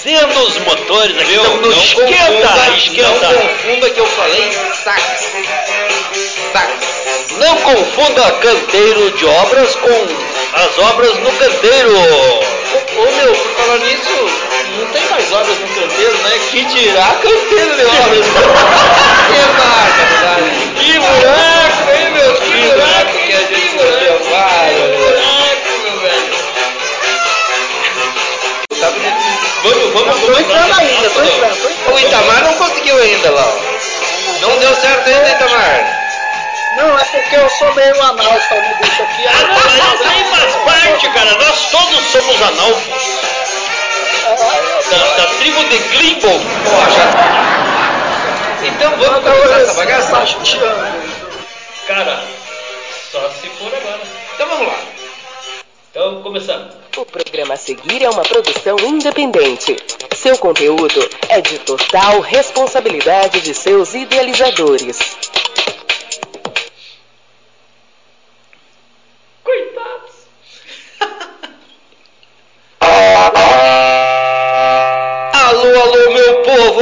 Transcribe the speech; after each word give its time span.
aquecendo 0.00 0.40
os 0.46 0.58
motores 0.58 1.16
aqui. 1.18 1.34
Estamos 1.34 1.60
no 1.60 1.68
Não 1.68 1.76
esquenta, 1.76 2.48
confunda, 2.48 2.76
esquenta. 2.76 3.28
Não 3.28 3.48
confunda 3.48 3.90
que 3.90 4.00
eu 4.00 4.06
falei 4.06 4.52
sax. 4.82 5.02
Sax. 6.52 6.70
Não 7.36 7.56
confunda 7.58 8.32
canteiro 8.32 9.10
de 9.12 9.26
obras 9.26 9.76
com 9.76 10.06
as 10.54 10.78
obras 10.78 11.18
no 11.18 11.30
canteiro. 11.32 11.92
Ô, 11.92 13.02
ô, 13.02 13.12
meu, 13.12 13.34
por 13.34 13.52
falar 13.56 13.78
nisso, 13.78 14.30
não 14.78 14.86
tem 14.86 15.04
mais 15.10 15.32
obras 15.32 15.58
no 15.58 15.68
canteiro, 15.68 16.18
né? 16.18 16.38
Que 16.50 16.64
tirar 16.64 17.20
canteiro 17.20 17.76
de 17.76 17.84
obras. 17.84 18.26
que 19.28 19.38
barbaridade. 19.58 20.50
Que 20.76 20.92
buraco, 20.98 21.90
hein, 21.92 22.10
meu? 22.12 22.34
Que 22.34 22.50
buraco 22.68 23.18
que 23.26 23.32
a 23.32 23.38
gente 23.38 23.50
Que 23.50 23.68
buraco, 23.76 24.00
deu, 24.00 24.30
vai, 24.30 24.74
que 24.74 24.80
meu. 24.80 24.98
buraco, 24.98 25.70
meu 25.84 26.00
velho. 26.00 26.30
Tá 28.80 28.90
bonito. 28.90 29.19
Vamos, 29.62 29.92
vamos, 29.92 30.20
Tô 30.20 30.26
vamos. 30.26 30.40
entrando 30.40 30.80
ainda, 30.80 31.10
tô 31.10 31.22
entrando, 31.22 31.62
tô 31.62 31.68
entrando. 31.68 31.94
O 31.94 31.98
Itamar 31.98 32.44
não 32.44 32.54
conseguiu 32.54 32.96
ainda 32.96 33.30
lá. 33.30 33.52
Não 34.40 34.58
deu 34.58 34.74
certo 34.74 35.08
ainda, 35.08 35.28
Itamar. 35.30 36.00
Não, 36.76 36.98
é 36.98 37.04
porque 37.04 37.36
eu 37.36 37.50
sou 37.50 37.74
meio 37.74 38.02
analfabeto 38.02 39.02
aqui. 39.02 39.26
Ah, 39.26 39.46
não, 39.48 39.54
mas 39.54 40.06
aí 40.06 40.24
faz 40.24 40.54
parte, 40.64 41.10
cara. 41.10 41.32
Nós 41.32 41.70
todos 41.70 42.04
somos 42.06 42.42
analfos. 42.42 43.30
Da, 44.90 45.16
da 45.16 45.26
tribo 45.38 45.64
de 45.64 45.78
Glimbo. 45.78 46.40
Então 48.62 48.90
vamos 48.96 49.24
começar 49.24 49.60
essa 49.60 49.74
bagaça? 49.74 50.26
Cara, 51.86 52.22
só 53.12 53.28
se 53.40 53.48
for 53.48 53.74
agora. 53.74 54.00
Então 54.34 54.48
vamos 54.48 54.66
lá. 54.68 54.78
Então, 55.90 56.22
começando. 56.22 56.79
O 56.96 57.06
programa 57.06 57.54
a 57.54 57.56
seguir 57.56 58.02
é 58.02 58.10
uma 58.10 58.22
produção 58.22 58.76
independente. 58.80 59.76
Seu 60.16 60.36
conteúdo 60.38 61.08
é 61.28 61.40
de 61.40 61.58
total 61.60 62.20
responsabilidade 62.20 63.40
de 63.40 63.54
seus 63.54 63.94
idealizadores. 63.94 64.98
Coitados. 69.44 70.09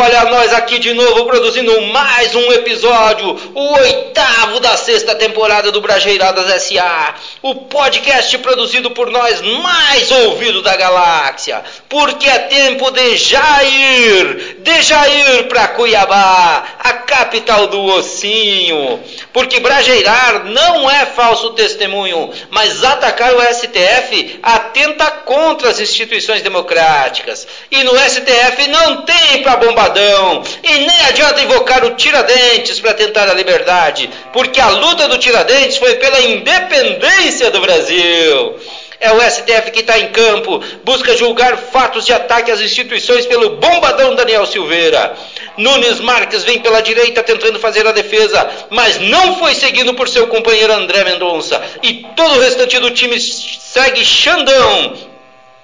Olha 0.00 0.24
nós 0.26 0.52
aqui 0.52 0.78
de 0.78 0.94
novo 0.94 1.26
produzindo 1.26 1.80
mais 1.82 2.34
um 2.34 2.52
episódio, 2.52 3.36
o 3.54 3.72
oitavo 3.78 4.60
da 4.60 4.76
sexta 4.76 5.14
temporada 5.14 5.72
do 5.72 5.80
Brajeiradas 5.80 6.48
S.A., 6.50 7.14
o 7.42 7.54
podcast 7.54 8.38
produzido 8.38 8.92
por 8.92 9.10
nós 9.10 9.40
mais 9.40 10.10
ouvido 10.10 10.62
da 10.62 10.76
galáxia, 10.76 11.62
porque 11.88 12.28
é 12.28 12.38
tempo 12.38 12.90
de 12.92 13.16
Jair, 13.16 14.58
de 14.60 14.82
Jair 14.82 15.48
pra 15.48 15.68
Cuiabá, 15.68 16.64
a 16.78 16.92
capital 16.92 17.66
do 17.66 17.82
ossinho, 17.84 19.00
porque 19.32 19.58
brajeirar 19.58 20.44
não 20.44 20.88
é 20.88 21.06
falso 21.06 21.50
testemunho, 21.50 22.30
mas 22.50 22.84
atacar 22.84 23.34
o 23.34 23.54
STF 23.54 24.38
atenta 24.42 25.10
contra 25.10 25.70
as 25.70 25.80
instituições 25.80 26.42
democráticas, 26.42 27.48
e 27.70 27.82
no 27.82 27.98
STF 27.98 28.68
não 28.68 29.02
tem 29.02 29.42
pra 29.42 29.56
bombadão, 29.88 30.42
e 30.62 30.72
nem 30.72 31.00
adianta 31.08 31.40
invocar 31.40 31.84
o 31.84 31.94
Tiradentes 31.94 32.80
para 32.80 32.94
tentar 32.94 33.28
a 33.28 33.34
liberdade, 33.34 34.08
porque 34.32 34.60
a 34.60 34.68
luta 34.68 35.08
do 35.08 35.18
Tiradentes 35.18 35.76
foi 35.76 35.94
pela 35.96 36.20
independência 36.20 37.50
do 37.50 37.60
Brasil. 37.60 38.56
É 39.00 39.12
o 39.12 39.20
STF 39.20 39.70
que 39.70 39.80
está 39.80 39.96
em 39.96 40.08
campo, 40.08 40.60
busca 40.84 41.16
julgar 41.16 41.56
fatos 41.56 42.04
de 42.04 42.12
ataque 42.12 42.50
às 42.50 42.60
instituições 42.60 43.26
pelo 43.26 43.50
bombadão 43.50 44.16
Daniel 44.16 44.44
Silveira. 44.44 45.14
Nunes 45.56 46.00
Marques 46.00 46.42
vem 46.42 46.58
pela 46.58 46.80
direita 46.80 47.22
tentando 47.22 47.60
fazer 47.60 47.86
a 47.86 47.92
defesa, 47.92 48.48
mas 48.70 48.98
não 48.98 49.36
foi 49.36 49.54
seguido 49.54 49.94
por 49.94 50.08
seu 50.08 50.26
companheiro 50.26 50.72
André 50.72 51.04
Mendonça. 51.04 51.62
E 51.80 52.06
todo 52.16 52.34
o 52.34 52.40
restante 52.40 52.78
do 52.80 52.90
time 52.90 53.20
segue 53.20 54.04
Xandão. 54.04 55.07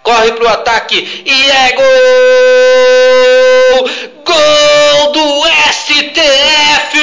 Corre 0.05 0.33
pro 0.33 0.47
ataque 0.47 1.23
e 1.25 1.51
é 1.51 1.73
gol! 1.73 1.85
Gol 4.23 5.13
do 5.13 5.45
STF! 5.73 6.99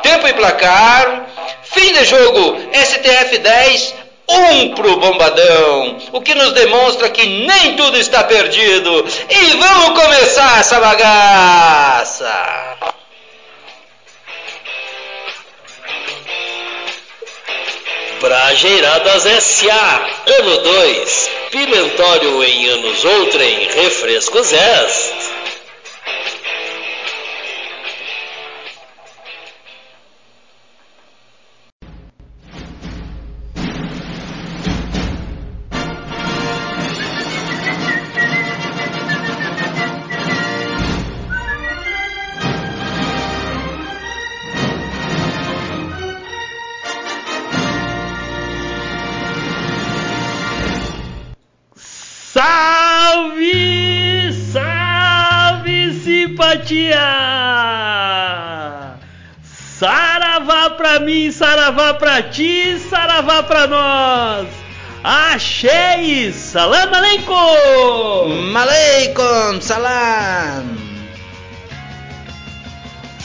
Tempo 0.00 0.28
e 0.28 0.32
placar. 0.34 1.26
Fim 1.64 1.92
de 1.92 2.04
jogo. 2.04 2.56
STF 2.72 3.38
10, 3.38 3.94
1 4.28 4.74
pro 4.76 5.00
Bombadão. 5.00 5.98
O 6.12 6.20
que 6.20 6.36
nos 6.36 6.52
demonstra 6.52 7.08
que 7.10 7.26
nem 7.44 7.74
tudo 7.74 7.98
está 7.98 8.22
perdido. 8.22 9.04
E 9.28 9.56
vamos 9.56 10.00
começar 10.00 10.60
essa 10.60 10.78
bagaça. 10.78 12.32
Brajeiradas 18.20 19.26
S.A. 19.26 20.10
Ano 20.40 20.58
2. 20.58 21.30
Pimentório 21.50 22.42
em 22.42 22.68
anos 22.70 23.04
outrem. 23.04 23.68
Refrescos 23.68 24.52
est. 24.52 25.27
simpatia! 56.68 56.98
Saravá 59.78 60.70
pra 60.70 61.00
mim, 61.00 61.30
saravá 61.30 61.94
pra 61.94 62.22
ti, 62.22 62.78
saravá 62.90 63.42
pra 63.42 63.66
nós! 63.66 64.48
Achei! 65.02 66.32
Salam 66.32 66.92
aleikum! 66.94 68.50
Maleikum 68.52 69.60
salam. 69.60 70.76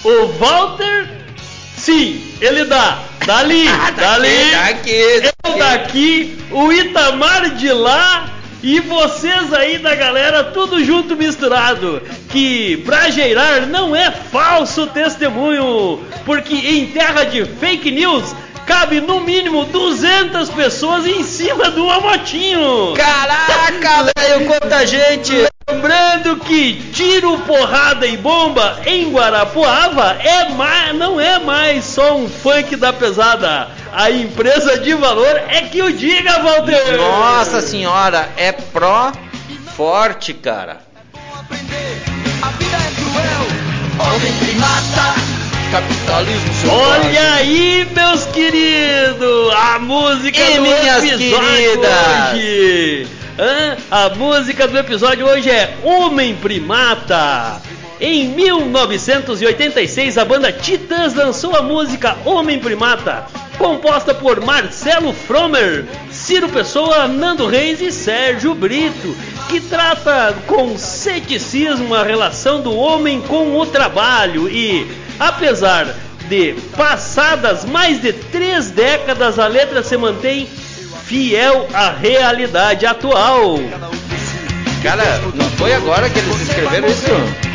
O 0.04 0.28
Walter, 0.38 1.10
sim, 1.78 2.22
ele 2.42 2.66
dá, 2.66 3.00
dali, 3.26 3.66
dali, 3.96 4.52
Daqui, 4.52 4.92
eu 4.92 5.58
daqui, 5.58 6.38
o 6.52 6.72
Itamar 6.72 7.52
de 7.52 7.72
lá 7.72 8.26
e 8.64 8.80
vocês 8.80 9.54
aí 9.54 9.78
da 9.78 9.94
galera, 9.94 10.46
tudo 10.46 10.82
junto 10.84 11.18
misturado. 11.18 12.02
Que 12.30 12.78
brajeirar 12.78 13.68
não 13.68 13.94
é 13.94 14.10
falso 14.10 14.88
testemunho, 14.88 16.00
porque 16.26 16.56
em 16.56 16.88
terra 16.88 17.26
de 17.26 17.44
fake 17.44 17.92
news 17.92 18.34
cabe 18.66 19.02
no 19.02 19.20
mínimo 19.20 19.66
200 19.66 20.50
pessoas 20.50 21.06
em 21.06 21.24
cima 21.24 21.72
de 21.72 21.80
uma 21.80 22.00
motinho. 22.00 22.94
Caraca, 22.96 24.12
velho, 24.18 24.46
quanta 24.48 24.86
gente! 24.86 25.48
Lembrando 25.70 26.36
que 26.38 26.74
tiro, 26.94 27.38
porrada 27.40 28.06
e 28.06 28.18
bomba 28.18 28.82
em 28.86 29.12
Guarapuava 29.12 30.18
é 30.22 30.50
mais, 30.50 30.96
não 30.96 31.20
é 31.20 31.40
mais 31.40 31.86
só 31.86 32.18
um 32.18 32.28
funk 32.28 32.76
da 32.76 32.92
pesada. 32.92 33.70
A 33.94 34.12
empresa 34.12 34.78
de 34.80 34.94
valor 34.94 35.42
é 35.48 35.62
que 35.62 35.82
o 35.82 35.92
diga, 35.92 36.42
Walter. 36.42 36.98
Nossa 36.98 37.62
senhora, 37.62 38.30
é 38.36 38.52
pró 38.52 39.14
forte, 39.76 40.34
cara. 40.34 40.82
A 41.34 42.50
vida 42.50 42.78
é 42.78 42.92
cruel, 42.96 43.46
homem 44.08 44.34
primata, 44.40 45.23
capitalismo 45.74 46.54
selvagem. 46.54 47.10
Olha 47.10 47.34
aí, 47.34 47.88
meus 47.96 48.26
queridos, 48.26 49.52
a 49.56 49.80
música 49.80 50.40
E 50.40 50.58
do 50.58 50.62
minhas 50.62 51.04
episódio 51.04 51.18
queridas? 51.18 52.34
hoje. 52.36 53.08
Hã? 53.40 53.78
A 53.90 54.10
música 54.10 54.68
do 54.68 54.78
episódio 54.78 55.26
hoje 55.26 55.50
é 55.50 55.76
Homem 55.84 56.36
Primata. 56.36 57.60
Em 58.00 58.28
1986, 58.28 60.16
a 60.20 60.26
banda 60.26 60.52
Titãs 60.52 61.16
lançou 61.16 61.56
a 61.56 61.64
música 61.64 62.18
Homem 62.24 62.60
Primata, 62.60 63.26
composta 63.58 64.14
por 64.14 64.42
Marcelo 64.46 65.12
Fromer, 65.12 65.86
Ciro 66.12 66.50
Pessoa, 66.50 67.08
Nando 67.08 67.48
Reis 67.48 67.82
e 67.82 67.92
Sérgio 67.92 68.54
Brito, 68.54 69.16
que 69.50 69.60
trata 69.60 70.36
com 70.46 70.78
ceticismo 70.78 71.96
a 71.96 72.04
relação 72.04 72.62
do 72.62 72.76
homem 72.76 73.22
com 73.22 73.58
o 73.58 73.66
trabalho 73.66 74.48
e, 74.50 74.86
apesar 75.20 75.94
de 76.28 76.54
passadas 76.76 77.66
mais 77.66 78.02
de 78.02 78.14
três 78.14 78.72
décadas, 78.72 79.38
a 79.38 79.48
letra 79.48 79.84
se 79.84 79.98
mantém 79.98 80.48
fiel 81.06 81.68
à 81.74 81.90
realidade 81.92 82.86
atual. 82.86 83.58
Cara, 84.82 85.22
não 85.34 85.50
foi 85.52 85.74
agora 85.74 86.10
que 86.10 86.20
eles 86.20 86.42
escreveram 86.42 86.88
isso? 86.88 87.54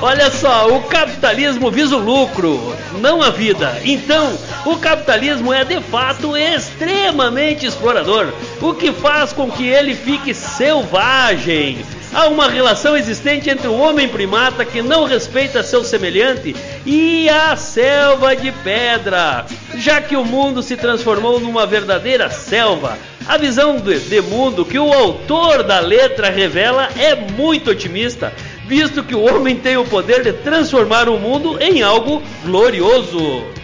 Olha 0.00 0.30
só, 0.30 0.68
o 0.68 0.82
capitalismo 0.84 1.70
visa 1.70 1.96
o 1.96 1.98
lucro, 1.98 2.74
não 3.00 3.20
a 3.20 3.30
vida. 3.30 3.80
Então, 3.84 4.38
o 4.64 4.76
capitalismo 4.76 5.52
é 5.52 5.64
de 5.64 5.80
fato 5.80 6.36
extremamente 6.36 7.66
explorador, 7.66 8.32
o 8.60 8.74
que 8.74 8.92
faz 8.92 9.32
com 9.32 9.50
que 9.50 9.66
ele 9.66 9.96
fique 9.96 10.32
selvagem. 10.32 11.84
Há 12.12 12.26
uma 12.26 12.48
relação 12.48 12.96
existente 12.96 13.50
entre 13.50 13.68
o 13.68 13.78
homem 13.78 14.08
primata 14.08 14.64
que 14.64 14.80
não 14.80 15.04
respeita 15.04 15.62
seu 15.62 15.84
semelhante 15.84 16.56
e 16.86 17.28
a 17.28 17.54
selva 17.54 18.34
de 18.34 18.50
pedra, 18.50 19.44
já 19.76 20.00
que 20.00 20.16
o 20.16 20.24
mundo 20.24 20.62
se 20.62 20.76
transformou 20.76 21.38
numa 21.38 21.66
verdadeira 21.66 22.30
selva. 22.30 22.98
A 23.26 23.36
visão 23.36 23.76
de, 23.76 23.98
de 24.00 24.22
mundo 24.22 24.64
que 24.64 24.78
o 24.78 24.90
autor 24.90 25.62
da 25.62 25.80
letra 25.80 26.30
revela 26.30 26.88
é 26.98 27.14
muito 27.14 27.70
otimista, 27.70 28.32
visto 28.66 29.02
que 29.02 29.14
o 29.14 29.22
homem 29.22 29.56
tem 29.56 29.76
o 29.76 29.84
poder 29.84 30.22
de 30.22 30.32
transformar 30.32 31.10
o 31.10 31.18
mundo 31.18 31.58
em 31.60 31.82
algo 31.82 32.22
glorioso. 32.42 33.57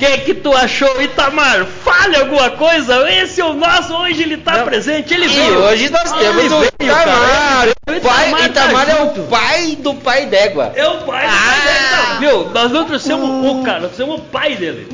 Que 0.00 0.18
que 0.18 0.34
tu 0.34 0.52
achou, 0.52 1.00
Itamar? 1.02 1.66
Fale 1.84 2.16
alguma 2.16 2.50
coisa. 2.52 3.08
Esse 3.10 3.40
é 3.40 3.44
o 3.44 3.52
nosso, 3.52 3.94
hoje 3.94 4.22
ele 4.22 4.38
tá 4.38 4.58
Não. 4.58 4.64
presente. 4.64 5.12
Ele 5.12 5.26
E 5.26 5.28
veio. 5.28 5.58
hoje 5.60 5.90
nós 5.90 6.10
Ele 6.12 6.20
temos 6.20 6.44
o 6.52 6.58
veio, 6.60 6.72
Itamar. 6.80 7.04
cara. 7.04 7.70
O 7.70 8.00
pai, 8.00 8.28
Itamar 8.28 8.40
tá 8.40 8.46
Itamar 8.46 8.88
é 8.88 8.96
junto. 8.96 9.20
o 9.20 9.26
pai 9.26 9.76
do 9.76 9.94
pai 9.94 10.26
d'égua. 10.26 10.72
É 10.74 10.86
o 10.88 10.98
pai 11.02 11.26
do 11.26 11.32
Ah. 11.32 11.38
pai. 11.38 12.12
Não, 12.14 12.20
Viu? 12.20 12.50
Nós 12.50 12.70
não 12.72 12.84
trouxemos 12.86 13.28
o 13.50 13.62
cara, 13.62 13.80
nós 13.80 13.92
trouxemos 13.92 14.20
o 14.20 14.24
pai 14.24 14.56
dele. 14.56 14.88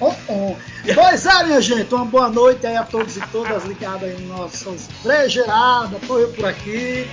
Oh, 0.00 0.12
oh. 0.28 0.56
Pois 0.94 1.26
é, 1.26 1.44
minha 1.44 1.60
gente, 1.60 1.92
uma 1.94 2.04
boa 2.04 2.28
noite 2.30 2.66
aí 2.66 2.76
a 2.76 2.84
todos 2.84 3.16
e 3.16 3.20
todas 3.32 3.64
ligadas 3.64 4.04
aí 4.04 4.16
em 4.18 4.26
nossas 4.26 4.88
brejeiradas. 5.04 6.00
Tô 6.06 6.18
eu 6.18 6.28
por 6.28 6.46
aqui, 6.46 7.06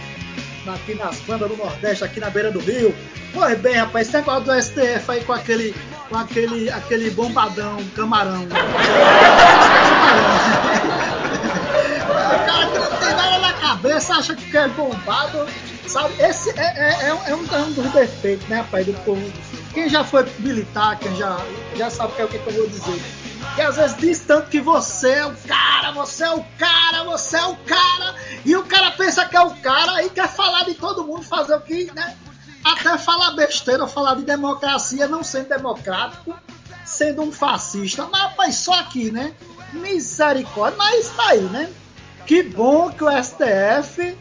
aqui 0.73 0.95
nas 0.95 1.19
bandas 1.19 1.49
do 1.49 1.57
Nordeste, 1.57 2.03
aqui 2.03 2.19
na 2.19 2.29
beira 2.29 2.51
do 2.51 2.59
rio. 2.59 2.93
Pois 3.33 3.59
bem, 3.59 3.75
rapaz, 3.75 4.07
esse 4.07 4.17
negócio 4.17 4.43
do 4.43 4.61
STF 4.61 5.11
aí 5.11 5.23
com 5.23 5.33
aquele, 5.33 5.75
com 6.09 6.17
aquele, 6.17 6.69
aquele 6.69 7.09
bombadão, 7.11 7.77
camarão. 7.95 8.47
O 12.05 12.45
cara 12.45 12.67
que 12.67 12.77
não 12.77 12.97
tem 12.97 13.15
nada 13.15 13.39
na 13.39 13.53
cabeça, 13.53 14.15
acha 14.15 14.35
que 14.35 14.57
é 14.57 14.67
bombado, 14.69 15.47
sabe? 15.87 16.13
Esse 16.21 16.51
é, 16.51 16.63
é, 16.63 17.09
é 17.09 17.13
um, 17.13 17.25
é 17.25 17.35
um 17.35 17.55
é 17.55 17.57
um 17.61 17.71
dos 17.71 17.91
defeitos, 17.91 18.47
né, 18.47 18.57
rapaz, 18.57 18.85
do 18.85 18.93
povo. 19.03 19.21
Quem 19.73 19.89
já 19.89 20.03
foi 20.03 20.25
militar, 20.39 20.97
quem 20.99 21.15
já, 21.15 21.37
já 21.75 21.89
sabe 21.89 22.13
o 22.13 22.15
que, 22.15 22.21
é 22.21 22.25
o 22.25 22.27
que 22.27 22.37
eu 22.37 22.53
vou 22.53 22.67
dizer. 22.67 23.01
Que 23.55 23.61
às 23.61 23.77
vezes 23.77 23.97
diz 23.97 24.19
tanto 24.19 24.49
que 24.49 24.59
você 24.59 25.11
é 25.11 25.25
o 25.25 25.33
cara, 25.47 25.91
você 25.93 26.25
é 26.25 26.31
o 26.31 26.43
cara, 26.57 27.03
você 27.05 27.37
é 27.37 27.45
o 27.45 27.55
cara, 27.55 28.15
e 28.43 28.53
o 28.53 28.63
cara 28.65 28.91
pensa 28.91 29.25
que 29.25 29.37
é 29.37 29.41
o 29.41 29.55
cara 29.55 30.03
e 30.03 30.09
quer 30.09 30.27
falar 30.27 30.65
de 30.65 30.73
todo 30.73 31.05
mundo, 31.05 31.23
fazer 31.23 31.55
o 31.55 31.61
que, 31.61 31.89
né? 31.93 32.17
Até 32.63 32.97
falar 32.97 33.31
besteira, 33.31 33.87
falar 33.87 34.15
de 34.15 34.23
democracia, 34.23 35.07
não 35.07 35.23
sendo 35.23 35.49
democrático, 35.49 36.35
sendo 36.83 37.21
um 37.21 37.31
fascista. 37.31 38.07
Mas, 38.11 38.21
rapaz, 38.23 38.55
só 38.55 38.73
aqui, 38.73 39.09
né? 39.09 39.33
Misericórdia, 39.71 40.77
mas 40.77 41.09
tá 41.09 41.29
aí, 41.29 41.41
né? 41.41 41.71
Que 42.25 42.43
bom 42.43 42.91
que 42.91 43.03
o 43.03 43.23
STF 43.23 44.17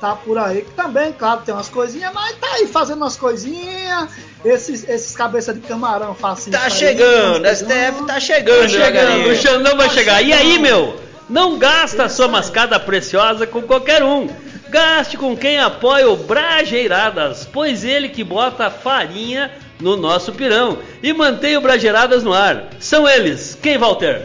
tá 0.00 0.16
por 0.16 0.38
aí, 0.38 0.62
que 0.62 0.72
também, 0.72 1.12
claro, 1.12 1.42
tem 1.42 1.54
umas 1.54 1.68
coisinhas, 1.68 2.12
mas 2.14 2.36
tá 2.38 2.46
aí 2.54 2.66
fazendo 2.66 3.02
umas 3.02 3.16
coisinhas. 3.16 4.10
Esses, 4.44 4.88
esses 4.88 5.14
cabeça 5.16 5.54
de 5.54 5.60
camarão 5.60 6.14
fascistas. 6.14 6.60
Tá 6.60 6.66
aí, 6.66 6.70
chegando, 6.72 7.42
tão 7.42 7.54
STF 7.54 8.06
tá 8.06 8.20
chegando, 8.20 8.62
Tá 8.62 8.68
chegando, 8.68 8.92
devagarinho. 8.92 9.32
o 9.32 9.36
Xandão 9.36 9.76
vai 9.76 9.88
Tá 9.88 9.94
chegar. 9.94 10.22
E 10.22 10.32
aí, 10.32 10.52
chegando. 10.52 10.62
meu? 10.62 10.96
Não 11.30 11.58
gasta 11.58 12.08
sua 12.08 12.28
mascada 12.28 12.78
preciosa 12.80 13.46
com 13.46 13.62
qualquer 13.62 14.02
um. 14.02 14.28
Gaste 14.68 15.16
com 15.16 15.36
quem 15.36 15.60
apoia 15.60 16.08
o 16.10 16.16
Brajeiradas, 16.16 17.46
pois 17.52 17.84
ele 17.84 18.08
que 18.08 18.24
bota 18.24 18.70
farinha 18.70 19.50
no 19.80 19.96
nosso 19.96 20.32
pirão 20.32 20.78
e 21.02 21.12
mantém 21.12 21.56
o 21.56 21.60
Brajeiradas 21.60 22.22
no 22.24 22.32
ar. 22.32 22.64
São 22.80 23.08
eles. 23.08 23.56
Quem, 23.62 23.78
Walter? 23.78 24.22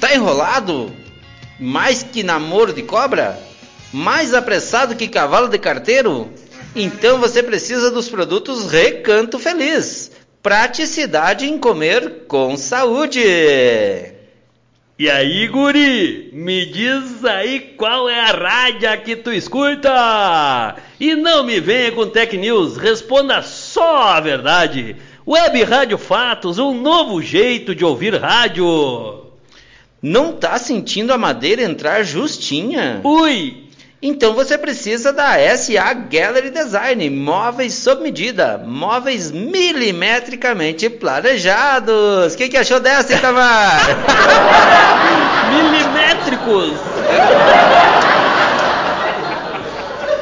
Tá 0.00 0.14
enrolado? 0.14 0.92
Mais 1.58 2.02
que 2.02 2.22
namoro 2.22 2.72
de 2.72 2.82
cobra? 2.82 3.38
Mais 3.92 4.34
apressado 4.34 4.96
que 4.96 5.06
cavalo 5.08 5.48
de 5.48 5.58
carteiro? 5.58 6.28
Então 6.76 7.18
você 7.18 7.42
precisa 7.42 7.90
dos 7.90 8.08
produtos 8.08 8.70
Recanto 8.70 9.38
Feliz. 9.38 10.10
Praticidade 10.42 11.46
em 11.46 11.56
comer 11.56 12.24
com 12.26 12.56
saúde. 12.56 13.20
E 14.96 15.10
aí, 15.10 15.46
guri? 15.48 16.30
Me 16.32 16.66
diz 16.66 17.24
aí 17.24 17.74
qual 17.76 18.08
é 18.08 18.20
a 18.20 18.32
rádio 18.32 19.02
que 19.02 19.16
tu 19.16 19.32
escuta. 19.32 20.76
E 20.98 21.14
não 21.14 21.44
me 21.44 21.60
venha 21.60 21.92
com 21.92 22.08
Tech 22.08 22.36
News, 22.36 22.76
responda 22.76 23.40
só 23.42 24.08
a 24.08 24.20
verdade. 24.20 24.96
Web 25.26 25.62
Rádio 25.62 25.96
Fatos, 25.96 26.58
um 26.58 26.80
novo 26.80 27.22
jeito 27.22 27.74
de 27.74 27.84
ouvir 27.84 28.14
rádio. 28.14 29.24
Não 30.02 30.32
tá 30.32 30.58
sentindo 30.58 31.12
a 31.12 31.18
madeira 31.18 31.62
entrar 31.62 32.02
justinha? 32.02 33.00
Ui! 33.02 33.63
Então 34.06 34.34
você 34.34 34.58
precisa 34.58 35.14
da 35.14 35.36
SA 35.56 35.94
Gallery 35.94 36.50
Design, 36.50 37.08
móveis 37.08 37.72
sob 37.72 38.02
medida, 38.02 38.58
móveis 38.58 39.32
milimetricamente 39.32 40.90
planejados. 40.90 42.34
O 42.34 42.36
que, 42.36 42.50
que 42.50 42.58
achou 42.58 42.80
dessa, 42.80 43.14
Itamar? 43.14 43.80
Milimétricos! 45.48 46.74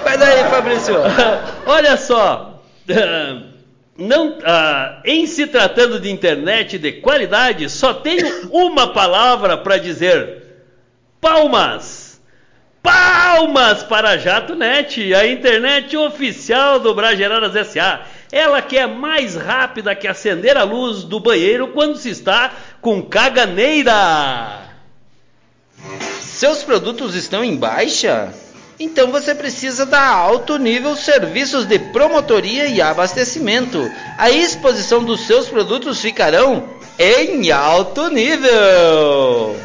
Vai 0.05 0.17
daí, 0.17 0.45
Fabrício. 0.45 0.95
Olha 1.67 1.97
só, 1.97 2.63
não, 3.99 4.39
ah, 4.45 5.03
em 5.05 5.27
se 5.27 5.49
tratando 5.49 5.99
de 5.99 6.09
internet 6.09 6.79
de 6.79 6.93
qualidade, 6.93 7.69
só 7.69 7.93
tenho 7.93 8.49
uma 8.53 8.93
palavra 8.93 9.59
para 9.59 9.77
dizer: 9.77 10.41
palmas. 11.21 12.02
Palmas 12.83 13.85
para 13.85 14.11
a 14.11 14.17
JatoNet, 14.17 15.15
a 15.15 15.27
internet 15.27 15.97
oficial 15.97 16.81
do 16.81 16.95
Brageradas 16.95 17.69
SA. 17.69 18.01
Ela 18.33 18.61
que 18.61 18.77
é 18.77 18.87
mais 18.87 19.37
rápida 19.37 19.95
que 19.95 20.09
acender 20.09 20.57
a 20.57 20.65
luz 20.65 21.05
do 21.05 21.21
banheiro 21.21 21.69
quando 21.69 21.97
se 21.97 22.11
está 22.11 22.51
com 22.81 23.01
caganeira. 23.03 24.63
Seus 26.21 26.65
produtos 26.65 27.15
estão 27.15 27.45
em 27.45 27.55
baixa? 27.57 28.35
Então 28.81 29.13
você 29.13 29.33
precisa 29.33 29.87
da 29.87 30.05
Alto 30.09 30.59
Nível 30.59 30.97
Serviços 30.97 31.67
de 31.67 31.79
Promotoria 31.79 32.67
e 32.67 32.81
Abastecimento. 32.81 33.89
A 34.19 34.29
exposição 34.29 35.05
dos 35.05 35.21
seus 35.27 35.49
produtos 35.49 36.01
ficarão 36.01 36.69
em 36.99 37.51
alto 37.53 38.09
nível. 38.09 39.57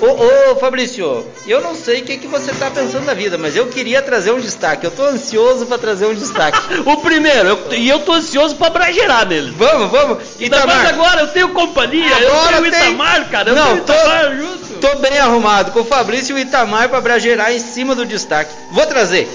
Ô, 0.00 0.52
ô 0.52 0.56
Fabrício, 0.56 1.26
eu 1.46 1.60
não 1.60 1.74
sei 1.74 2.00
o 2.00 2.04
que, 2.04 2.16
que 2.16 2.26
você 2.26 2.52
tá 2.54 2.70
pensando 2.70 3.04
da 3.04 3.12
vida, 3.12 3.36
mas 3.36 3.54
eu 3.54 3.66
queria 3.66 4.00
trazer 4.00 4.32
um 4.32 4.40
destaque. 4.40 4.84
Eu 4.86 4.90
tô 4.90 5.04
ansioso 5.04 5.66
para 5.66 5.76
trazer 5.76 6.06
um 6.06 6.14
destaque. 6.14 6.58
O 6.86 6.96
primeiro, 6.98 7.48
eu- 7.50 7.72
e 7.72 7.88
eu 7.88 7.98
tô 8.00 8.12
ansioso 8.14 8.56
pra 8.56 8.70
bragerar 8.70 9.26
neles. 9.26 9.52
vamos, 9.54 9.90
vamos. 9.90 10.18
Ainda 10.40 10.66
mais 10.66 10.88
agora, 10.88 11.20
eu 11.20 11.28
tenho 11.28 11.50
companhia, 11.50 12.16
Agora 12.16 12.56
eu 12.56 12.62
tenho 12.62 12.66
o 12.66 12.70
tem- 12.70 12.88
Itamar, 12.94 13.28
cara, 13.30 13.50
eu 13.50 13.54
Não, 13.54 13.64
tenho 13.72 13.84
tô- 13.84 13.92
Itamar 13.92 14.36
junto. 14.36 14.60
Tô 14.80 14.94
bem 14.96 15.18
arrumado, 15.18 15.72
com 15.72 15.80
o 15.80 15.84
Fabrício 15.84 16.36
e 16.36 16.40
o 16.40 16.42
Itamar 16.42 16.88
para 16.88 17.00
bragerar 17.02 17.52
em 17.52 17.58
cima 17.60 17.94
do 17.94 18.06
destaque. 18.06 18.50
Vou 18.72 18.86
trazer. 18.86 19.28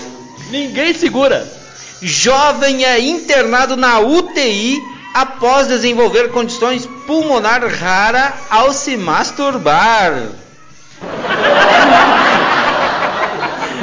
Ninguém 0.49 0.93
segura. 0.95 1.47
Jovem 2.01 2.83
é 2.83 2.99
internado 2.99 3.75
na 3.77 3.99
UTI 3.99 4.81
após 5.13 5.67
desenvolver 5.67 6.29
condições 6.31 6.87
pulmonar 7.07 7.61
rara 7.67 8.33
ao 8.49 8.73
se 8.73 8.97
masturbar. 8.97 10.13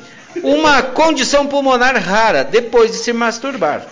uma 0.43 0.81
condição 0.81 1.47
pulmonar 1.47 1.95
rara, 2.01 2.43
depois 2.43 2.91
de 2.91 2.97
se 2.97 3.13
masturbar. 3.13 3.85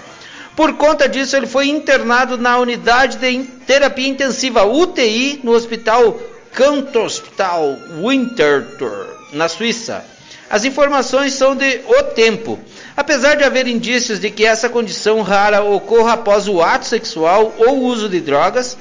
Por 0.56 0.74
conta 0.74 1.08
disso, 1.08 1.38
ele 1.38 1.46
foi 1.46 1.68
internado 1.68 2.36
na 2.38 2.58
unidade 2.58 3.18
de 3.18 3.44
terapia 3.68 4.08
intensiva 4.08 4.66
UTI 4.66 5.42
no 5.44 5.52
hospital 5.52 6.20
Kanthospital 6.52 7.78
Winterthur, 8.02 9.06
na 9.34 9.48
Suíça. 9.48 10.04
As 10.50 10.66
informações 10.66 11.34
são 11.34 11.56
de 11.56 11.82
O 11.88 12.04
Tempo. 12.16 12.60
Apesar 12.98 13.36
de 13.36 13.44
haver 13.44 13.68
indícios 13.68 14.20
de 14.20 14.32
que 14.32 14.44
essa 14.44 14.68
condição 14.68 15.22
rara 15.22 15.62
ocorra 15.64 16.14
após 16.14 16.48
o 16.48 16.64
ato 16.64 16.88
sexual 16.88 17.54
ou 17.60 17.78
uso 17.84 18.10
de 18.10 18.20
drogas, 18.20 18.76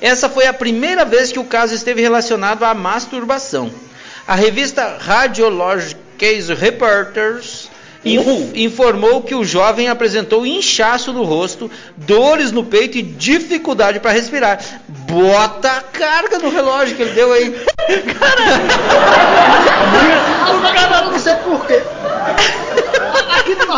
essa 0.00 0.28
foi 0.28 0.46
a 0.46 0.52
primeira 0.52 1.04
vez 1.04 1.30
que 1.30 1.38
o 1.38 1.44
caso 1.44 1.72
esteve 1.72 2.02
relacionado 2.02 2.64
à 2.64 2.74
masturbação. 2.74 3.70
A 4.26 4.34
revista 4.34 4.96
Radiologic 5.00 5.94
Case 6.18 6.52
Reporters 6.52 7.70
inf- 8.04 8.50
informou 8.56 9.22
que 9.22 9.36
o 9.36 9.44
jovem 9.44 9.88
apresentou 9.88 10.44
inchaço 10.44 11.12
no 11.12 11.22
rosto, 11.22 11.70
dores 11.96 12.50
no 12.50 12.64
peito 12.64 12.98
e 12.98 13.02
dificuldade 13.02 14.00
para 14.00 14.10
respirar. 14.10 14.58
Bota 14.88 15.70
a 15.70 15.80
carga 15.80 16.40
no 16.40 16.50
relógio 16.50 16.96
que 16.96 17.02
ele 17.02 17.12
deu 17.12 17.32
aí. 17.32 17.50
O 20.48 20.74
cara 20.74 21.02
não 21.04 21.18
sei 21.18 21.34
porquê. 21.36 21.74
Aqui 21.74 22.01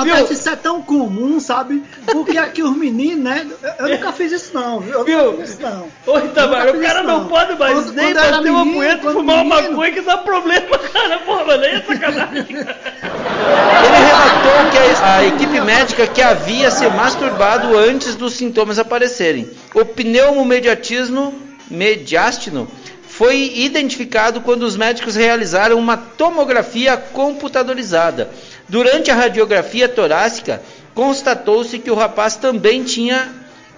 Nordeste 0.07 0.33
isso 0.35 0.49
é 0.49 0.57
tão 0.57 0.83
comum, 0.83 1.39
sabe? 1.41 1.83
Porque 2.07 2.37
aqui 2.39 2.63
os 2.63 2.77
meninos, 2.77 3.23
né? 3.25 3.47
Eu, 3.79 3.89
nunca 3.89 4.13
fiz 4.13 4.33
isso 4.33 4.51
não, 4.55 4.81
viu? 4.81 4.93
Eu 5.01 5.05
Viu? 5.05 5.25
nunca 5.33 5.43
fiz 5.43 5.51
isso 5.51 5.63
não. 5.63 5.89
Ô, 6.07 6.19
Itamar, 6.19 6.69
o 6.69 6.81
cara 6.81 7.03
não 7.03 7.27
pode 7.27 7.59
mais 7.59 7.75
Quando- 7.75 7.93
nem 7.95 8.13
quando 8.15 8.31
bater 8.31 8.51
uma 8.51 8.65
punheta 8.65 9.09
e 9.09 9.13
fumar 9.13 9.37
uma 9.45 9.57
menino, 9.57 9.71
maconha 9.73 9.93
que 9.93 10.01
dá 10.03 10.17
problema, 10.19 10.79
cara. 10.93 11.19
Porra, 11.21 11.55
aí 11.55 11.75
é 11.77 11.83
sacanagem. 11.83 12.47
Ele 12.51 13.97
relatou 14.07 14.71
que 14.71 14.79
a, 15.03 15.15
a 15.17 15.25
equipe 15.27 15.61
médica 15.61 16.07
que 16.07 16.23
havia 16.23 16.71
se 16.71 16.87
masturbado 16.89 17.77
antes 17.77 18.15
dos 18.15 18.35
sintomas 18.35 18.79
aparecerem. 18.79 19.51
O 19.75 19.85
pneumomediatismo 19.85 21.35
mediastino 21.71 22.69
foi 23.09 23.53
identificado 23.57 24.41
quando 24.41 24.63
os 24.65 24.77
médicos 24.77 25.15
realizaram 25.15 25.79
uma 25.79 25.97
tomografia 25.97 26.97
computadorizada. 26.97 28.29
Durante 28.68 29.11
a 29.11 29.14
radiografia 29.14 29.88
torácica, 29.88 30.62
constatou-se 30.94 31.78
que 31.78 31.90
o 31.90 31.94
rapaz 31.94 32.37
também 32.37 32.83
tinha 32.83 33.33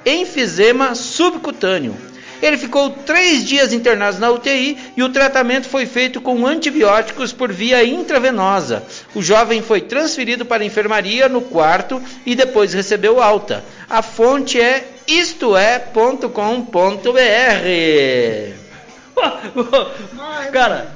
enfisema 0.04 0.94
subcutâneo. 0.94 1.96
Ele 2.40 2.58
ficou 2.58 2.90
três 2.90 3.44
dias 3.44 3.72
internado 3.72 4.18
na 4.18 4.30
UTI 4.30 4.76
e 4.96 5.02
o 5.02 5.08
tratamento 5.08 5.68
foi 5.68 5.86
feito 5.86 6.20
com 6.20 6.46
antibióticos 6.46 7.32
por 7.32 7.50
via 7.50 7.82
intravenosa. 7.84 8.82
O 9.14 9.22
jovem 9.22 9.62
foi 9.62 9.80
transferido 9.80 10.44
para 10.44 10.62
a 10.62 10.66
enfermaria 10.66 11.28
no 11.28 11.40
quarto 11.40 12.00
e 12.26 12.34
depois 12.34 12.74
recebeu 12.74 13.22
alta. 13.22 13.64
A 13.88 14.02
fonte 14.02 14.60
é 14.60 14.86
istoé.com.br. 15.06 16.30
Cara. 20.52 20.94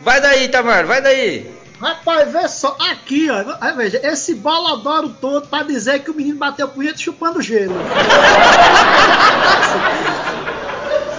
Vai 0.00 0.20
daí, 0.20 0.48
Tamar, 0.48 0.86
vai 0.86 1.02
daí. 1.02 1.50
Rapaz, 1.80 2.32
vê 2.32 2.48
só, 2.48 2.74
aqui, 2.90 3.28
ó, 3.30 3.56
aí 3.60 3.74
veja, 3.74 4.00
esse 4.02 4.34
bolodoro 4.34 5.10
todo 5.20 5.46
pra 5.46 5.62
dizer 5.62 5.98
que 6.02 6.10
o 6.10 6.14
menino 6.14 6.38
bateu 6.38 6.68
punheta 6.68 6.98
chupando 6.98 7.42
gelo. 7.42 7.74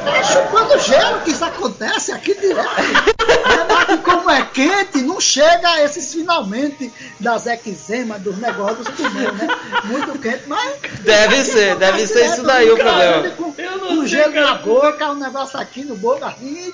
É 0.08 0.24
chupando 0.24 0.80
gelo 0.80 1.20
que 1.22 1.32
isso 1.32 1.46
acontece 1.46 2.12
aqui 2.12 2.34
direto. 2.34 2.70
Aqui 3.80 3.98
como 3.98 4.32
é 4.32 4.42
quente, 4.46 5.02
não 5.04 5.22
chega 5.22 5.70
a 5.70 5.84
esses 5.84 6.12
finalmente 6.12 6.92
das 7.20 7.46
eczemas, 7.46 8.22
dos 8.22 8.38
negócios 8.38 8.88
pulmões, 8.88 9.34
né? 9.34 9.48
Muito 9.84 10.18
quente, 10.20 10.44
mas... 10.48 10.78
Deve 11.02 11.44
ser, 11.44 11.76
deve 11.76 12.08
ser 12.08 12.26
isso 12.26 12.44
daí 12.44 12.72
o 12.72 12.78
problema. 12.78 13.30
Com, 13.32 13.54
Eu 13.58 13.78
não 13.78 13.88
com 13.90 14.00
sei, 14.00 14.08
gelo 14.08 14.34
cara. 14.34 14.46
na 14.48 14.56
boca, 14.56 15.12
um 15.12 15.16
negócio 15.16 15.60
aqui 15.60 15.84
no 15.84 15.96
boca, 15.98 16.26
assim... 16.26 16.74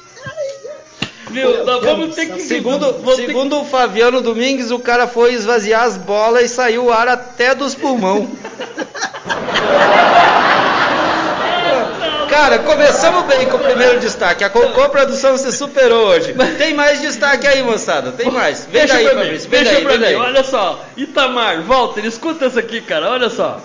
viu, 1.34 1.66
nós 1.66 1.84
vamos 1.84 2.16
ter 2.16 2.28
que... 2.28 2.42
Segundo, 2.42 2.96
segundo 3.16 3.60
o 3.62 3.66
Fabiano 3.66 4.22
Domingues, 4.22 4.72
o 4.72 4.80
cara 4.80 5.08
foi 5.08 5.34
esvaziar 5.34 5.84
as 5.84 5.98
bolas 5.98 6.44
e 6.44 6.48
saiu 6.48 6.86
o 6.86 6.92
ar 6.92 7.08
até 7.08 7.54
dos 7.54 7.76
pulmão. 7.76 8.30
Cara, 12.34 12.58
começamos 12.60 13.26
bem 13.26 13.46
com 13.46 13.58
o 13.58 13.60
primeiro 13.60 14.00
destaque. 14.00 14.44
A 14.44 14.50
Cocô 14.50 14.90
Produção 14.90 15.38
se 15.38 15.52
superou 15.52 16.08
hoje. 16.08 16.34
Tem 16.58 16.74
mais 16.74 17.00
destaque 17.00 17.46
aí, 17.46 17.62
moçada. 17.62 18.12
Tem 18.12 18.32
mais. 18.32 18.66
Vem 18.66 18.82
Deixa 18.82 18.96
daí, 18.96 19.04
pra 19.04 19.14
mim, 19.14 19.22
Fabrício. 19.22 19.50
Vem 19.52 19.64
deixa 19.64 19.76
daí, 19.76 19.84
pra 19.84 19.94
mim. 19.94 20.00
daí. 20.00 20.16
Olha 20.16 20.44
só, 20.44 20.84
Itamar, 20.98 21.62
Walter, 21.62 22.04
escuta 22.04 22.46
essa 22.46 22.60
aqui, 22.60 22.82
cara. 22.82 23.12
Olha 23.12 23.30
só. 23.30 23.62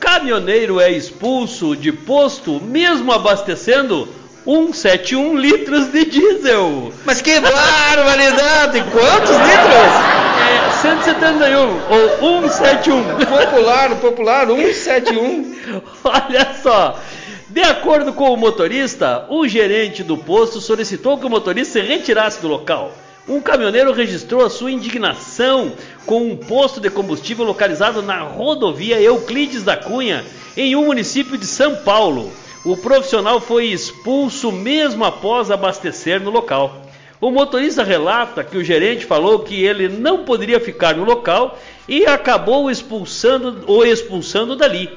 Caminhoneiro 0.00 0.80
é 0.80 0.90
expulso 0.90 1.76
de 1.76 1.92
posto 1.92 2.58
mesmo 2.58 3.12
abastecendo 3.12 4.08
171 4.46 5.36
litros 5.36 5.88
de 5.88 6.04
diesel. 6.04 6.92
Mas 7.04 7.20
que 7.20 7.40
barbaridade! 7.40 8.80
Quantos 8.92 9.36
litros? 9.36 10.16
É 10.38 10.70
171 10.82 11.80
ou 12.20 12.48
171. 12.48 13.02
Popular, 13.26 13.96
popular, 13.96 14.46
171. 14.46 15.56
Olha 16.04 16.54
só. 16.62 17.00
De 17.48 17.60
acordo 17.62 18.12
com 18.12 18.32
o 18.32 18.36
motorista, 18.36 19.26
o 19.28 19.48
gerente 19.48 20.04
do 20.04 20.16
posto 20.16 20.60
solicitou 20.60 21.18
que 21.18 21.26
o 21.26 21.30
motorista 21.30 21.80
se 21.80 21.84
retirasse 21.84 22.40
do 22.40 22.46
local. 22.46 22.92
Um 23.28 23.40
caminhoneiro 23.40 23.92
registrou 23.92 24.46
a 24.46 24.50
sua 24.50 24.70
indignação 24.70 25.72
com 26.04 26.20
um 26.20 26.36
posto 26.36 26.80
de 26.80 26.88
combustível 26.88 27.44
localizado 27.44 28.00
na 28.00 28.20
rodovia 28.20 29.00
Euclides 29.00 29.64
da 29.64 29.76
Cunha, 29.76 30.24
em 30.56 30.76
um 30.76 30.86
município 30.86 31.36
de 31.36 31.46
São 31.46 31.74
Paulo. 31.76 32.32
O 32.66 32.76
profissional 32.76 33.40
foi 33.40 33.66
expulso 33.66 34.50
mesmo 34.50 35.04
após 35.04 35.52
abastecer 35.52 36.20
no 36.20 36.30
local. 36.30 36.82
O 37.20 37.30
motorista 37.30 37.84
relata 37.84 38.42
que 38.42 38.58
o 38.58 38.64
gerente 38.64 39.04
falou 39.04 39.38
que 39.38 39.64
ele 39.64 39.88
não 39.88 40.24
poderia 40.24 40.58
ficar 40.58 40.96
no 40.96 41.04
local 41.04 41.56
e 41.88 42.04
acabou 42.06 42.68
expulsando 42.68 43.62
o 43.68 43.84
expulsando 43.84 44.56
dali. 44.56 44.90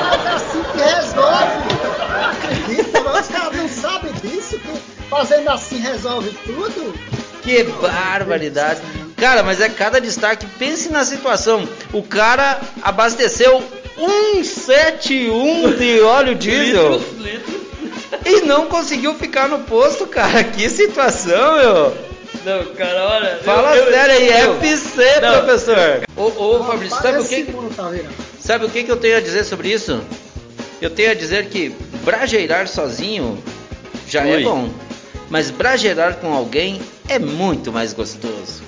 Faz 0.00 0.26
assim 0.26 0.62
que 0.72 0.78
resolve. 0.78 1.46
acredita, 2.30 3.18
os 3.20 3.28
caras 3.28 3.56
não 3.56 3.68
sabem 3.68 4.12
disso, 4.14 4.58
que 4.58 4.96
fazendo 5.08 5.48
assim 5.50 5.78
resolve 5.78 6.30
tudo. 6.44 7.15
Que 7.46 7.62
barbaridade. 7.62 8.80
Cara, 9.16 9.42
mas 9.44 9.60
é 9.60 9.68
cada 9.68 10.00
destaque. 10.00 10.44
Pense 10.58 10.88
na 10.90 11.04
situação. 11.04 11.66
O 11.92 12.02
cara 12.02 12.60
abasteceu 12.82 13.62
171 13.96 15.72
de 15.76 16.00
óleo 16.00 16.34
diesel 16.36 16.90
Litros, 16.98 17.18
litros. 17.22 17.56
e 18.26 18.40
não 18.44 18.66
conseguiu 18.66 19.14
ficar 19.14 19.48
no 19.48 19.60
posto, 19.60 20.06
cara. 20.08 20.42
Que 20.42 20.68
situação, 20.68 21.56
meu. 21.56 21.96
Não, 22.44 22.64
cara, 22.74 23.08
olha. 23.08 23.36
Fala 23.44 23.76
eu- 23.76 23.92
sério 23.92 24.14
aí, 24.14 24.28
eu- 24.42 24.54
FC, 24.60 25.20
Não. 25.20 25.44
professor. 25.44 26.02
Ô, 26.16 26.22
ô 26.24 26.64
Fabrício, 26.64 26.98
sabe 27.00 27.18
o 27.20 27.24
que, 27.24 27.44
tá 27.44 27.92
sabe 28.40 28.64
o 28.66 28.68
que, 28.68 28.82
que 28.84 28.90
eu 28.90 28.96
tenho 28.96 29.16
a 29.16 29.20
dizer 29.20 29.44
sobre 29.44 29.68
isso? 29.72 30.00
Eu 30.80 30.90
tenho 30.90 31.12
a 31.12 31.14
dizer 31.14 31.46
que 31.46 31.74
brajeirar 32.04 32.66
sozinho 32.68 33.42
já 34.08 34.26
é 34.26 34.34
Oi. 34.36 34.42
bom, 34.44 34.68
mas 35.30 35.50
brajeirar 35.50 36.16
com 36.16 36.32
alguém 36.34 36.80
é 37.08 37.18
muito 37.18 37.72
mais 37.72 37.92
gostoso. 37.92 38.62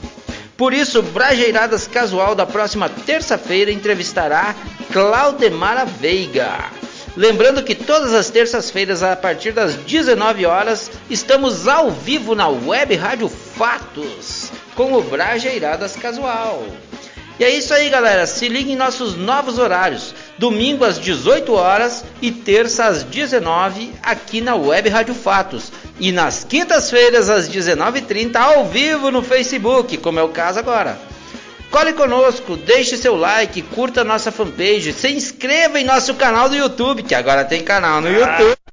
Por 0.57 0.75
isso, 0.75 1.03
Brajeiradas 1.03 1.87
Casual 1.87 2.35
da 2.35 2.45
próxima 2.45 2.89
terça-feira 2.89 3.71
entrevistará 3.71 4.55
Claudemara 4.93 5.85
Veiga. 5.85 6.71
Lembrando 7.17 7.63
que 7.63 7.75
todas 7.75 8.13
as 8.13 8.31
terças-feiras, 8.31 9.03
a 9.03 9.15
partir 9.17 9.53
das 9.53 9.75
19 9.75 10.47
horas, 10.47 10.91
estamos 11.09 11.67
ao 11.67 11.91
vivo 11.91 12.35
na 12.35 12.49
Web 12.49 12.95
Rádio 12.97 13.29
Fatos 13.29 14.51
com 14.75 14.93
o 14.93 15.03
Brajeiradas 15.03 15.97
Casual. 15.97 16.65
E 17.39 17.45
é 17.45 17.51
isso 17.51 17.73
aí, 17.73 17.89
galera. 17.89 18.27
Se 18.27 18.49
ligue 18.49 18.73
em 18.73 18.77
nossos 18.77 19.17
novos 19.17 19.59
horários. 19.59 20.15
Domingo 20.39 20.85
às 20.85 20.99
18 20.99 21.53
horas 21.53 22.05
e 22.23 22.31
terça 22.31 22.87
às 22.87 23.03
19 23.03 23.93
aqui 24.03 24.41
na 24.41 24.55
Web 24.55 24.89
Rádio 24.89 25.15
Fatos. 25.15 25.73
E 25.99 26.13
nas 26.13 26.45
quintas-feiras 26.45 27.29
às 27.29 27.49
19h30 27.49 28.37
ao 28.37 28.67
vivo 28.67 29.11
no 29.11 29.21
Facebook, 29.21 29.97
como 29.99 30.21
é 30.21 30.23
o 30.23 30.29
caso 30.29 30.61
agora. 30.61 30.99
Cole 31.71 31.93
conosco, 31.93 32.57
deixe 32.57 32.97
seu 32.97 33.17
like, 33.17 33.61
curta 33.63 34.03
nossa 34.05 34.33
fanpage, 34.33 34.93
se 34.93 35.11
inscreva 35.11 35.79
em 35.79 35.85
nosso 35.85 36.15
canal 36.15 36.49
do 36.49 36.57
YouTube, 36.57 37.03
que 37.03 37.15
agora 37.15 37.45
tem 37.45 37.63
canal 37.63 38.01
no 38.01 38.09
YouTube, 38.09 38.49
moça! 38.49 38.68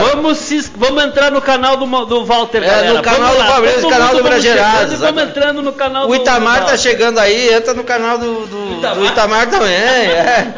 Vamos, 0.00 0.38
se, 0.38 0.60
vamos 0.76 1.04
entrar 1.04 1.30
no 1.30 1.40
canal 1.40 1.76
do, 1.76 1.86
do 2.06 2.24
Walter, 2.24 2.62
É, 2.62 2.66
galera. 2.66 2.94
no 2.94 3.02
canal 3.02 3.32
Vamos 3.34 3.44
do 3.44 3.52
Fabrício, 3.52 3.88
canal 3.88 4.08
do 4.14 4.18
e 4.18 4.96
Vamos 4.96 5.22
entrando 5.22 5.62
no 5.62 5.72
canal 5.72 6.04
O 6.04 6.08
do 6.08 6.14
Itamar 6.16 6.60
do 6.60 6.66
tá 6.66 6.76
chegando 6.76 7.18
aí, 7.18 7.54
entra 7.54 7.72
no 7.72 7.84
canal 7.84 8.18
do, 8.18 8.46
do, 8.46 8.78
Itamar? 8.78 8.98
do 8.98 9.06
Itamar 9.06 9.46
também. 9.48 9.72
é. 9.72 10.52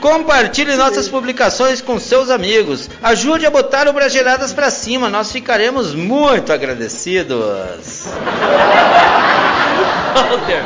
Compartilhe 0.00 0.76
nossas 0.76 1.08
publicações 1.08 1.80
com 1.80 1.98
seus 1.98 2.28
amigos. 2.28 2.90
Ajude 3.02 3.46
a 3.46 3.50
botar 3.50 3.88
o 3.88 3.92
Brageradas 3.92 4.52
pra 4.52 4.70
cima, 4.70 5.08
nós 5.08 5.32
ficaremos 5.32 5.94
muito 5.94 6.52
agradecidos. 6.52 8.04
Walter, 10.12 10.64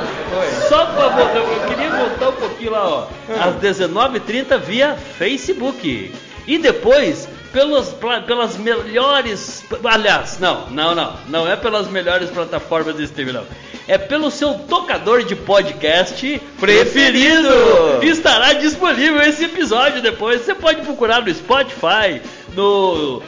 só 0.69 0.87
pra 0.87 1.09
voltar, 1.09 1.37
eu 1.37 1.61
queria 1.69 1.91
voltar 1.91 2.29
um 2.31 2.33
pouquinho 2.33 2.73
lá, 2.73 2.89
ó. 2.89 3.07
Às 3.41 3.55
19h30 3.57 4.59
via 4.59 4.97
Facebook. 5.19 6.13
E 6.47 6.59
depois, 6.59 7.29
pelos, 7.55 7.89
pla- 7.91 8.21
pelas 8.21 8.57
melhores. 8.59 9.65
Aliás, 9.85 10.39
não, 10.41 10.67
não, 10.71 10.95
não. 10.95 11.13
Não 11.29 11.51
é 11.51 11.57
pelas 11.57 11.89
melhores 11.89 12.29
plataformas 12.29 12.97
de 12.97 13.05
streaming, 13.05 13.33
não. 13.33 13.45
É 13.87 13.97
pelo 13.97 14.31
seu 14.31 14.55
tocador 14.55 15.23
de 15.25 15.37
podcast 15.37 16.41
Preferido. 16.59 17.49
preferido. 17.49 18.03
Estará 18.05 18.55
disponível 18.55 19.21
esse 19.23 19.45
episódio 19.45 20.03
depois. 20.03 20.41
Você 20.43 20.55
pode 20.55 20.83
procurar 20.83 21.23
no 21.23 21.33
Spotify, 21.35 22.21
no 22.55 23.23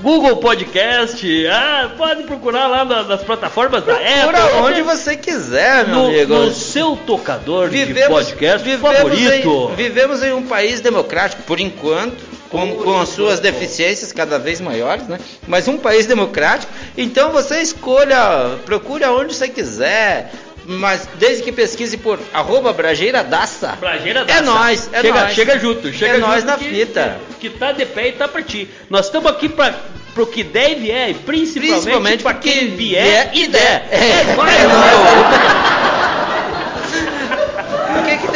Google 0.00 0.36
Podcast. 0.36 1.46
Ah, 1.48 1.90
pode 1.96 2.22
procurar 2.24 2.66
lá 2.68 2.84
na- 2.84 3.02
nas 3.04 3.22
plataformas 3.22 3.84
da 3.84 3.94
Procura 3.94 4.44
Apple. 4.44 4.60
onde 4.62 4.82
você 4.82 5.16
quiser, 5.16 5.86
meu 5.86 5.94
no, 5.96 6.06
amigo. 6.06 6.34
no 6.34 6.52
seu 6.52 6.96
tocador 7.06 7.68
de 7.68 7.84
Vivemos, 7.84 8.08
podcast 8.08 8.64
vivemos 8.68 8.96
favorito. 8.96 9.70
Em, 9.72 9.74
vivemos 9.76 10.22
em 10.22 10.32
um 10.32 10.42
país 10.42 10.80
democrático, 10.80 11.42
por 11.42 11.58
enquanto, 11.58 12.27
com, 12.50 12.76
com 12.76 13.00
as 13.00 13.08
suas 13.10 13.40
deficiências 13.40 14.12
cada 14.12 14.38
vez 14.38 14.60
maiores, 14.60 15.06
né? 15.06 15.18
Mas 15.46 15.68
um 15.68 15.76
país 15.78 16.06
democrático. 16.06 16.72
Então 16.96 17.30
você 17.30 17.60
escolha, 17.60 18.58
procure 18.64 19.04
aonde 19.04 19.34
você 19.34 19.48
quiser. 19.48 20.30
Mas 20.70 21.08
desde 21.18 21.42
que 21.42 21.50
pesquise 21.50 21.96
por 21.96 22.18
arroba 22.32 22.74
brajeiradaça. 22.74 23.68
Brajeira 23.80 24.20
É 24.20 24.24
daça. 24.24 24.42
nóis, 24.42 24.90
é 24.92 25.00
chega, 25.00 25.20
nóis. 25.20 25.34
chega 25.34 25.58
junto, 25.58 25.92
chega 25.92 26.12
É 26.12 26.16
junto 26.16 26.28
nóis 26.28 26.44
na 26.44 26.56
que, 26.58 26.64
fita. 26.68 27.16
Que, 27.40 27.48
tá 27.48 27.72
de 27.72 27.86
pé 27.86 28.08
e 28.08 28.12
tá 28.12 28.28
pra 28.28 28.42
ti. 28.42 28.68
Nós 28.90 29.06
estamos 29.06 29.30
aqui 29.30 29.48
pra, 29.48 29.74
pro 30.14 30.26
que 30.26 30.44
der 30.44 30.72
e 30.72 30.74
vier, 30.74 31.14
principalmente, 31.24 31.70
Principalmente 31.80 32.22
pra 32.22 32.34
quem 32.34 32.76
vier 32.76 33.30
e 33.32 33.46
der. 33.46 33.88
É, 33.90 34.34
nóis, 34.36 34.54
é 34.54 34.66
meu. 34.66 34.68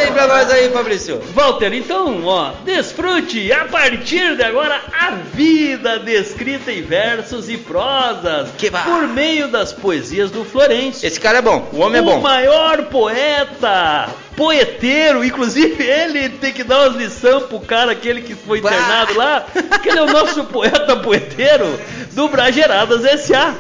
O 0.03 0.05
tem 0.05 0.13
pra 0.13 0.27
nós 0.27 0.51
aí, 0.51 0.69
Fabrício? 0.71 1.21
Walter, 1.33 1.73
então, 1.73 2.25
ó, 2.25 2.53
desfrute 2.65 3.53
a 3.53 3.67
partir 3.67 4.37
de 4.37 4.43
agora 4.43 4.81
a 4.93 5.11
vida 5.33 5.99
descrita 6.01 6.73
em 6.73 6.83
versos 6.83 7.49
e 7.49 7.57
prosas 7.57 8.49
por 8.85 9.07
meio 9.07 9.47
das 9.47 9.73
poesias 9.73 10.31
do 10.31 10.45
Florencio. 10.45 11.07
Esse 11.07 11.21
cara 11.21 11.39
é 11.39 11.43
bom, 11.43 11.69
o 11.73 11.79
homem 11.79 11.99
é 12.01 12.03
o 12.03 12.05
bom. 12.05 12.21
maior 12.21 12.83
poeta, 12.87 14.09
poeteiro, 14.37 15.25
inclusive 15.25 15.85
ele 15.85 16.29
tem 16.31 16.53
que 16.53 16.65
dar 16.65 16.81
umas 16.89 16.97
lições 16.97 17.45
pro 17.45 17.61
cara, 17.61 17.93
aquele 17.93 18.23
que 18.23 18.35
foi 18.35 18.61
Bah. 18.61 18.71
internado 18.73 19.15
lá, 19.17 19.47
que 19.83 19.89
ele 19.89 19.99
é 19.99 20.03
o 20.03 20.07
nosso 20.13 20.45
poeta 20.45 20.97
poeteiro 20.97 21.79
do 22.13 22.29
Brageradas 22.29 23.05
S.A. 23.05 23.55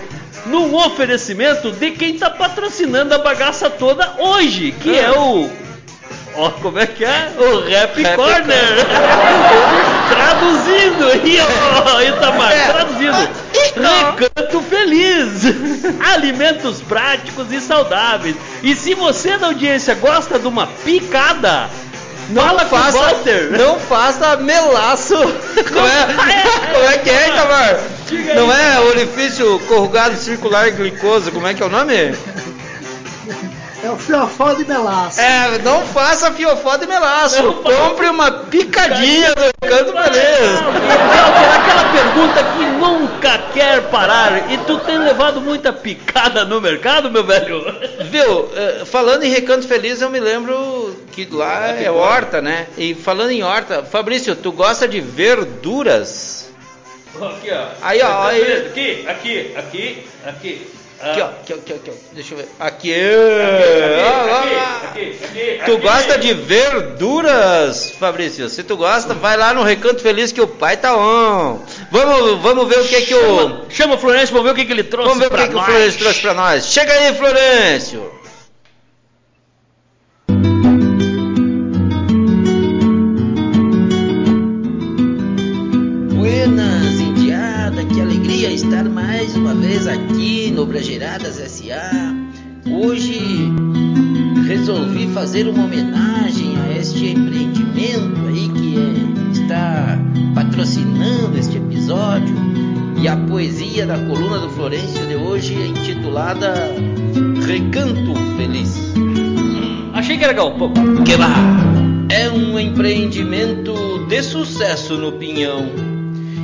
Num 0.47 0.75
oferecimento 0.75 1.71
de 1.71 1.93
quem 1.93 2.19
tá 2.19 2.29
patrocinando 2.29 3.15
a 3.15 3.19
bagaça 3.19 3.71
toda 3.71 4.17
hoje, 4.19 4.73
que 4.73 4.99
é 4.99 5.09
o. 5.13 5.49
Ó, 6.35 6.51
como 6.51 6.79
é 6.79 6.87
que 6.87 7.05
é? 7.05 7.33
O 7.39 7.61
Rap, 7.61 8.01
Rap 8.03 8.17
Corner! 8.17 8.47
traduzindo 10.09 11.07
aí, 11.09 11.39
ó, 11.41 12.01
Itamar, 12.01 12.53
É. 12.53 12.73
traduzindo. 12.73 13.29
Recanto 13.75 14.61
Feliz! 14.63 15.43
Alimentos 16.15 16.81
práticos 16.81 17.53
e 17.53 17.61
saudáveis. 17.61 18.37
E 18.63 18.75
se 18.75 18.95
você 18.95 19.37
da 19.37 19.49
audiência 19.49 19.95
gosta 19.95 20.39
de 20.39 20.47
uma 20.47 20.67
picada, 20.67 21.69
fala 22.35 22.65
com 22.65 22.77
o 22.77 22.79
faça, 22.79 23.15
não 23.59 23.79
faça 23.79 24.37
melaço. 24.37 25.17
Como 25.73 25.87
é, 25.87 26.73
como 26.73 26.85
é 26.87 26.99
que 26.99 27.11
é, 27.11 27.29
Itamar? 27.29 27.79
Não 28.35 28.53
é 28.53 28.81
orifício 28.81 29.59
corrugado 29.61 30.17
circular 30.17 30.71
glicoso, 30.71 31.31
como 31.33 31.47
é 31.47 31.55
que 31.55 31.63
é 31.63 31.67
o 31.67 31.71
nome? 31.71 32.15
É 33.83 33.91
o 33.91 33.97
fiofó 33.97 34.53
de 34.55 34.65
melaço. 34.65 35.21
É, 35.21 35.59
não 35.59 35.85
faça 35.85 36.31
fiofó 36.33 36.77
de 36.77 36.87
melaço. 36.87 37.43
Não. 37.43 37.55
Compre 37.55 38.09
uma 38.09 38.31
picadinha 38.31 39.35
do 39.35 39.69
canto 39.69 39.99
Ah, 39.99 40.05
feliz. 40.05 40.61
Walter, 40.61 41.61
aquela 41.61 41.93
pergunta 41.93 42.45
que 42.45 42.65
nunca 42.79 43.39
quer 43.53 43.83
parar. 43.91 44.53
E 44.53 44.59
tu 44.59 44.79
tem 44.79 44.99
levado 44.99 45.41
muita 45.41 45.73
picada 45.73 46.45
no 46.45 46.61
mercado, 46.61 47.11
meu 47.11 47.25
velho? 47.25 47.65
Viu, 48.09 48.49
eh, 48.55 48.85
falando 48.85 49.25
em 49.25 49.31
Recanto 49.31 49.67
Feliz, 49.67 50.01
eu 50.01 50.11
me 50.11 50.21
lembro 50.21 50.97
que 51.11 51.27
lá 51.31 51.71
é 51.71 51.91
horta, 51.91 52.41
né? 52.41 52.69
E 52.79 52.95
falando 52.95 53.31
em 53.31 53.43
horta, 53.43 53.83
Fabrício, 53.83 54.37
tu 54.37 54.53
gosta 54.53 54.87
de 54.87 55.01
verduras? 55.01 56.51
Aqui, 57.21 57.51
ó. 57.51 57.67
Aí, 57.83 58.01
ó, 58.03 58.23
aí. 58.29 58.67
Aqui, 58.67 59.05
aqui, 59.09 59.55
aqui, 59.57 60.07
aqui. 60.25 60.82
Aqui, 61.03 61.21
ó, 61.21 61.25
aqui, 61.27 61.53
ó, 61.53 61.57
aqui, 61.57 61.73
ó, 61.73 61.77
aqui, 61.77 61.91
ó. 61.91 61.95
Deixa 62.13 62.35
eu 62.35 62.39
ver. 62.39 62.49
Aqui, 62.61 62.95
aqui, 62.95 63.05
aqui, 65.25 65.61
Tu 65.65 65.73
aqui. 65.73 65.81
gosta 65.83 66.19
de 66.19 66.33
verduras, 66.35 67.91
Fabrício? 67.99 68.49
Se 68.49 68.63
tu 68.63 68.77
gosta, 68.77 69.13
vai 69.15 69.37
lá 69.37 69.53
no 69.53 69.65
Recanto 69.65 70.01
Feliz 70.01 70.31
que 70.31 70.41
o 70.41 70.47
pai 70.47 70.77
tá 70.77 70.97
on. 70.97 71.59
Vamos, 71.91 72.41
vamos 72.41 72.69
ver 72.69 72.79
o 72.79 72.85
que 72.85 73.03
que 73.03 73.15
o 73.15 73.65
Chama, 73.69 73.95
o 73.95 73.99
Florencio 73.99 74.33
pra 74.35 74.43
ver 74.45 74.51
o 74.51 74.55
que, 74.55 74.65
que 74.65 74.73
ele 74.73 74.85
trouxe 74.85 75.09
Vamos 75.09 75.29
ver 75.29 75.35
o 75.35 75.37
que, 75.37 75.49
que 75.49 75.55
o 75.55 75.59
nós. 75.59 75.67
Florencio 75.67 75.99
trouxe 75.99 76.21
pra 76.21 76.35
nós. 76.35 76.67
Chega 76.67 76.93
aí, 76.93 77.13
Florencio. 77.15 78.13
Alegria 88.03 88.51
estar 88.53 88.85
mais 88.85 89.35
uma 89.37 89.55
vez 89.55 89.87
aqui 89.87 90.51
no 90.51 90.67
Brageiradas 90.67 91.41
S.A. 91.41 92.15
Hoje 92.71 93.21
resolvi 94.47 95.07
fazer 95.09 95.49
uma 95.49 95.65
homenagem 95.65 96.55
a 96.59 96.79
este 96.79 97.11
empreendimento 97.11 98.27
aí 98.29 98.49
que 98.49 98.77
é- 98.79 99.33
está 99.33 99.99
patrocinando 100.35 101.39
este 101.39 101.57
episódio 101.57 102.35
e 103.01 103.09
a 103.09 103.17
poesia 103.17 103.87
da 103.87 103.99
coluna 103.99 104.39
do 104.39 104.49
Florencio 104.51 105.07
de 105.07 105.17
hoje 105.17 105.55
é 105.61 105.67
intitulada 105.67 106.55
Recanto 107.47 108.15
Feliz. 108.37 108.93
Achei 109.93 110.17
que 110.19 110.25
era 110.25 110.33
galpão. 110.33 110.73
Que 111.05 111.17
lá 111.17 111.35
é 112.09 112.29
um 112.31 112.59
empreendimento 112.59 113.73
de 114.09 114.23
sucesso 114.23 114.95
no 114.97 115.13
Pinhão. 115.13 115.92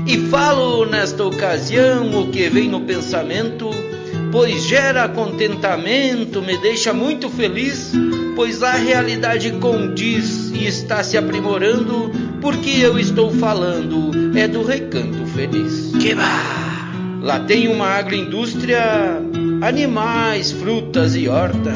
E 0.09 0.17
falo 0.31 0.87
nesta 0.87 1.23
ocasião 1.23 2.23
o 2.23 2.31
que 2.31 2.49
vem 2.49 2.67
no 2.67 2.81
pensamento, 2.81 3.69
pois 4.33 4.65
gera 4.65 5.07
contentamento, 5.07 6.41
me 6.41 6.57
deixa 6.57 6.95
muito 6.95 7.29
feliz, 7.29 7.93
pois 8.35 8.63
a 8.63 8.73
realidade 8.73 9.53
condiz 9.61 10.51
e 10.51 10.67
está 10.67 11.05
se 11.05 11.19
aprimorando, 11.19 12.11
porque 12.41 12.71
eu 12.81 12.99
estou 12.99 13.31
falando 13.33 14.11
é 14.35 14.49
do 14.49 14.63
recanto 14.63 15.27
feliz. 15.27 15.93
Que 16.01 16.15
bah! 16.15 16.89
Lá 17.21 17.41
tem 17.41 17.69
uma 17.69 17.89
agroindústria, 17.89 19.21
animais, 19.61 20.53
frutas 20.53 21.17
e 21.17 21.29
horta. 21.29 21.75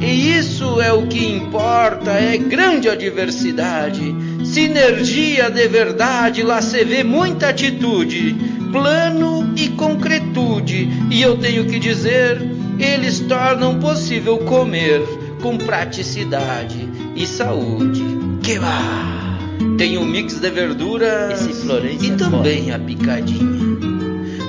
E 0.00 0.36
isso 0.36 0.80
é 0.80 0.92
o 0.92 1.06
que 1.06 1.24
importa, 1.24 2.10
é 2.10 2.36
grande 2.36 2.88
a 2.88 2.96
diversidade. 2.96 4.12
Sinergia 4.54 5.50
de 5.50 5.66
verdade, 5.66 6.44
lá 6.44 6.62
se 6.62 6.84
vê 6.84 7.02
muita 7.02 7.48
atitude, 7.48 8.36
plano 8.70 9.52
e 9.56 9.70
concretude. 9.70 10.88
E 11.10 11.20
eu 11.20 11.36
tenho 11.36 11.64
que 11.64 11.76
dizer, 11.80 12.40
eles 12.78 13.18
tornam 13.18 13.80
possível 13.80 14.38
comer 14.38 15.02
com 15.42 15.58
praticidade 15.58 16.88
e 17.16 17.26
saúde. 17.26 18.04
Que 18.44 18.56
bah! 18.60 19.40
Tem 19.76 19.98
um 19.98 20.04
mix 20.04 20.38
de 20.38 20.50
verduras 20.50 21.48
e 22.00 22.12
é 22.12 22.14
também 22.14 22.70
a 22.70 22.78
picadinha. 22.78 23.93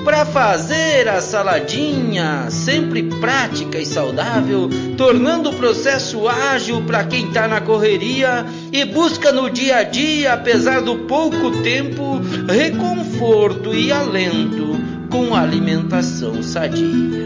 Para 0.06 0.24
fazer 0.24 1.10
a 1.10 1.20
saladinha 1.20 2.48
sempre 2.52 3.02
prática 3.20 3.80
e 3.80 3.86
saudável, 3.88 4.70
tornando 4.96 5.50
o 5.50 5.56
processo 5.56 6.28
ágil 6.28 6.84
para 6.84 7.04
quem 7.06 7.32
tá 7.32 7.48
na 7.48 7.60
correria 7.60 8.46
e 8.72 8.86
busca 8.86 9.32
no 9.32 9.50
dia 9.50 9.78
a 9.78 9.84
dia, 9.84 10.34
apesar 10.34 10.82
do 10.82 11.00
pouco 11.00 11.64
tempo, 11.64 12.22
reconforto 12.48 13.74
e 13.74 13.92
alento 13.92 14.78
com 15.10 15.36
alimentação 15.36 16.44
sadia. 16.44 17.26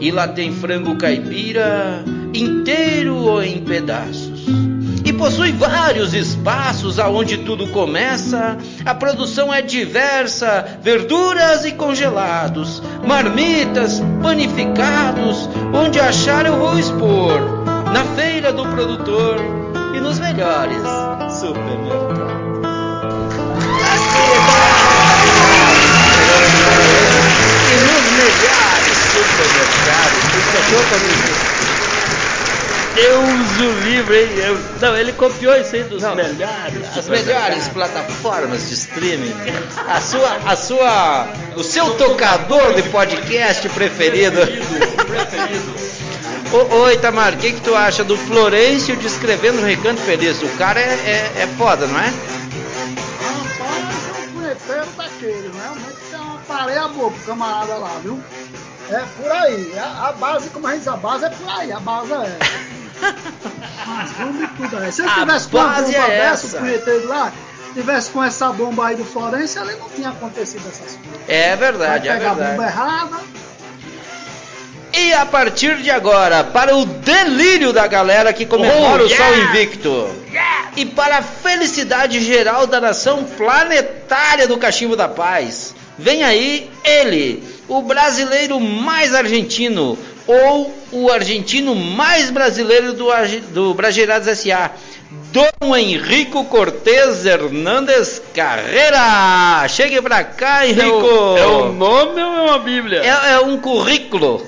E 0.00 0.10
lá 0.10 0.26
tem 0.26 0.52
frango 0.52 0.96
caipira 0.96 2.02
inteiro 2.34 3.14
ou 3.14 3.40
em 3.40 3.60
pedaços. 3.62 4.27
Possui 5.18 5.50
vários 5.50 6.14
espaços 6.14 6.98
aonde 7.00 7.38
tudo 7.38 7.66
começa. 7.68 8.56
A 8.86 8.94
produção 8.94 9.52
é 9.52 9.60
diversa: 9.60 10.78
verduras 10.80 11.64
e 11.64 11.72
congelados, 11.72 12.80
marmitas, 13.04 14.00
panificados. 14.22 15.50
Onde 15.74 15.98
achar 15.98 16.46
eu 16.46 16.56
vou 16.56 16.78
expor. 16.78 17.40
Na 17.92 18.04
feira 18.14 18.52
do 18.52 18.62
produtor 18.62 19.36
e 19.96 20.00
nos 20.00 20.20
melhores 20.20 20.82
supermercados. 21.28 22.17
Deus 33.00 33.60
o 33.60 33.80
livre, 33.84 34.22
hein? 34.24 34.28
Eu- 34.38 34.58
não, 34.80 34.96
ele 34.96 35.12
copiou 35.12 35.56
isso 35.56 35.76
aí 35.76 35.84
dos 35.84 36.02
Não, 36.02 36.16
melhores. 36.16 36.96
As 36.96 37.08
melhores 37.08 37.68
plataformas 37.68 38.68
de 38.68 38.74
streaming. 38.74 39.32
A 39.86 40.00
sua, 40.00 40.36
a 40.44 40.56
sua, 40.56 41.28
o 41.54 41.62
seu 41.62 41.94
tocador 41.94 42.74
de 42.74 42.82
podcast 42.90 43.68
preferido. 43.68 44.40
Ô, 46.52 46.74
ô 46.74 46.90
Itamar, 46.90 47.34
o 47.34 47.36
que, 47.36 47.52
que 47.52 47.60
tu 47.60 47.74
acha 47.74 48.02
do 48.02 48.16
Florencio 48.16 48.96
descrevendo 48.96 49.60
o 49.60 49.64
Recanto 49.64 50.00
Feliz? 50.00 50.42
O 50.42 50.48
cara 50.56 50.80
é, 50.80 50.84
é, 51.38 51.42
é 51.42 51.46
foda, 51.56 51.86
não 51.86 52.00
é? 52.00 52.12
Rapaz, 53.22 54.70
é 54.70 54.82
um 54.82 54.96
daquele, 54.96 55.52
realmente 55.56 55.96
tem 56.10 56.18
uma 56.18 56.38
pareia 56.48 56.88
boa 56.88 57.10
pro 57.12 57.20
camarada 57.26 57.74
lá, 57.76 58.00
viu? 58.02 58.18
É 58.90 59.04
por 59.16 59.30
aí. 59.30 59.72
A, 59.78 60.08
a 60.08 60.12
base, 60.12 60.48
como 60.50 60.66
a 60.66 60.70
gente 60.70 60.80
diz, 60.80 60.88
a 60.88 60.96
base 60.96 61.26
é 61.26 61.30
por 61.30 61.48
aí, 61.48 61.70
a 61.70 61.78
base 61.80 62.12
é. 62.12 62.38
Mas 63.86 64.10
vamos 64.12 64.38
de 64.38 64.46
tudo 64.48 64.76
aí. 64.78 64.92
Se 64.92 65.02
ele 65.02 65.10
A 65.10 65.14
tivesse 65.14 65.48
com 65.48 65.58
base 65.58 65.92
bomba 65.92 66.04
é 66.06 66.16
dessa, 66.16 66.46
essa. 66.46 66.56
o 66.56 66.60
punheteiro 66.60 67.08
lá, 67.08 67.32
tivesse 67.74 68.10
com 68.10 68.24
essa 68.24 68.52
bomba 68.52 68.86
aí 68.88 68.96
do 68.96 69.04
Florencio, 69.04 69.60
ali 69.62 69.74
não 69.76 69.88
tinha 69.88 70.08
acontecido 70.10 70.62
essas 70.68 70.96
coisas. 70.96 71.20
É 71.28 71.48
Vai 71.56 71.56
verdade, 71.56 72.08
é 72.08 72.12
pegar 72.14 72.30
a 72.30 72.34
bomba 72.34 72.44
verdade. 72.46 72.72
errada. 72.72 73.16
E 74.92 75.12
a 75.12 75.26
partir 75.26 75.76
de 75.82 75.90
agora, 75.90 76.42
para 76.42 76.74
o 76.74 76.84
delírio 76.84 77.72
da 77.72 77.86
galera 77.86 78.32
que 78.32 78.46
comemora 78.46 79.02
Oh, 79.02 79.06
o 79.06 79.08
Sol 79.08 79.16
yeah! 79.26 79.50
Invicto. 79.50 80.08
E 80.76 80.86
para 80.86 81.18
a 81.18 81.22
felicidade 81.22 82.20
geral 82.20 82.66
da 82.66 82.80
nação 82.80 83.22
planetária 83.24 84.48
do 84.48 84.56
Cachimbo 84.56 84.96
da 84.96 85.06
Paz. 85.08 85.74
Vem 85.98 86.22
aí 86.22 86.70
ele, 86.84 87.42
o 87.68 87.82
brasileiro 87.82 88.58
mais 88.60 89.14
argentino, 89.14 89.98
ou 90.28 90.72
o 90.92 91.10
argentino 91.10 91.74
mais 91.74 92.30
brasileiro 92.30 92.92
do, 92.92 93.08
do 93.52 93.74
Brajeirados 93.74 94.28
S.A., 94.28 94.70
Dom 95.32 95.74
Henrico 95.76 96.44
Cortez 96.44 97.24
Hernandes 97.24 98.20
Carreira. 98.34 99.66
Chegue 99.68 100.00
pra 100.02 100.22
cá, 100.22 100.64
É 100.66 100.70
Henrico. 100.70 100.86
o, 101.06 101.38
é 101.38 101.46
o 101.46 101.72
nome 101.72 102.22
ou 102.22 102.34
é 102.36 102.42
uma 102.42 102.58
bíblia? 102.58 103.00
É, 103.02 103.32
é 103.32 103.40
um 103.40 103.58
currículo. 103.58 104.42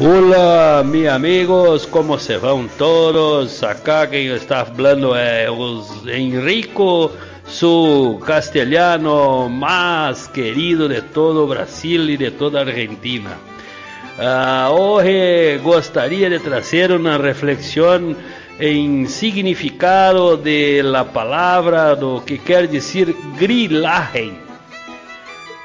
Hola, 0.00 0.82
mis 0.84 1.08
amigos, 1.08 1.86
¿cómo 1.86 2.18
se 2.18 2.36
van 2.36 2.68
todos? 2.76 3.62
Acá 3.62 4.08
quien 4.08 4.32
está 4.32 4.60
hablando 4.60 5.16
es 5.16 5.48
Enrico, 6.06 7.12
su 7.46 8.20
castellano 8.26 9.48
más 9.48 10.28
querido 10.28 10.88
de 10.88 11.02
todo 11.02 11.46
Brasil 11.46 12.10
y 12.10 12.16
de 12.16 12.30
toda 12.30 12.60
Argentina. 12.60 13.36
Hoy 14.70 15.58
gostaria 15.58 16.30
de 16.30 16.38
trazer 16.38 16.92
uma 16.92 17.18
reflexão 17.18 18.14
em 18.60 19.06
significado 19.06 20.36
de 20.36 20.82
la 20.82 21.04
do 21.94 22.22
que 22.24 22.38
quer 22.38 22.68
dizer 22.68 23.14
grilagem. 23.36 24.38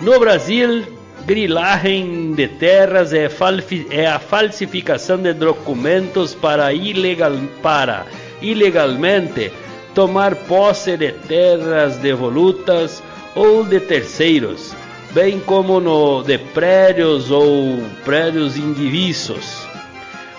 No 0.02 0.20
Brasil, 0.20 0.86
grilagem 1.26 2.34
de 2.34 2.48
terras 2.48 3.14
é, 3.14 3.30
é 3.92 4.08
a 4.08 4.18
falsificação 4.18 5.22
de 5.22 5.34
documentos 5.34 6.34
para, 6.34 6.74
ilegal, 6.74 7.34
para 7.62 8.06
ilegalmente 8.42 9.52
tomar 10.00 10.34
posse 10.34 10.96
de 10.96 11.12
terras 11.12 11.98
devolutas 11.98 13.04
ou 13.36 13.66
de 13.66 13.82
terceiros, 13.82 14.74
bem 15.12 15.42
como 15.42 15.82
no 15.82 16.24
de 16.24 16.38
prédios 16.38 17.30
ou 17.30 17.84
prédios 18.06 18.56
indivíduos. 18.56 19.68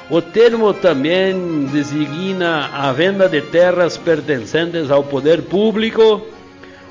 O 0.09 0.23
termo 0.23 0.73
também 0.73 1.67
designa 1.67 2.71
a 2.73 2.91
venda 2.91 3.29
de 3.29 3.43
terras 3.43 3.99
pertencentes 3.99 4.91
ao 4.91 5.05
poder 5.05 5.43
público 5.43 6.23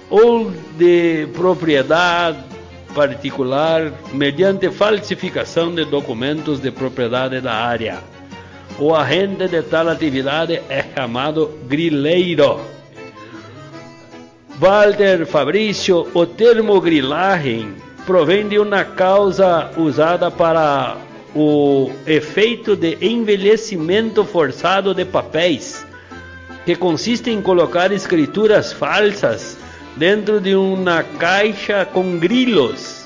ou 0.07 0.51
de 0.77 1.27
propriedade 1.33 2.37
particular 2.93 3.91
mediante 4.13 4.69
falsificação 4.69 5.73
de 5.73 5.85
documentos 5.85 6.59
de 6.59 6.69
propriedade 6.69 7.41
da 7.41 7.55
área. 7.55 8.18
O 8.79 8.95
agente 8.95 9.49
de 9.49 9.61
tal 9.63 9.89
atividade 9.89 10.61
é 10.69 10.85
chamado 10.95 11.51
grileiro. 11.67 12.61
Walter 14.57 15.25
Fabrício, 15.25 16.07
o 16.13 16.25
termo 16.25 16.79
grilagem 16.79 17.75
provém 18.05 18.47
de 18.47 18.57
uma 18.57 18.85
causa 18.85 19.69
usada 19.77 20.31
para 20.31 20.95
o 21.35 21.91
efeito 22.07 22.75
de 22.75 22.97
envelhecimento 23.01 24.23
forçado 24.23 24.93
de 24.93 25.03
papéis, 25.03 25.85
que 26.65 26.75
consiste 26.75 27.29
em 27.29 27.41
colocar 27.41 27.91
escrituras 27.91 28.71
falsas 28.71 29.57
dentro 29.97 30.39
de 30.39 30.55
uma 30.55 31.03
caixa 31.03 31.85
com 31.85 32.17
grilos, 32.17 32.98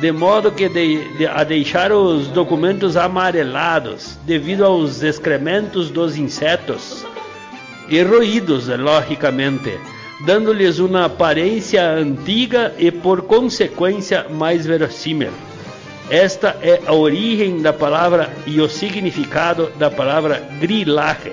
de 0.00 0.10
modo 0.12 0.50
que 0.50 0.68
de, 0.68 1.04
de- 1.18 1.26
a 1.26 1.44
deixar 1.44 1.92
os 1.92 2.28
documentos 2.28 2.96
amarelados 2.96 4.16
devido 4.24 4.64
aos 4.64 5.02
excrementos 5.02 5.90
dos 5.90 6.16
insetos 6.16 7.04
e 7.88 8.02
ruídos, 8.02 8.68
logicamente, 8.68 9.78
dando-lhes 10.24 10.78
uma 10.78 11.06
aparência 11.06 11.82
antiga 11.90 12.72
e, 12.78 12.90
por 12.90 13.22
consequência, 13.22 14.26
mais 14.30 14.64
verossímil. 14.64 15.30
Esta 16.08 16.56
é 16.62 16.80
a 16.86 16.92
origem 16.92 17.60
da 17.60 17.72
palavra 17.72 18.30
e 18.46 18.60
o 18.60 18.68
significado 18.68 19.70
da 19.78 19.90
palavra 19.90 20.42
grilagem. 20.60 21.32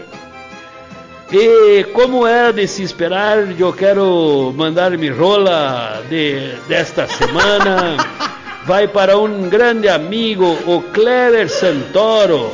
E 1.31 1.83
como 1.93 2.25
era 2.25 2.53
de 2.53 2.67
se 2.67 2.83
esperar, 2.83 3.59
eu 3.59 3.73
quero 3.73 4.53
mandar 4.55 4.91
minha 4.97 5.13
rola 5.13 6.01
de, 6.09 6.53
desta 6.67 7.07
semana. 7.07 7.97
Vai 8.67 8.87
para 8.87 9.17
um 9.17 9.47
grande 9.49 9.87
amigo, 9.87 10.45
o 10.67 10.81
Clever 10.93 11.49
Santoro, 11.49 12.51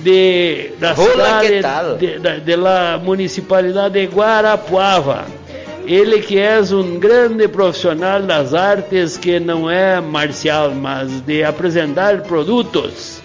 de, 0.00 0.70
da 0.80 0.92
Hola, 0.92 1.40
cidade 1.44 1.98
de, 1.98 2.18
da- 2.18 2.36
de 2.38 2.56
la 2.56 2.98
municipalidade 2.98 3.94
de 4.00 4.06
Guarapuava. 4.12 5.24
Ele 5.86 6.20
que 6.20 6.38
é 6.38 6.60
um 6.60 6.98
grande 6.98 7.46
profissional 7.48 8.20
das 8.22 8.54
artes 8.54 9.16
que 9.16 9.38
não 9.38 9.70
é 9.70 10.00
marcial, 10.00 10.70
mas 10.72 11.20
de 11.20 11.44
apresentar 11.44 12.22
produtos. 12.22 13.20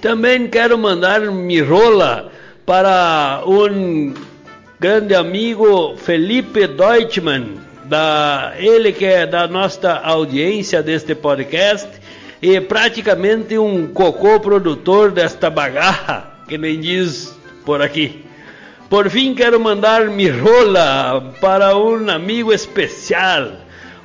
Também 0.00 0.46
quero 0.48 0.76
mandar 0.78 1.20
mi 1.22 1.60
rola 1.60 2.30
para 2.66 3.42
um 3.46 4.14
grande 4.78 5.14
amigo 5.14 5.96
Felipe 5.96 6.66
Deutschmann, 6.68 7.56
da, 7.88 8.52
ele 8.58 8.92
que 8.92 9.04
é 9.04 9.26
da 9.26 9.48
nossa 9.48 9.92
audiência 9.94 10.82
deste 10.82 11.14
podcast 11.14 11.88
e 12.40 12.60
praticamente 12.60 13.56
um 13.56 13.86
cocô 13.88 14.38
produtor 14.38 15.10
desta 15.10 15.48
bagarra, 15.48 16.40
que 16.46 16.58
nem 16.58 16.78
diz 16.78 17.34
por 17.64 17.80
aqui. 17.80 18.24
Por 18.90 19.08
fim, 19.08 19.34
quero 19.34 19.58
mandar 19.58 20.06
mi 20.06 20.28
rola 20.28 21.34
para 21.40 21.76
um 21.76 22.08
amigo 22.10 22.52
especial, 22.52 23.52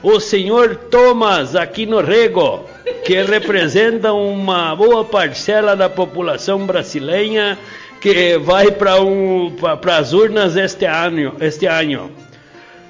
o 0.01 0.19
senhor 0.19 0.75
Thomas 0.89 1.55
Aquino 1.55 2.01
Rego, 2.01 2.65
que 3.05 3.21
representa 3.21 4.13
uma 4.13 4.75
boa 4.75 5.03
parcela 5.05 5.75
da 5.75 5.89
população 5.89 6.65
brasileira 6.65 7.57
que 8.01 8.37
vai 8.37 8.71
para 8.71 9.01
um, 9.01 9.55
as 9.97 10.11
urnas 10.11 10.57
este 10.57 10.85
ano. 10.85 11.35
Este 11.39 11.65
ano. 11.65 12.22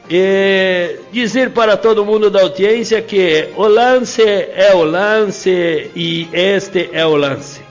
E 0.09 0.99
dizer 1.11 1.51
para 1.51 1.77
todo 1.77 2.05
mundo 2.05 2.29
da 2.29 2.41
audiência 2.41 3.01
que 3.01 3.49
o 3.55 3.65
lance 3.67 4.21
é 4.21 4.73
o 4.75 4.83
lance 4.83 5.89
e 5.95 6.27
este 6.33 6.89
é 6.91 7.05
o 7.05 7.15
lance. 7.15 7.61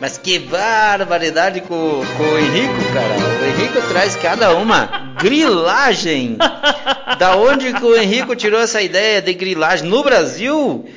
Mas 0.00 0.16
que 0.16 0.38
barbaridade 0.38 1.60
com, 1.62 2.04
com 2.16 2.22
o 2.22 2.38
Henrico, 2.38 2.92
cara. 2.94 3.16
O 3.16 3.44
Henrico 3.44 3.88
traz 3.88 4.14
cada 4.14 4.54
uma 4.54 5.14
grilagem. 5.20 6.38
da 7.18 7.36
onde 7.36 7.72
que 7.72 7.84
o 7.84 7.96
Henrico 7.96 8.36
tirou 8.36 8.60
essa 8.60 8.80
ideia 8.80 9.20
de 9.20 9.34
grilagem? 9.34 9.88
No 9.88 10.04
Brasil? 10.04 10.88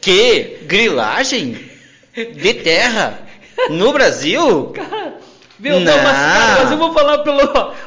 Que? 0.00 0.58
Grilagem? 0.66 1.56
De 2.14 2.54
terra? 2.54 3.20
No 3.70 3.92
Brasil? 3.92 4.72
Viu? 5.60 5.80
Não. 5.80 5.92
Mas, 6.02 6.16
cara, 6.16 6.56
mas 6.62 6.70
eu 6.72 6.76
vou 6.78 6.92
falar 6.92 7.18
pelo. 7.18 7.40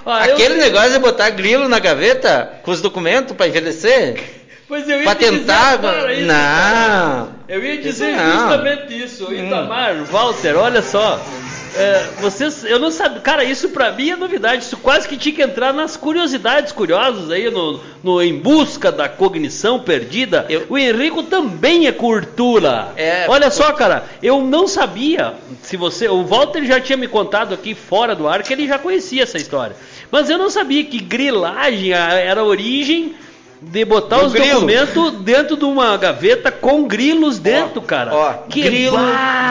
Ó, 0.06 0.20
eu- 0.26 0.34
Aquele 0.34 0.56
negócio 0.56 0.92
de 0.92 1.00
botar 1.00 1.30
grilo 1.30 1.70
na 1.70 1.80
gaveta 1.80 2.52
com 2.64 2.72
os 2.72 2.82
documentos 2.82 3.36
pra 3.36 3.48
envelhecer? 3.48 4.20
Pois 4.72 4.88
eu 4.88 5.02
ia 5.04 5.14
dizer 5.16 5.32
tentar. 5.32 5.74
agora 5.74 6.14
isso, 6.14 6.26
não. 6.28 6.34
cara. 6.34 7.28
Eu 7.50 7.62
ia 7.62 7.74
Isso 7.74 7.82
dizer 7.84 8.16
não. 8.16 8.32
justamente 8.32 9.04
isso. 9.04 9.28
Hum. 9.30 9.48
Itamar, 9.48 9.96
Walter, 10.06 10.56
olha 10.56 10.82
só. 10.82 11.20
É, 11.76 12.04
vocês, 12.20 12.66
eu 12.66 12.78
não 12.80 12.92
sabia, 12.92 13.22
cara, 13.22 13.44
isso 13.46 13.70
pra 13.70 13.92
mim 13.94 14.10
é 14.10 14.16
novidade. 14.16 14.64
Isso 14.64 14.76
quase 14.78 15.08
que 15.08 15.16
tinha 15.16 15.34
que 15.34 15.42
entrar 15.42 15.72
nas 15.74 15.96
curiosidades 15.96 16.72
curiosas 16.74 17.32
aí 17.32 17.50
no, 17.50 17.80
no 18.04 18.22
em 18.22 18.38
busca 18.38 18.92
da 18.92 19.08
cognição 19.08 19.80
perdida. 19.80 20.46
Eu- 20.50 20.66
O 20.70 20.78
Henrico 20.78 21.24
também 21.24 21.88
é 21.88 21.92
cultura. 21.92 22.90
É, 22.98 23.26
olha 23.30 23.50
só, 23.50 23.72
cara, 23.74 24.04
eu 24.22 24.42
não 24.42 24.68
sabia. 24.68 25.34
Se 25.62 25.78
você, 25.78 26.08
o 26.10 26.24
Walter 26.26 26.66
já 26.66 26.80
tinha 26.82 26.98
me 26.98 27.08
contado 27.08 27.54
aqui 27.54 27.74
fora 27.74 28.14
do 28.16 28.28
ar 28.28 28.44
que 28.44 28.52
ele 28.52 28.68
já 28.68 28.78
conhecia 28.78 29.24
essa 29.24 29.38
história. 29.38 29.76
Mas 30.12 30.30
eu 30.30 30.38
não 30.38 30.50
sabia 30.50 30.84
que 30.84 31.00
grilagem 31.00 31.92
era 31.94 32.42
a 32.42 32.44
origem 32.44 33.16
de 33.62 33.86
botar 33.86 34.18
Do 34.20 34.26
os 34.26 34.34
grilo. 34.34 34.54
documentos 34.56 35.12
dentro 35.22 35.56
de 35.56 35.66
uma 35.66 35.96
gaveta 35.96 36.52
com 36.52 36.88
grilos 36.88 37.38
dentro, 37.38 37.82
cara. 37.82 38.14
Ó, 38.14 38.34
Que 38.50 38.62
grilo, 38.64 38.98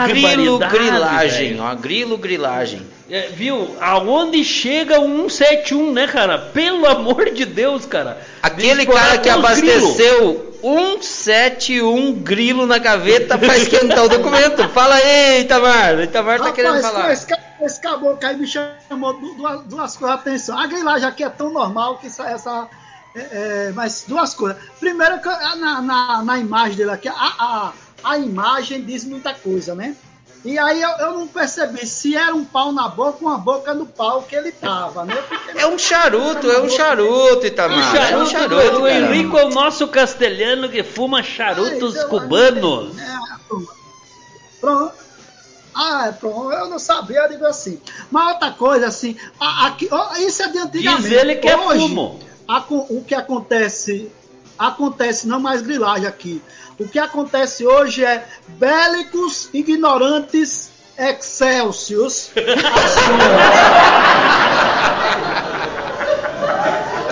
grilo, 0.06 0.58
grilagem, 0.58 1.48
velho. 1.54 1.62
ó, 1.62 1.74
grilo, 1.76 2.18
grilagem. 2.18 2.82
É, 3.08 3.28
viu? 3.32 3.74
Aonde 3.80 4.44
chega 4.44 5.00
o 5.00 5.28
171, 5.28 5.92
né, 5.92 6.06
cara? 6.06 6.38
Pelo 6.38 6.86
amor 6.86 7.30
de 7.30 7.44
Deus, 7.44 7.84
cara. 7.86 8.18
Aquele 8.42 8.84
cara 8.86 9.18
que 9.18 9.28
abasteceu 9.28 10.54
171 10.62 12.12
grilo 12.14 12.66
na 12.66 12.78
gaveta 12.78 13.36
pra 13.38 13.56
esquentar 13.56 14.04
o 14.04 14.08
documento. 14.08 14.68
Fala 14.68 14.94
aí, 14.96 15.40
Itamar. 15.40 16.00
Itamar 16.00 16.40
tá 16.40 16.52
querendo 16.52 16.80
falar. 16.80 17.12
Esse, 17.12 17.26
esse 17.62 17.80
caboclo 17.80 18.18
aí 18.22 18.36
me 18.36 18.46
chamou 18.46 19.12
du- 19.14 19.34
duas, 19.34 19.60
duas 19.64 19.96
coisas 19.96 20.16
a 20.16 20.20
atenção. 20.20 20.58
A 20.58 20.66
grilagem 20.66 21.08
aqui 21.08 21.24
é 21.24 21.28
tão 21.28 21.52
normal 21.52 21.98
que 21.98 22.06
essa. 22.06 22.24
essa 22.28 22.68
é, 23.14 23.20
é, 23.68 23.72
mas 23.74 24.04
duas 24.06 24.34
coisas. 24.34 24.60
Primeiro, 24.78 25.20
na, 25.58 25.80
na, 25.82 26.22
na 26.22 26.38
imagem 26.38 26.76
dele 26.76 26.90
aqui, 26.90 27.08
a, 27.08 27.12
a, 27.14 27.72
a 28.04 28.18
imagem 28.18 28.82
diz 28.82 29.04
muita 29.04 29.34
coisa, 29.34 29.74
né? 29.74 29.96
E 30.42 30.58
aí 30.58 30.80
eu, 30.80 30.88
eu 30.90 31.12
não 31.18 31.28
percebi 31.28 31.86
se 31.86 32.16
era 32.16 32.34
um 32.34 32.46
pau 32.46 32.72
na 32.72 32.88
boca 32.88 33.18
ou 33.20 33.28
uma 33.28 33.36
boca 33.36 33.74
no 33.74 33.84
pau 33.84 34.22
que 34.22 34.34
ele 34.34 34.50
tava, 34.50 35.04
né? 35.04 35.14
Porque 35.28 35.58
É 35.58 35.66
um 35.66 35.76
charuto, 35.78 36.50
é 36.50 36.60
um 36.62 36.68
charuto, 36.70 37.42
O 37.42 37.46
Itamar. 37.46 37.94
é 38.10 38.16
um 38.16 38.24
charuto, 38.24 38.48
do- 38.48 38.60
charuto, 38.60 38.76
do 38.78 38.86
cara. 38.86 38.94
Henrico 38.94 39.36
é 39.36 39.44
o 39.44 39.50
nosso 39.50 39.86
castelhano 39.88 40.70
que 40.70 40.82
fuma 40.82 41.22
charutos 41.22 41.94
eu- 41.94 42.08
cubanos. 42.08 42.98
É, 42.98 43.16
pronto. 43.46 43.68
Pronto. 44.60 44.92
Ah, 45.74 46.06
é, 46.08 46.12
pronto. 46.12 46.52
Eu 46.52 46.68
não 46.70 46.78
sabia, 46.78 47.18
eu 47.24 47.28
digo 47.28 47.44
assim. 47.44 47.78
Mas 48.10 48.32
outra 48.32 48.50
coisa, 48.52 48.86
assim, 48.86 49.16
aqui, 49.38 49.90
isso 50.20 50.42
é 50.42 50.48
de 50.48 50.58
antigamente. 50.58 51.02
Diz 51.02 51.12
ele 51.12 51.36
que 51.36 51.48
é 51.48 51.56
Hoje, 51.56 51.80
fumo. 51.80 52.18
O 52.88 53.04
que 53.04 53.14
acontece, 53.14 54.10
acontece 54.58 55.26
não 55.28 55.38
mais 55.40 55.62
grilagem 55.62 56.06
aqui. 56.06 56.42
O 56.78 56.88
que 56.88 56.98
acontece 56.98 57.66
hoje 57.66 58.04
é 58.04 58.26
bélicos 58.48 59.48
ignorantes 59.52 60.70
excelsius. 60.98 62.30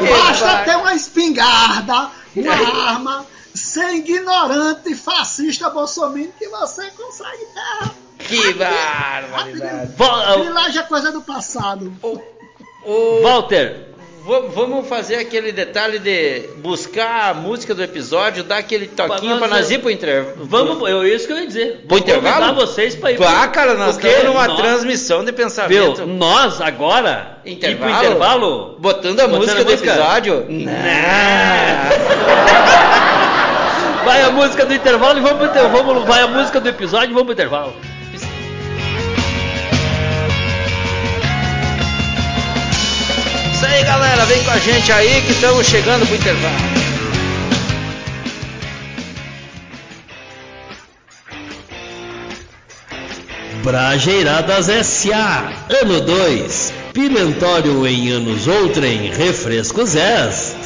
Basta 0.00 0.64
ter 0.64 0.76
uma 0.76 0.94
espingarda, 0.94 2.10
uma 2.36 2.88
arma, 2.88 3.26
ser 3.54 3.90
ignorante, 3.94 4.94
fascista, 4.94 5.68
bolsominion, 5.70 6.30
que 6.38 6.48
você 6.48 6.90
consegue 6.92 7.44
ter. 7.54 7.90
Que 8.18 8.52
barbaridade. 8.54 9.92
Grilagem 10.42 10.80
é 10.80 10.84
coisa 10.84 11.10
do 11.12 11.20
passado. 11.22 11.92
Ô, 12.84 13.20
Walter, 13.22 13.88
v- 13.96 13.97
vamos 14.24 14.86
fazer 14.88 15.16
aquele 15.16 15.52
detalhe 15.52 15.98
de 15.98 16.50
buscar 16.58 17.30
a 17.30 17.34
música 17.34 17.74
do 17.74 17.82
episódio, 17.82 18.44
dar 18.44 18.58
aquele 18.58 18.86
toquinho 18.86 19.38
pra 19.38 19.48
nós 19.48 19.70
ir 19.70 19.78
pro 19.78 19.90
intervalo. 19.90 20.36
vamos, 20.44 20.90
eu 20.90 21.06
isso 21.06 21.26
que 21.26 21.32
eu 21.32 21.38
ia 21.38 21.46
dizer. 21.46 21.84
Pro 21.88 21.98
intervalo? 21.98 22.46
Convidar 22.46 22.52
vocês 22.66 22.94
para 22.94 23.12
ir. 23.12 23.18
Ah, 23.22 23.46
cara, 23.48 23.74
nós 23.74 23.92
Porque 23.94 24.08
estamos 24.08 24.34
numa 24.34 24.46
nós- 24.48 24.60
transmissão 24.60 25.20
de 25.20 25.26
Viu? 25.32 25.34
pensamento. 25.34 26.06
Nós 26.06 26.60
agora 26.60 27.38
Intervalo? 27.44 27.90
ir 27.90 27.94
pro 27.94 28.06
intervalo 28.06 28.76
Botando 28.78 29.20
a 29.20 29.26
Botando 29.28 29.40
música 29.40 29.60
a 29.60 29.64
do 29.64 29.70
música? 29.70 29.90
episódio? 29.90 30.46
Vai 34.04 34.22
a 34.22 34.30
música 34.30 34.64
do 34.66 34.74
intervalo 34.74 35.18
e 35.18 35.22
vamos 35.22 35.38
pro 35.38 35.46
intervalo. 35.46 36.04
Vai 36.06 36.22
a 36.22 36.26
música 36.28 36.60
do 36.60 36.68
episódio 36.68 37.10
e 37.10 37.12
vamos 37.14 37.24
pro 37.24 37.32
intervalo. 37.32 37.74
Aí, 43.68 43.84
galera, 43.84 44.24
vem 44.24 44.42
com 44.44 44.50
a 44.50 44.58
gente 44.58 44.90
aí 44.90 45.22
que 45.22 45.32
estamos 45.32 45.66
chegando 45.66 46.06
pro 46.06 46.16
intervalo. 46.16 46.88
Brajeiradas 53.62 54.68
S.A. 54.68 55.52
Ano 55.82 56.00
2. 56.00 56.72
Pimentório 56.94 57.86
em 57.86 58.10
anos 58.10 58.46
outrem. 58.46 59.10
Refrescos 59.10 59.94
S. 59.94 60.56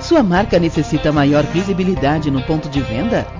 Sua 0.00 0.22
marca 0.22 0.58
necessita 0.58 1.12
maior 1.12 1.44
visibilidade 1.44 2.30
no 2.30 2.42
ponto 2.42 2.68
de 2.68 2.80
venda? 2.80 3.39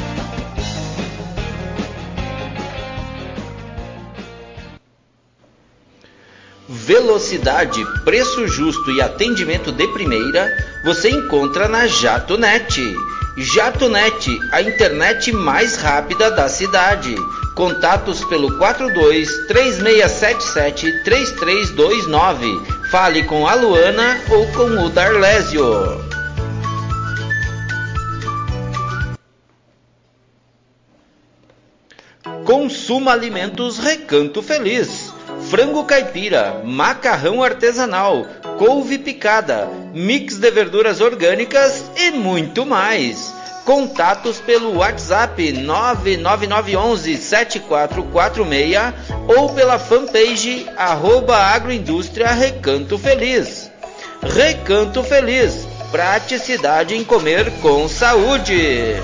Velocidade, 6.85 7.85
preço 8.03 8.47
justo 8.47 8.91
e 8.91 9.01
atendimento 9.01 9.71
de 9.71 9.87
primeira 9.89 10.51
você 10.83 11.09
encontra 11.09 11.67
na 11.67 11.85
JatoNet. 11.85 12.95
JatoNet, 13.37 14.27
a 14.51 14.61
internet 14.61 15.31
mais 15.31 15.75
rápida 15.77 16.31
da 16.31 16.49
cidade, 16.49 17.15
Contatos 17.55 18.23
pelo 18.25 18.57
42 18.57 19.47
3677 19.47 21.03
3329. 21.03 22.61
Fale 22.89 23.23
com 23.23 23.45
a 23.45 23.53
Luana 23.53 24.19
ou 24.29 24.47
com 24.53 24.85
o 24.85 24.89
Darlésio. 24.89 25.63
Consuma 32.45 33.11
Alimentos 33.11 33.77
Recanto 33.77 34.41
Feliz. 34.41 35.10
Frango 35.49 35.83
caipira, 35.83 36.61
macarrão 36.63 37.43
artesanal, 37.43 38.25
couve 38.57 38.97
picada, 38.97 39.67
mix 39.93 40.37
de 40.37 40.49
verduras 40.51 41.01
orgânicas 41.01 41.83
e 41.97 42.11
muito 42.11 42.65
mais. 42.65 43.33
Contatos 43.65 44.39
pelo 44.39 44.77
WhatsApp 44.77 45.51
99911 45.51 47.17
7446 47.17 48.93
ou 49.27 49.49
pela 49.49 49.77
fanpage 49.77 50.67
arroba 50.75 51.37
agroindústria 51.37 52.31
Recanto 52.31 52.97
Feliz. 52.97 53.69
Recanto 54.21 55.03
Feliz, 55.03 55.67
praticidade 55.91 56.95
em 56.95 57.03
comer 57.03 57.51
com 57.61 57.87
saúde. 57.87 58.95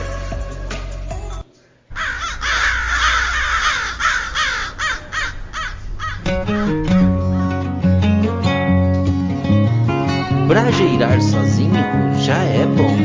Brajeirar 10.60 11.22
sozinho 11.22 11.72
já 12.20 12.40
é 12.40 12.66
bom, 12.66 12.98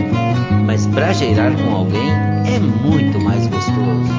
mas 0.65 0.87
brajeirar 0.87 1.53
com 1.55 1.71
alguém 1.77 2.11
é 2.47 2.59
muito 2.59 3.21
mais 3.21 3.47
gostoso. 3.47 4.11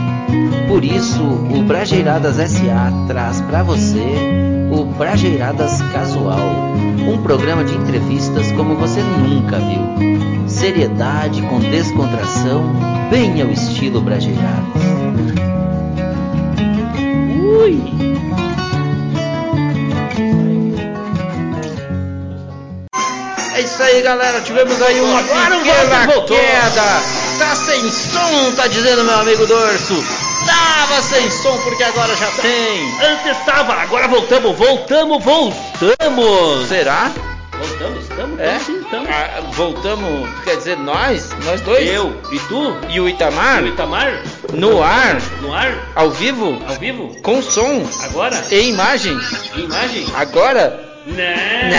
Por 0.67 0.85
isso, 0.85 1.23
o 1.23 1.63
Brajeiradas 1.63 2.35
SA 2.35 2.93
traz 3.07 3.41
para 3.41 3.63
você 3.63 4.05
o 4.71 4.85
Brajeiradas 4.85 5.81
Casual, 5.91 6.75
um 7.11 7.23
programa 7.23 7.63
de 7.63 7.73
entrevistas 7.73 8.51
como 8.51 8.75
você 8.75 9.01
nunca 9.01 9.57
viu. 9.57 10.47
Seriedade 10.47 11.41
com 11.41 11.59
descontração, 11.59 12.61
bem 13.09 13.41
ao 13.41 13.49
estilo 13.49 13.99
Brajeiradas. 13.99 14.83
Ui! 17.41 17.81
Isso 23.63 23.81
aí, 23.81 24.01
galera. 24.01 24.41
Tivemos 24.41 24.81
aí 24.81 24.99
uma 25.01 25.19
Agora 25.19 25.57
pequena 25.57 26.07
queda. 26.25 27.01
Tá 27.39 27.55
sem 27.55 27.91
som, 27.91 28.51
tá 28.55 28.67
dizendo 28.67 29.03
meu 29.03 29.19
amigo 29.19 29.45
Dorso. 29.45 30.03
Tava 30.45 31.01
sem 31.01 31.29
som 31.31 31.57
porque 31.59 31.83
agora 31.83 32.15
já 32.15 32.27
tem. 32.41 32.93
Antes 33.01 33.37
estava, 33.37 33.73
agora 33.73 34.07
voltamos, 34.07 34.57
voltamos, 34.57 35.23
voltamos. 35.23 36.67
Será? 36.67 37.11
Voltamos, 37.57 38.03
estamos, 38.03 38.39
É? 38.41 38.59
sim, 38.59 38.79
estamos. 38.81 39.09
Ah, 39.09 39.41
voltamos, 39.53 40.29
quer 40.43 40.57
dizer, 40.57 40.77
nós? 40.77 41.29
Nós 41.45 41.61
dois? 41.61 41.87
Eu 41.87 42.13
e 42.31 42.39
tu? 42.39 42.75
E 42.89 42.99
o 42.99 43.07
Itamar? 43.07 43.63
O 43.63 43.67
Itamar? 43.67 44.21
No 44.51 44.83
ar? 44.83 45.21
No 45.41 45.53
ar? 45.53 45.73
Ao 45.95 46.11
vivo? 46.11 46.61
Ao 46.67 46.75
vivo? 46.75 47.15
Com 47.21 47.41
som? 47.41 47.83
Agora? 48.03 48.43
E 48.51 48.67
imagem? 48.69 49.17
Imagem? 49.55 50.05
Agora? 50.15 50.92
Né? 51.05 51.71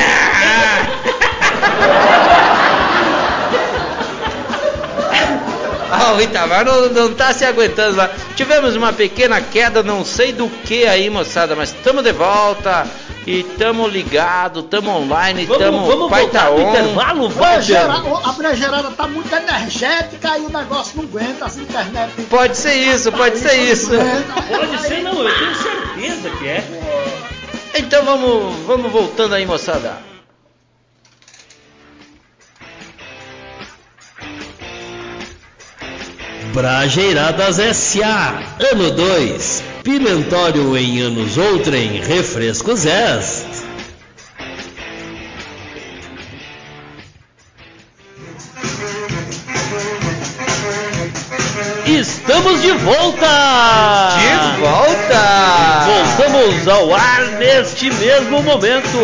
Ah, 5.91 6.15
o 6.15 6.21
Itamar 6.21 6.65
não, 6.65 6.89
não 6.91 7.15
tá 7.15 7.33
se 7.33 7.45
aguentando 7.45 7.97
lá. 7.97 8.11
Tivemos 8.35 8.75
uma 8.75 8.93
pequena 8.93 9.41
queda, 9.41 9.83
não 9.83 10.05
sei 10.05 10.33
do 10.33 10.49
que 10.49 10.87
aí, 10.87 11.09
moçada, 11.09 11.55
mas 11.55 11.71
estamos 11.71 12.03
de 12.03 12.13
volta. 12.13 12.87
E 13.27 13.43
tamo 13.43 13.89
ligado, 13.89 14.63
tamo 14.65 14.91
online, 14.91 15.47
Vamos, 15.47 15.65
tamo 15.65 15.87
vamos 15.87 16.11
pai 16.11 16.23
voltar 16.25 16.43
tá 16.43 16.51
on. 16.51 16.69
intervalo, 16.69 17.29
Walter? 17.31 17.79
a 18.23 18.33
brejeirada 18.33 18.91
tá 18.91 19.07
muito 19.07 19.35
energética 19.35 20.37
e 20.37 20.43
o 20.43 20.51
negócio 20.51 20.93
não 20.97 21.05
aguenta, 21.05 21.47
as 21.47 21.57
internet. 21.57 22.13
Pode 22.29 22.55
ser 22.55 22.75
isso, 22.75 23.11
pode 23.13 23.39
ser 23.39 23.55
isso. 23.55 23.93
Pode 24.47 24.79
ser 24.83 25.03
não, 25.03 25.15
eu 25.23 25.35
tenho 25.39 25.55
certeza 25.55 26.31
que 26.37 26.49
é. 26.49 26.65
Então 27.77 28.05
vamos, 28.05 28.65
vamos 28.67 28.93
voltando 28.93 29.35
aí, 29.35 29.45
moçada. 29.45 29.99
Brajeiradas 36.53 37.59
S.A. 37.59 38.45
Ano 38.73 38.93
2. 38.93 39.65
Pimentório 39.83 40.77
em 40.77 41.01
anos 41.01 41.37
outrem. 41.37 42.01
Refrescos 42.01 42.87
S. 42.87 43.45
Estamos 51.87 52.63
de 52.63 52.71
volta! 52.71 54.17
De 54.19 54.61
volta! 54.61 55.85
Voltamos 56.45 56.69
ao 56.69 56.95
ar 56.95 57.23
neste 57.39 57.91
mesmo 57.95 58.43
momento. 58.43 58.99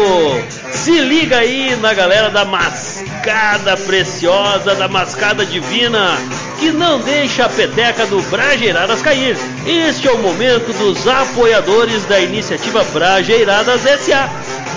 Se 0.72 1.00
liga 1.00 1.38
aí 1.38 1.74
na 1.80 1.94
galera 1.94 2.28
da 2.28 2.44
mascada 2.44 3.78
preciosa, 3.78 4.74
da 4.74 4.86
mascada 4.88 5.46
divina, 5.46 6.18
que 6.58 6.70
não 6.70 6.98
deixa 7.00 7.46
a 7.46 7.48
peteca 7.48 8.04
do 8.06 8.20
Brajeiradas 8.24 9.00
cair. 9.00 9.38
Este 9.66 10.06
é 10.06 10.12
o 10.12 10.18
momento 10.18 10.70
dos 10.76 11.08
apoiadores 11.08 12.04
da 12.04 12.20
iniciativa 12.20 12.84
Brajeiradas 12.92 13.80
SA. 14.00 14.28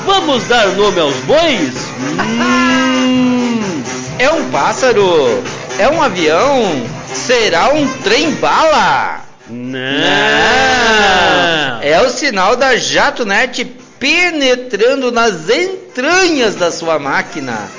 Vamos 0.05 0.45
dar 0.45 0.67
nome 0.67 1.01
aos 1.01 1.15
bois? 1.17 1.73
Hum, 2.21 3.83
É 4.19 4.29
um 4.31 4.49
pássaro? 4.51 5.43
É 5.77 5.89
um 5.89 6.01
avião? 6.01 6.63
Será 7.13 7.73
um 7.73 7.85
trem-bala? 8.03 9.21
não. 9.49 9.79
É 9.79 10.32
o 12.03 12.09
sinal 12.09 12.55
da 12.55 12.75
JatoNet 12.75 13.65
penetrando 13.99 15.11
nas 15.11 15.49
entranhas 15.49 16.55
da 16.55 16.71
sua 16.71 16.99
máquina. 16.99 17.69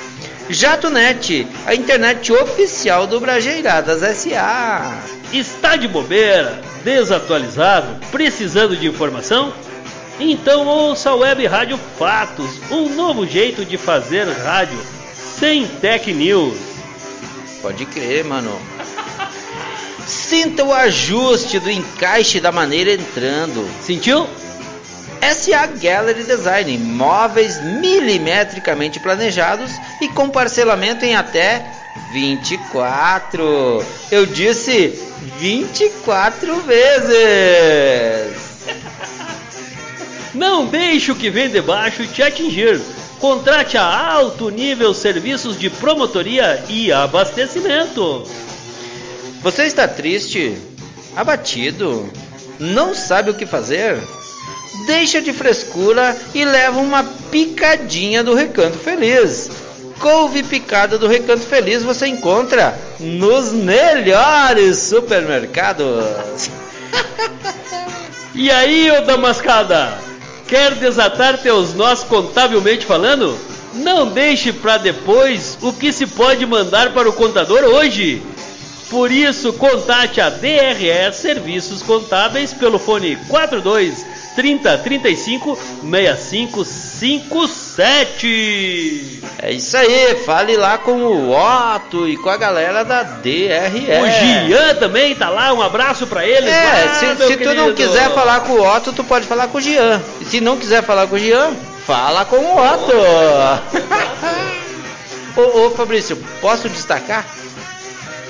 JatoNet, 0.49 1.47
a 1.65 1.75
internet 1.75 2.31
oficial 2.31 3.07
do 3.07 3.19
Brajeiradas 3.19 4.17
SA. 4.17 4.99
Está 5.31 5.75
de 5.75 5.87
bobeira, 5.87 6.61
desatualizado, 6.83 7.99
precisando 8.11 8.75
de 8.75 8.87
informação? 8.87 9.53
Então 10.19 10.65
ouça 10.65 11.09
a 11.09 11.15
Web 11.15 11.45
Rádio 11.45 11.79
Fatos, 11.99 12.59
um 12.71 12.89
novo 12.89 13.27
jeito 13.27 13.65
de 13.65 13.77
fazer 13.77 14.27
rádio 14.27 14.79
sem 15.13 15.67
tech 15.67 16.11
news. 16.13 16.57
Pode 17.61 17.85
crer, 17.85 18.23
mano. 18.23 18.74
Sinta 20.05 20.63
o 20.63 20.71
ajuste 20.71 21.59
do 21.59 21.69
encaixe 21.69 22.39
da 22.39 22.51
maneira 22.51 22.91
entrando. 22.91 23.67
Sentiu? 23.81 24.27
SA 25.33 25.65
Gallery 25.65 26.23
Design, 26.23 26.77
móveis 26.77 27.59
milimetricamente 27.61 28.99
planejados 28.99 29.71
e 29.99 30.07
com 30.07 30.29
parcelamento 30.29 31.03
em 31.03 31.15
até 31.15 31.65
24. 32.11 33.83
Eu 34.11 34.25
disse 34.27 34.99
24 35.39 36.61
vezes. 36.61 37.15
Não 40.35 40.65
deixe 40.67 41.11
o 41.11 41.15
que 41.15 41.29
vem 41.29 41.49
de 41.49 41.61
baixo 41.61 42.05
te 42.05 42.21
atingir. 42.21 42.79
Contrate 43.19 43.77
a 43.77 43.83
alto 43.83 44.49
nível 44.49 44.93
serviços 44.93 45.57
de 45.57 45.69
promotoria 45.69 46.63
e 46.69 46.91
abastecimento. 46.91 48.23
Você 49.45 49.65
está 49.65 49.87
triste? 49.87 50.57
Abatido? 51.15 52.11
Não 52.59 52.95
sabe 52.95 53.29
o 53.29 53.35
que 53.35 53.45
fazer? 53.45 53.95
Deixa 54.87 55.21
de 55.21 55.31
frescura 55.31 56.17
e 56.33 56.43
leva 56.43 56.79
uma 56.79 57.03
picadinha 57.29 58.23
do 58.23 58.33
Recanto 58.33 58.79
Feliz. 58.79 59.51
Couve 59.99 60.41
picada 60.41 60.97
do 60.97 61.07
Recanto 61.07 61.45
Feliz 61.45 61.83
você 61.83 62.07
encontra 62.07 62.75
nos 62.99 63.53
melhores 63.53 64.79
supermercados. 64.79 66.49
E 68.37 68.51
aí, 68.51 68.91
ô 68.91 69.01
damascada? 69.05 69.97
Quer 70.45 70.75
desatar 70.75 71.37
teus 71.37 71.73
nós 71.73 72.03
contabilmente 72.03 72.85
falando? 72.85 73.39
Não 73.75 74.07
deixe 74.07 74.51
para 74.51 74.77
depois 74.77 75.57
o 75.61 75.71
que 75.71 75.93
se 75.93 76.05
pode 76.05 76.45
mandar 76.45 76.93
para 76.93 77.07
o 77.07 77.13
contador 77.13 77.63
hoje. 77.63 78.21
Por 78.89 79.11
isso, 79.11 79.53
contate 79.53 80.19
a 80.21 80.29
DRE 80.29 81.11
Serviços 81.13 81.81
Contábeis 81.81 82.53
pelo 82.53 82.77
fone 82.77 83.15
42 83.27 84.05
30 84.35 84.77
35 84.79 85.55
65 85.55 86.65
657. 86.65 89.21
É 89.41 89.51
isso 89.51 89.77
aí, 89.77 90.15
fale 90.25 90.57
lá 90.57 90.77
com 90.77 90.91
o 90.91 91.31
Otto 91.31 92.05
e 92.07 92.17
com 92.17 92.29
a 92.29 92.35
galera 92.37 92.83
da 92.83 93.01
DRE. 93.03 93.87
O 94.01 94.05
Gian 94.47 94.75
também 94.75 95.15
tá 95.15 95.29
lá, 95.29 95.53
um 95.53 95.61
abraço 95.61 96.05
pra 96.05 96.25
eles. 96.25 96.51
É, 96.51 96.85
lá, 96.85 96.95
se, 96.95 97.15
se 97.27 97.37
tu 97.37 97.53
não 97.53 97.73
quiser 97.73 98.13
falar 98.13 98.41
com 98.41 98.51
o 98.53 98.61
Otto, 98.61 98.91
tu 98.93 99.03
pode 99.03 99.25
falar 99.25 99.47
com 99.47 99.57
o 99.57 99.61
Gian. 99.61 99.99
E 100.21 100.25
se 100.25 100.39
não 100.41 100.57
quiser 100.57 100.83
falar 100.83 101.07
com 101.07 101.15
o 101.15 101.19
Gian, 101.19 101.53
fala 101.87 102.25
com 102.25 102.35
o 102.35 102.57
Otto. 102.57 102.93
ô, 105.37 105.65
ô 105.65 105.71
Fabrício, 105.71 106.15
posso 106.39 106.69
destacar? 106.69 107.25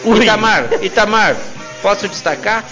Ui. 0.06 0.24
Itamar, 0.24 0.70
Itamar, 0.84 1.36
posso 1.82 2.08
destacar? 2.08 2.64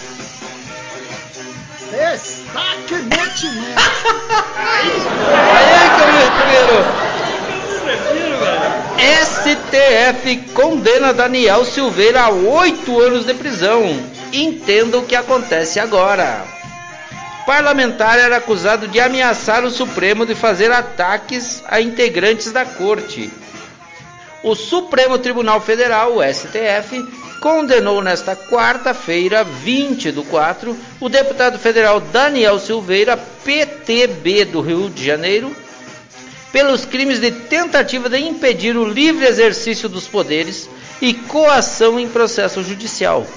Destaque 1.90 2.94
mantimento. 2.94 3.82
Aí 4.56 5.90
que 5.96 6.02
eu 6.02 6.08
me 6.08 6.14
refiro. 6.20 7.14
STF 9.26 10.38
condena 10.54 11.14
Daniel 11.14 11.66
Silveira 11.66 12.22
a 12.22 12.30
oito 12.30 13.00
anos 13.00 13.26
de 13.26 13.34
prisão. 13.34 14.00
Entenda 14.32 14.98
o 14.98 15.06
que 15.06 15.16
acontece 15.16 15.80
agora. 15.80 16.46
Parlamentar 17.46 18.18
era 18.18 18.38
acusado 18.38 18.88
de 18.88 19.00
ameaçar 19.00 19.64
o 19.64 19.72
Supremo 19.72 20.26
de 20.26 20.34
fazer 20.36 20.72
ataques 20.72 21.64
a 21.68 21.82
integrantes 21.82 22.52
da 22.52 22.64
corte. 22.64 23.32
O 24.44 24.56
Supremo 24.56 25.18
Tribunal 25.18 25.60
Federal, 25.62 26.18
o 26.18 26.24
STF, 26.24 27.02
condenou 27.44 28.02
nesta 28.02 28.38
quarta-feira, 28.38 29.44
20 29.44 30.12
do 30.12 30.24
4, 30.24 30.78
o 31.02 31.10
deputado 31.10 31.60
federal 31.60 32.00
Daniel 32.00 32.58
Silveira, 32.58 33.18
PTB 33.18 34.46
do 34.46 34.62
Rio 34.62 34.90
de 34.90 35.04
Janeiro, 35.04 35.54
pelos 36.54 36.86
crimes 36.86 37.20
de 37.20 37.32
tentativa 37.32 38.08
de 38.08 38.18
impedir 38.18 38.78
o 38.78 38.88
livre 38.88 39.26
exercício 39.26 39.90
dos 39.90 40.08
poderes 40.08 40.70
e 41.02 41.14
coação 41.14 42.00
em 42.00 42.08
processo 42.08 42.64
judicial. 42.64 43.28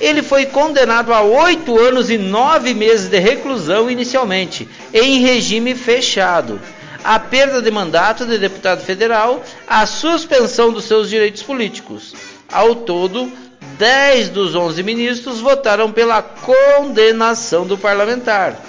Ele 0.00 0.22
foi 0.22 0.46
condenado 0.46 1.12
a 1.12 1.22
oito 1.22 1.80
anos 1.80 2.10
e 2.10 2.16
nove 2.16 2.72
meses 2.74 3.08
de 3.08 3.18
reclusão 3.18 3.90
inicialmente, 3.90 4.68
em 4.94 5.18
regime 5.18 5.74
fechado, 5.74 6.60
a 7.02 7.18
perda 7.18 7.60
de 7.60 7.72
mandato 7.72 8.24
de 8.24 8.38
deputado 8.38 8.84
federal, 8.84 9.42
a 9.66 9.84
suspensão 9.84 10.72
dos 10.72 10.84
seus 10.84 11.10
direitos 11.10 11.42
políticos. 11.42 12.14
Ao 12.50 12.74
todo, 12.74 13.30
10 13.78 14.30
dos 14.30 14.54
11 14.54 14.82
ministros 14.82 15.40
votaram 15.40 15.92
pela 15.92 16.20
condenação 16.20 17.66
do 17.66 17.78
parlamentar. 17.78 18.60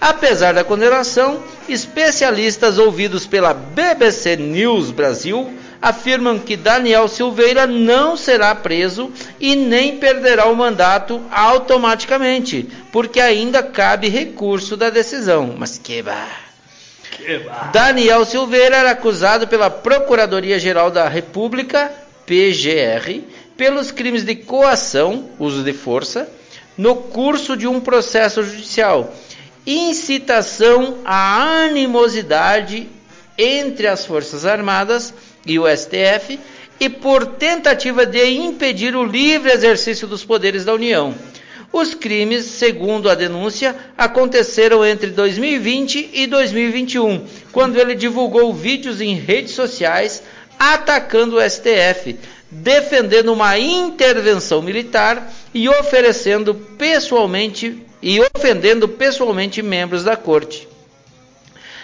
Apesar 0.00 0.54
da 0.54 0.64
condenação, 0.64 1.42
especialistas 1.68 2.78
ouvidos 2.78 3.26
pela 3.26 3.52
BBC 3.52 4.36
News 4.36 4.90
Brasil 4.90 5.52
afirmam 5.80 6.38
que 6.38 6.56
Daniel 6.56 7.08
Silveira 7.08 7.66
não 7.66 8.16
será 8.16 8.54
preso 8.54 9.10
e 9.38 9.56
nem 9.56 9.96
perderá 9.96 10.46
o 10.46 10.56
mandato 10.56 11.20
automaticamente, 11.30 12.68
porque 12.92 13.20
ainda 13.20 13.62
cabe 13.62 14.08
recurso 14.08 14.76
da 14.76 14.90
decisão. 14.90 15.54
Mas 15.56 15.78
que 15.78 16.02
bar... 16.02 16.50
Daniel 17.72 18.24
Silveira 18.24 18.76
era 18.76 18.92
acusado 18.92 19.46
pela 19.46 19.68
Procuradoria-Geral 19.68 20.90
da 20.90 21.08
República, 21.08 21.92
PGR, 22.24 23.22
pelos 23.60 23.92
crimes 23.92 24.24
de 24.24 24.34
coação, 24.34 25.28
uso 25.38 25.62
de 25.62 25.74
força, 25.74 26.26
no 26.78 26.96
curso 26.96 27.54
de 27.54 27.66
um 27.66 27.78
processo 27.78 28.42
judicial, 28.42 29.14
incitação 29.66 31.00
à 31.04 31.64
animosidade 31.66 32.88
entre 33.36 33.86
as 33.86 34.06
Forças 34.06 34.46
Armadas 34.46 35.12
e 35.44 35.58
o 35.58 35.66
STF 35.68 36.40
e 36.80 36.88
por 36.88 37.26
tentativa 37.26 38.06
de 38.06 38.24
impedir 38.30 38.96
o 38.96 39.04
livre 39.04 39.52
exercício 39.52 40.08
dos 40.08 40.24
poderes 40.24 40.64
da 40.64 40.72
União. 40.72 41.14
Os 41.70 41.92
crimes, 41.92 42.46
segundo 42.46 43.10
a 43.10 43.14
denúncia, 43.14 43.76
aconteceram 43.94 44.86
entre 44.86 45.10
2020 45.10 46.12
e 46.14 46.26
2021, 46.26 47.26
quando 47.52 47.78
ele 47.78 47.94
divulgou 47.94 48.54
vídeos 48.54 49.02
em 49.02 49.16
redes 49.16 49.52
sociais 49.52 50.22
atacando 50.58 51.36
o 51.36 51.40
STF, 51.50 52.18
defendendo 52.50 53.32
uma 53.32 53.58
intervenção 53.58 54.60
militar 54.60 55.32
e 55.54 55.68
oferecendo 55.68 56.54
pessoalmente 56.54 57.86
e 58.02 58.18
ofendendo 58.34 58.88
pessoalmente 58.88 59.62
membros 59.62 60.02
da 60.02 60.16
corte. 60.16 60.68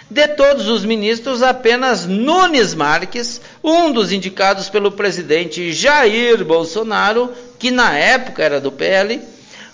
De 0.09 0.27
todos 0.29 0.67
os 0.67 0.85
ministros, 0.85 1.43
apenas 1.43 2.05
Nunes 2.05 2.73
Marques, 2.73 3.41
um 3.63 3.91
dos 3.91 4.11
indicados 4.11 4.69
pelo 4.69 4.91
presidente 4.91 5.73
Jair 5.73 6.43
Bolsonaro, 6.45 7.31
que 7.59 7.71
na 7.71 7.93
época 7.97 8.41
era 8.41 8.61
do 8.61 8.71
PL, 8.71 9.21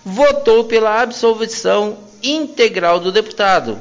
votou 0.03 0.63
pela 0.63 1.01
absolvição 1.01 1.97
integral 2.21 2.99
do 2.99 3.11
deputado. 3.11 3.79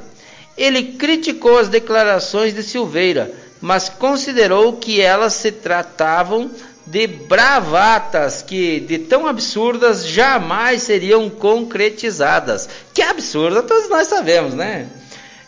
Ele 0.57 0.93
criticou 0.93 1.59
as 1.59 1.69
declarações 1.69 2.55
de 2.55 2.63
Silveira, 2.63 3.33
mas 3.61 3.89
considerou 3.89 4.75
que 4.75 5.01
elas 5.01 5.33
se 5.33 5.51
tratavam 5.51 6.51
de 6.93 7.07
bravatas 7.07 8.43
que, 8.43 8.79
de 8.81 8.99
tão 8.99 9.27
absurdas, 9.27 10.07
jamais 10.07 10.83
seriam 10.83 11.31
concretizadas. 11.31 12.69
Que 12.93 13.01
absurda, 13.01 13.63
todos 13.63 13.89
nós 13.89 14.09
sabemos, 14.09 14.53
né? 14.53 14.89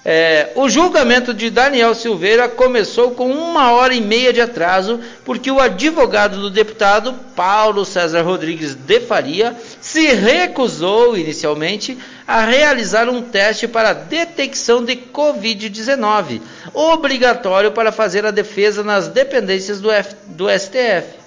É, 0.02 0.52
o 0.54 0.70
julgamento 0.70 1.34
de 1.34 1.50
Daniel 1.50 1.94
Silveira 1.94 2.48
começou 2.48 3.10
com 3.10 3.30
uma 3.30 3.72
hora 3.72 3.92
e 3.92 4.00
meia 4.00 4.32
de 4.32 4.40
atraso, 4.40 5.00
porque 5.22 5.50
o 5.50 5.60
advogado 5.60 6.40
do 6.40 6.48
deputado, 6.48 7.14
Paulo 7.36 7.84
César 7.84 8.22
Rodrigues 8.22 8.74
de 8.74 9.00
Faria, 9.00 9.54
se 9.82 10.06
recusou 10.14 11.14
inicialmente 11.14 11.98
a 12.26 12.42
realizar 12.42 13.06
um 13.06 13.20
teste 13.20 13.68
para 13.68 13.92
detecção 13.92 14.82
de 14.82 14.96
Covid-19, 14.96 16.40
obrigatório 16.72 17.70
para 17.70 17.92
fazer 17.92 18.24
a 18.24 18.30
defesa 18.30 18.82
nas 18.82 19.08
dependências 19.08 19.78
do, 19.78 19.90
F, 19.90 20.16
do 20.28 20.46
STF. 20.48 21.23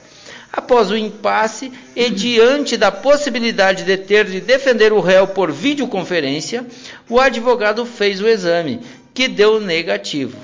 Após 0.58 0.89
o 0.89 0.97
impasse 0.97 1.72
e 1.95 2.10
diante 2.10 2.78
da 2.78 2.91
possibilidade 2.91 3.84
de 3.84 3.95
ter 3.95 4.26
de 4.26 4.41
defender 4.41 4.91
o 4.91 4.99
réu 4.99 5.28
por 5.28 5.51
videoconferência, 5.51 6.66
o 7.08 7.20
advogado 7.20 7.86
fez 7.86 8.20
o 8.20 8.28
exame, 8.28 8.82
que 9.14 9.28
deu 9.28 9.62
negativo. 9.62 10.36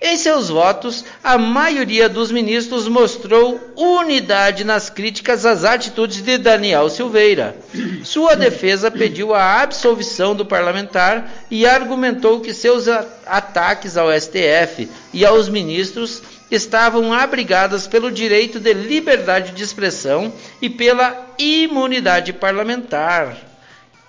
Em 0.00 0.16
seus 0.16 0.48
votos, 0.48 1.04
a 1.24 1.36
maioria 1.36 2.08
dos 2.08 2.30
ministros 2.30 2.86
mostrou 2.86 3.60
unidade 3.76 4.62
nas 4.62 4.88
críticas 4.88 5.44
às 5.44 5.64
atitudes 5.64 6.22
de 6.22 6.38
Daniel 6.38 6.88
Silveira. 6.88 7.56
Sua 8.04 8.36
defesa 8.36 8.92
pediu 8.92 9.34
a 9.34 9.60
absolvição 9.60 10.36
do 10.36 10.46
parlamentar 10.46 11.28
e 11.50 11.66
argumentou 11.66 12.38
que 12.38 12.54
seus 12.54 12.86
ataques 13.26 13.96
ao 13.96 14.08
STF 14.12 14.88
e 15.12 15.26
aos 15.26 15.48
ministros 15.48 16.22
estavam 16.50 17.12
abrigadas 17.12 17.86
pelo 17.86 18.10
direito 18.10 18.58
de 18.58 18.72
liberdade 18.72 19.52
de 19.52 19.62
expressão 19.62 20.32
e 20.62 20.68
pela 20.70 21.26
imunidade 21.38 22.32
parlamentar. 22.32 23.36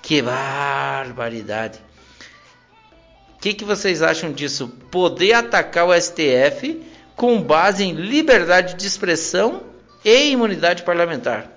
Que 0.01 0.21
barbaridade! 0.21 1.79
O 3.35 3.41
que, 3.41 3.53
que 3.53 3.63
vocês 3.65 4.01
acham 4.01 4.31
disso? 4.31 4.67
Poder 4.91 5.33
atacar 5.33 5.87
o 5.87 5.93
STF 6.01 6.81
com 7.15 7.41
base 7.41 7.83
em 7.83 7.93
liberdade 7.93 8.75
de 8.75 8.85
expressão 8.87 9.63
e 10.03 10.31
imunidade 10.31 10.83
parlamentar. 10.83 11.47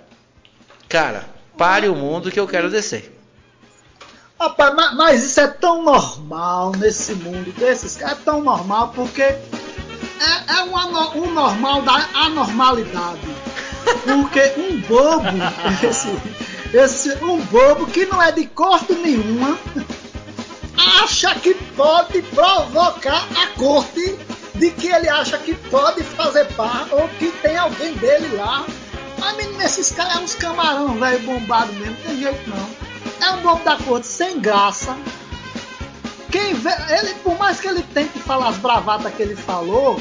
Cara, 0.89 1.25
pare 1.57 1.89
o 1.89 1.95
mundo 1.95 2.31
que 2.31 2.39
eu 2.39 2.47
quero 2.47 2.71
descer. 2.71 3.19
Ma- 4.59 4.95
mas 4.97 5.25
isso 5.25 5.41
é 5.41 5.47
tão 5.47 5.83
normal 5.85 6.73
nesse 6.77 7.15
mundo 7.15 7.53
desses 7.53 7.97
caras, 7.97 8.19
é 8.19 8.25
tão 8.25 8.43
normal 8.43 8.89
porque 8.95 9.23
é, 10.21 10.55
é 10.59 10.63
um, 10.65 11.25
um 11.25 11.31
normal 11.33 11.83
da 11.83 12.09
anormalidade. 12.15 13.21
Porque 14.05 14.53
um 14.57 14.81
bobo, 14.81 15.27
esse, 15.83 16.09
esse, 16.73 17.25
um 17.25 17.41
bobo 17.47 17.87
que 17.87 18.07
não 18.07 18.23
é 18.23 18.33
de 18.33 18.47
corte 18.47 18.93
nenhuma, 18.95 19.59
acha 21.03 21.35
que 21.35 21.55
pode 21.77 22.23
provocar 22.23 23.27
a 23.37 23.47
corte 23.59 24.19
de 24.55 24.71
que 24.71 24.89
ele 24.89 25.09
acha 25.09 25.39
que 25.39 25.55
pode 25.55 26.03
fazer 26.03 26.45
par 26.55 26.87
ou 26.93 27.09
que 27.19 27.31
tem 27.43 27.57
alguém 27.57 27.95
dele 27.95 28.37
lá. 28.37 28.65
Mas 29.19 29.37
menino, 29.37 29.63
esses 29.63 29.91
caras 29.93 30.17
é 30.17 30.19
uns 30.19 30.35
camarão, 30.35 30.99
velho, 30.99 31.21
bombado 31.21 31.73
mesmo, 31.75 31.97
não 31.97 32.03
tem 32.03 32.21
jeito 32.21 32.51
não. 32.51 32.71
É 33.27 33.31
um 33.33 33.41
bobo 33.43 33.65
da 33.65 33.77
corte 33.77 34.07
sem 34.07 34.41
graça. 34.41 34.97
Quem 36.33 36.55
vê, 36.55 36.71
ele, 36.99 37.15
por 37.23 37.39
mais 37.39 37.61
que 37.61 37.69
ele 37.69 37.83
tente 37.95 38.19
falar 38.19 38.49
as 38.49 38.57
bravatas 38.57 39.13
que 39.15 39.23
ele 39.23 39.37
falou, 39.37 40.01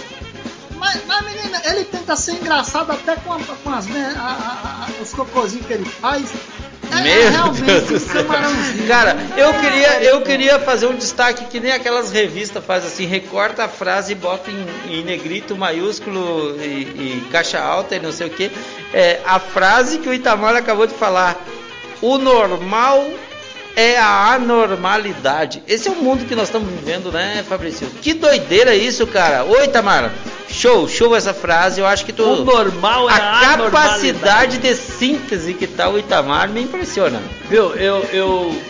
mas, 0.75 0.99
mas 1.05 1.25
menina, 1.25 1.61
ele 1.65 1.83
tenta 1.85 2.15
ser 2.15 2.31
engraçado 2.33 2.91
até 2.91 3.15
com, 3.17 3.33
a- 3.33 3.39
com 3.63 3.69
as, 3.69 3.85
né, 3.85 4.15
a- 4.17 4.87
a- 4.89 5.01
os 5.03 5.13
cocôzinhos 5.13 5.67
que 5.67 5.73
ele 5.73 5.85
faz. 5.85 6.23
É, 6.93 7.01
Meu 7.03 7.31
realmente 7.31 7.61
Deus 7.61 7.83
do 7.83 7.99
céu. 7.99 8.25
Cara, 8.87 9.15
eu 9.37 9.49
É, 9.49 9.59
queria, 9.61 10.03
eu 10.03 10.19
pô. 10.19 10.25
queria 10.25 10.59
fazer 10.59 10.87
um 10.87 10.95
destaque 10.95 11.45
que 11.45 11.57
nem 11.59 11.71
aquelas 11.71 12.11
revistas 12.11 12.63
fazem 12.65 12.89
assim, 12.89 13.05
recorta 13.05 13.63
a 13.63 13.69
frase 13.69 14.11
e 14.11 14.15
bota 14.15 14.51
em, 14.51 14.65
em 14.99 15.03
negrito, 15.03 15.55
maiúsculo 15.55 16.55
e, 16.61 16.63
e 17.23 17.27
caixa 17.31 17.61
alta 17.61 17.95
e 17.95 17.99
não 17.99 18.11
sei 18.11 18.27
o 18.27 18.29
que. 18.29 18.51
É, 18.93 19.21
a 19.25 19.39
frase 19.39 19.99
que 19.99 20.09
o 20.09 20.13
Itamar 20.13 20.55
acabou 20.55 20.85
de 20.87 20.93
falar. 20.93 21.37
O 22.01 22.17
normal 22.17 23.05
é 23.75 23.97
a 23.97 24.33
anormalidade. 24.33 25.63
Esse 25.67 25.87
é 25.87 25.91
o 25.91 25.95
mundo 25.95 26.25
que 26.25 26.35
nós 26.35 26.45
estamos 26.47 26.69
vivendo, 26.69 27.11
né, 27.11 27.43
Fabrício? 27.47 27.87
Que 28.01 28.13
doideira 28.13 28.75
isso, 28.75 29.05
cara. 29.07 29.43
Oi, 29.43 29.65
Itamar. 29.65 30.11
Show, 30.49 30.87
show 30.89 31.15
essa 31.15 31.33
frase. 31.33 31.79
Eu 31.79 31.87
acho 31.87 32.05
que 32.05 32.11
tu 32.11 32.23
O 32.23 32.43
normal 32.43 33.09
é 33.09 33.13
a, 33.13 33.39
a 33.39 33.57
capacidade 33.57 34.57
de 34.57 34.75
síntese 34.75 35.53
que 35.53 35.65
tá 35.65 35.89
o 35.89 35.97
Itamar 35.97 36.49
me 36.49 36.61
impressiona. 36.61 37.21
Viu, 37.49 37.73
eu, 37.75 38.03
eu 38.11 38.61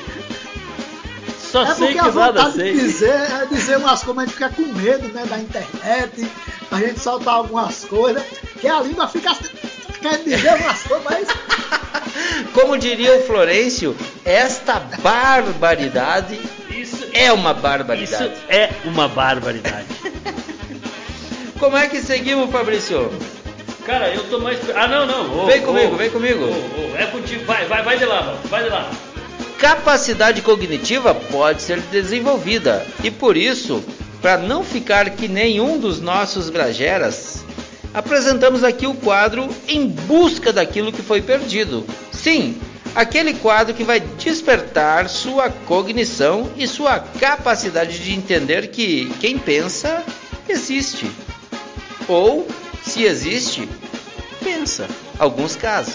só 1.52 1.64
É 1.64 1.74
sei 1.74 1.93
que 1.93 1.99
a 1.99 2.08
vontade 2.08 2.52
de 2.52 2.58
sei. 2.58 2.74
dizer 2.74 3.10
é 3.10 3.45
dizer 3.49 3.78
umas 3.78 4.04
coisas, 4.04 4.24
a 4.24 4.26
gente 4.26 4.34
fica 4.34 4.49
com 4.49 4.62
medo 4.62 5.08
né, 5.10 5.26
da 5.26 5.38
internet, 5.38 6.28
a 6.72 6.80
gente 6.80 6.99
soltar 6.99 7.34
algumas 7.34 7.84
coisas, 7.84 8.24
que 8.60 8.68
a 8.68 8.80
língua 8.80 9.08
fica 9.08 9.36
umas 10.10 10.84
coisas, 10.84 11.04
mas 11.06 11.28
Como 12.54 12.78
diria 12.78 13.16
o 13.18 13.24
Florencio, 13.24 13.95
esta 14.26 14.80
barbaridade 15.02 16.39
Isso, 16.70 17.06
é 17.14 17.32
uma 17.32 17.52
isso 17.52 17.62
barbaridade. 17.62 18.32
é 18.49 18.70
uma 18.86 19.08
barbaridade. 19.08 19.86
Como 21.60 21.78
é 21.78 21.88
que 21.88 22.02
seguimos, 22.02 22.49
Fabrício? 22.52 23.12
Cara, 23.86 24.10
eu 24.14 24.24
tô 24.30 24.39
mais. 24.39 24.58
Ah, 24.76 24.88
não, 24.88 25.06
não. 25.06 25.43
ô, 25.43 25.45
Vem 25.45 25.62
comigo, 25.62 25.93
ô, 25.93 25.97
vem 25.97 26.10
comigo. 26.10 26.43
ô, 26.45 26.97
é 26.97 27.06
contigo. 27.08 27.45
Vai, 27.45 27.66
vai, 27.66 27.84
vai 27.84 27.97
de 27.97 28.06
lá, 28.06 28.22
mano. 28.24 28.39
Vai 28.45 28.64
de 28.64 28.70
lá. 28.70 28.89
Capacidade 29.60 30.41
cognitiva 30.41 31.14
pode 31.14 31.62
ser 31.62 31.80
desenvolvida 31.91 32.84
e 33.04 33.12
por 33.12 33.38
isso, 33.38 33.84
para 34.22 34.38
não 34.38 34.64
ficar 34.64 35.10
que 35.12 35.28
nenhum 35.28 35.78
dos 35.78 36.02
nossos 36.02 36.49
brageras, 36.49 37.31
apresentamos 37.94 38.64
aqui 38.64 38.88
o 38.88 38.94
quadro 38.94 39.50
Em 39.68 39.88
Busca 39.88 40.54
daquilo 40.54 40.92
que 40.92 41.02
foi 41.02 41.22
perdido. 41.22 41.86
Sim, 42.12 42.58
aquele 42.96 43.34
quadro 43.34 43.74
que 43.74 43.84
vai 43.84 44.00
despertar 44.00 45.10
sua 45.10 45.50
cognição 45.50 46.50
e 46.58 46.68
sua 46.68 47.00
capacidade 47.00 48.00
de 48.00 48.14
entender 48.14 48.68
que 48.70 49.12
quem 49.20 49.38
pensa 49.38 50.04
existe. 50.48 51.10
Ou, 52.08 52.48
se 52.84 53.04
existe, 53.04 53.68
pensa. 54.44 54.88
Alguns 55.20 55.56
casos. 55.56 55.94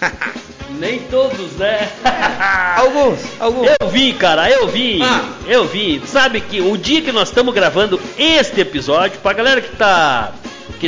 Nem 0.78 0.98
todos, 1.04 1.52
né? 1.52 1.88
alguns, 2.76 3.20
alguns. 3.38 3.68
Eu 3.80 3.88
vi, 3.88 4.12
cara, 4.12 4.50
eu 4.50 4.66
vi. 4.66 5.00
Ah. 5.00 5.24
Eu 5.46 5.68
vi. 5.68 6.02
Sabe 6.04 6.40
que 6.40 6.60
o 6.60 6.76
dia 6.76 7.00
que 7.00 7.12
nós 7.12 7.28
estamos 7.28 7.54
gravando 7.54 8.00
este 8.18 8.60
episódio, 8.60 9.20
pra 9.20 9.32
galera 9.32 9.60
que 9.60 9.76
tá 9.76 10.32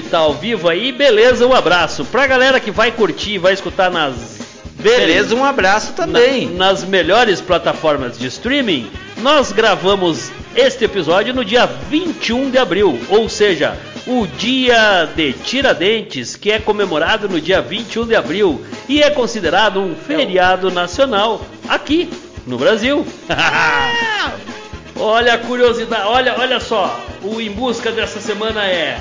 que 0.02 0.10
tá 0.10 0.18
ao 0.18 0.34
vivo 0.34 0.68
aí, 0.68 0.92
beleza, 0.92 1.46
um 1.46 1.54
abraço. 1.54 2.04
Pra 2.04 2.26
galera 2.26 2.60
que 2.60 2.70
vai 2.70 2.92
curtir, 2.92 3.38
vai 3.38 3.54
escutar 3.54 3.90
nas 3.90 4.36
Beleza, 4.78 5.34
um 5.34 5.42
abraço 5.42 5.94
também. 5.94 6.48
Na- 6.50 6.66
nas 6.66 6.84
melhores 6.84 7.40
plataformas 7.40 8.18
de 8.18 8.26
streaming, 8.26 8.90
nós 9.22 9.52
gravamos 9.52 10.30
este 10.54 10.84
episódio 10.84 11.32
no 11.32 11.42
dia 11.42 11.64
21 11.64 12.50
de 12.50 12.58
abril, 12.58 13.00
ou 13.08 13.26
seja, 13.26 13.74
o 14.06 14.26
dia 14.26 15.08
de 15.16 15.32
Tiradentes, 15.32 16.36
que 16.36 16.50
é 16.52 16.58
comemorado 16.58 17.26
no 17.26 17.40
dia 17.40 17.62
21 17.62 18.06
de 18.06 18.14
abril 18.14 18.60
e 18.86 19.02
é 19.02 19.08
considerado 19.08 19.80
um 19.80 19.94
feriado 19.96 20.70
nacional 20.70 21.40
aqui 21.66 22.10
no 22.46 22.58
Brasil. 22.58 23.04
olha 24.94 25.32
a 25.34 25.38
curiosidade, 25.38 26.02
olha, 26.06 26.34
olha 26.38 26.60
só, 26.60 27.00
o 27.22 27.40
Em 27.40 27.50
Busca 27.50 27.90
dessa 27.90 28.20
semana 28.20 28.62
é 28.66 28.98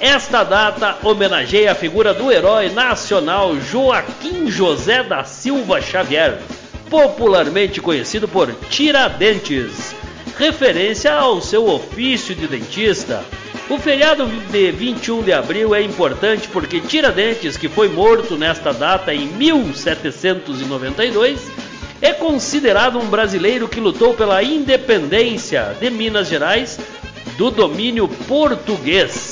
esta 0.00 0.42
data 0.42 0.98
homenageia 1.02 1.70
a 1.72 1.74
figura 1.74 2.14
do 2.14 2.32
herói 2.32 2.70
nacional 2.70 3.54
Joaquim 3.60 4.50
José 4.50 5.02
da 5.02 5.24
Silva 5.24 5.82
Xavier, 5.82 6.38
popularmente 6.88 7.82
conhecido 7.82 8.26
por 8.26 8.50
Tiradentes, 8.70 9.94
referência 10.38 11.12
ao 11.12 11.42
seu 11.42 11.68
ofício 11.68 12.34
de 12.34 12.46
dentista. 12.46 13.22
O 13.68 13.78
feriado 13.78 14.24
de 14.26 14.72
21 14.72 15.22
de 15.22 15.34
abril 15.34 15.74
é 15.74 15.82
importante 15.82 16.48
porque 16.48 16.80
Tiradentes, 16.80 17.58
que 17.58 17.68
foi 17.68 17.90
morto 17.90 18.38
nesta 18.38 18.72
data 18.72 19.14
em 19.14 19.26
1792, 19.26 21.42
é 22.00 22.14
considerado 22.14 22.98
um 22.98 23.04
brasileiro 23.04 23.68
que 23.68 23.78
lutou 23.78 24.14
pela 24.14 24.42
independência 24.42 25.76
de 25.78 25.90
Minas 25.90 26.26
Gerais 26.26 26.80
do 27.36 27.50
domínio 27.50 28.08
português. 28.08 29.29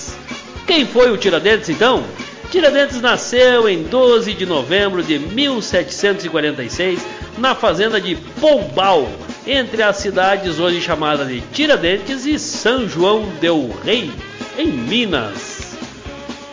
Quem 0.69 0.85
foi 0.85 1.11
o 1.11 1.17
Tiradentes 1.17 1.71
então? 1.71 2.05
Tiradentes 2.51 3.01
nasceu 3.01 3.67
em 3.67 3.85
12 3.85 4.35
de 4.35 4.45
novembro 4.45 5.03
de 5.03 5.19
1746 5.19 7.01
na 7.39 7.55
fazenda 7.55 7.99
de 7.99 8.15
Pombal, 8.39 9.11
entre 9.47 9.83
as 9.83 9.97
cidades 9.97 10.61
hoje 10.61 10.83
chamadas 10.83 11.27
de 11.27 11.41
Tiradentes 11.41 12.27
e 12.27 12.39
São 12.39 12.87
João 12.87 13.31
del 13.41 13.71
Rei, 13.83 14.11
em 14.59 14.67
Minas. 14.67 15.75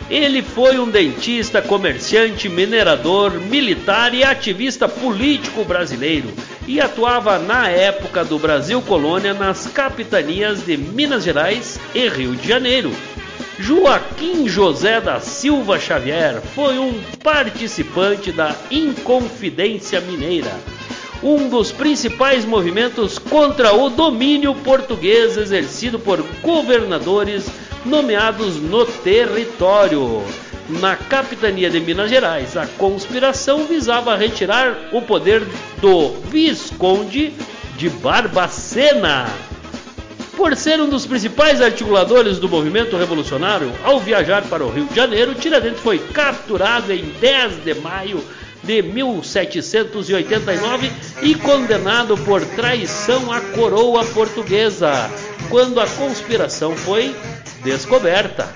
Ele 0.08 0.40
foi 0.40 0.78
um 0.78 0.88
dentista, 0.88 1.60
comerciante, 1.60 2.48
minerador, 2.48 3.32
militar 3.32 4.14
e 4.14 4.24
ativista 4.24 4.88
político 4.88 5.62
brasileiro 5.62 6.32
e 6.66 6.80
atuava 6.80 7.38
na 7.38 7.68
época 7.68 8.24
do 8.24 8.38
Brasil 8.38 8.80
colônia 8.80 9.34
nas 9.34 9.66
capitanias 9.66 10.64
de 10.64 10.74
Minas 10.78 11.22
Gerais 11.22 11.78
e 11.94 12.08
Rio 12.08 12.34
de 12.34 12.48
Janeiro. 12.48 12.90
Joaquim 13.58 14.46
José 14.46 15.00
da 15.00 15.18
Silva 15.18 15.78
Xavier 15.80 16.42
foi 16.54 16.78
um 16.78 17.00
participante 17.22 18.30
da 18.30 18.54
Inconfidência 18.70 19.98
Mineira, 20.00 20.52
um 21.22 21.48
dos 21.48 21.72
principais 21.72 22.44
movimentos 22.44 23.18
contra 23.18 23.72
o 23.72 23.88
domínio 23.88 24.54
português 24.56 25.38
exercido 25.38 25.98
por 25.98 26.22
governadores 26.42 27.46
nomeados 27.84 28.56
no 28.56 28.84
território. 28.84 30.22
Na 30.68 30.94
capitania 30.94 31.70
de 31.70 31.80
Minas 31.80 32.10
Gerais, 32.10 32.56
a 32.56 32.66
conspiração 32.66 33.66
visava 33.66 34.16
retirar 34.16 34.90
o 34.92 35.00
poder 35.00 35.42
do 35.80 36.10
Visconde 36.28 37.32
de 37.78 37.88
Barbacena. 37.88 39.26
Por 40.36 40.54
ser 40.54 40.78
um 40.80 40.88
dos 40.88 41.06
principais 41.06 41.62
articuladores 41.62 42.38
do 42.38 42.48
movimento 42.48 42.96
revolucionário, 42.96 43.72
ao 43.82 43.98
viajar 43.98 44.42
para 44.42 44.64
o 44.64 44.70
Rio 44.70 44.84
de 44.84 44.94
Janeiro, 44.94 45.34
Tiradentes 45.34 45.80
foi 45.80 45.98
capturado 45.98 46.92
em 46.92 47.02
10 47.18 47.64
de 47.64 47.74
maio 47.74 48.22
de 48.62 48.82
1789 48.82 50.92
e 51.22 51.34
condenado 51.36 52.18
por 52.18 52.44
traição 52.44 53.32
à 53.32 53.40
coroa 53.40 54.04
portuguesa, 54.04 55.10
quando 55.48 55.80
a 55.80 55.86
conspiração 55.86 56.76
foi 56.76 57.16
descoberta. 57.64 58.54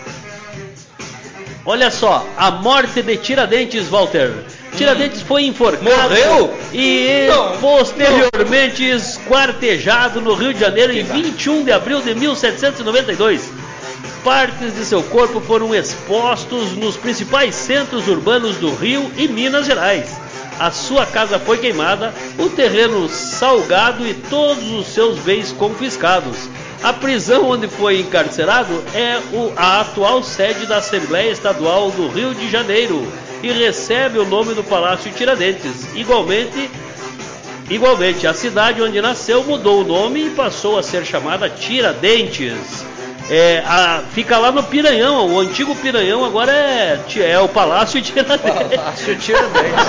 Olha 1.64 1.90
só, 1.90 2.26
a 2.36 2.50
morte 2.50 3.00
de 3.02 3.16
Tiradentes, 3.16 3.88
Walter. 3.88 4.30
Tiradentes 4.80 5.20
foi 5.20 5.44
enforcado 5.44 5.84
Morreu? 5.84 6.54
e 6.72 7.26
Não, 7.28 7.58
posteriormente 7.58 8.82
esquartejado 8.82 10.22
no 10.22 10.32
Rio 10.32 10.54
de 10.54 10.60
Janeiro 10.60 10.90
em 10.94 11.02
21 11.02 11.64
de 11.64 11.70
abril 11.70 12.00
de 12.00 12.14
1792. 12.14 13.52
Partes 14.24 14.74
de 14.74 14.82
seu 14.86 15.02
corpo 15.02 15.38
foram 15.38 15.74
expostos 15.74 16.72
nos 16.72 16.96
principais 16.96 17.54
centros 17.54 18.08
urbanos 18.08 18.56
do 18.56 18.74
Rio 18.74 19.12
e 19.18 19.28
Minas 19.28 19.66
Gerais. 19.66 20.18
A 20.58 20.70
sua 20.70 21.04
casa 21.04 21.38
foi 21.38 21.58
queimada, 21.58 22.14
o 22.38 22.48
terreno 22.48 23.06
salgado 23.06 24.06
e 24.06 24.14
todos 24.14 24.66
os 24.70 24.86
seus 24.86 25.18
bens 25.18 25.52
confiscados. 25.52 26.48
A 26.82 26.94
prisão 26.94 27.50
onde 27.50 27.68
foi 27.68 28.00
encarcerado 28.00 28.82
é 28.94 29.20
a 29.58 29.82
atual 29.82 30.22
sede 30.22 30.64
da 30.64 30.78
Assembleia 30.78 31.30
Estadual 31.30 31.90
do 31.90 32.08
Rio 32.08 32.34
de 32.34 32.48
Janeiro 32.50 33.06
e 33.42 33.50
recebe 33.52 34.18
o 34.18 34.24
nome 34.26 34.54
do 34.54 34.62
Palácio 34.62 35.10
Tiradentes. 35.12 35.86
Igualmente, 35.94 36.70
igualmente, 37.68 38.26
a 38.26 38.34
cidade 38.34 38.82
onde 38.82 39.00
nasceu 39.00 39.42
mudou 39.44 39.80
o 39.80 39.84
nome 39.84 40.26
e 40.26 40.30
passou 40.30 40.78
a 40.78 40.82
ser 40.82 41.04
chamada 41.04 41.48
Tiradentes. 41.48 42.84
É, 43.32 43.62
a- 43.64 44.02
fica 44.12 44.38
lá 44.38 44.50
no 44.50 44.62
Piranhão, 44.64 45.28
o 45.32 45.38
antigo 45.38 45.74
Piranhão 45.76 46.24
agora 46.24 46.50
é, 46.52 46.98
é 47.20 47.38
o 47.38 47.48
Palácio 47.48 48.02
Tiradentes. 48.02 48.76
Palácio 48.76 49.16
Tiradentes. 49.16 49.84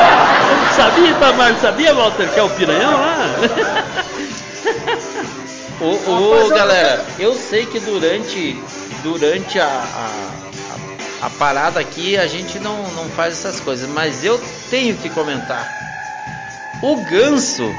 Sabia, 0.76 1.10
Itamar? 1.10 1.54
Sabia, 1.60 1.94
Walter, 1.94 2.28
que 2.28 2.40
é 2.40 2.42
o 2.42 2.50
Piranhão 2.50 2.92
lá? 2.92 3.16
Ô, 5.80 5.92
Rapaz, 6.32 6.50
eu- 6.50 6.56
galera, 6.56 7.04
eu 7.18 7.34
sei 7.34 7.64
que 7.64 7.80
durante, 7.80 8.60
durante 9.02 9.58
a, 9.58 9.64
a, 9.66 10.08
a- 11.20 11.30
parada 11.30 11.80
aqui 11.80 12.16
a 12.16 12.26
gente 12.26 12.58
não, 12.58 12.90
não 12.92 13.08
faz 13.10 13.34
essas 13.34 13.60
coisas, 13.60 13.88
mas 13.88 14.24
eu 14.24 14.40
tenho 14.70 14.96
que 14.96 15.08
comentar. 15.10 15.66
o 16.82 16.96
Ganso. 16.96 17.74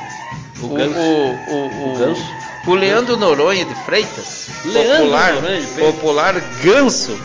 O 0.61 0.65
O, 0.67 0.75
Ganso. 0.75 0.99
o, 0.99 1.39
o, 1.47 1.93
o- 1.93 1.97
Ganso? 1.97 2.35
o 2.67 2.75
Leandro 2.75 3.17
Noronha 3.17 3.65
de 3.65 3.73
Freitas. 3.73 4.47
Leandro 4.65 4.97
popular, 5.05 5.33
Noronha 5.33 5.61
de 5.61 5.67
Freitas. 5.67 5.95
popular 5.95 6.39
Ganso. 6.63 7.19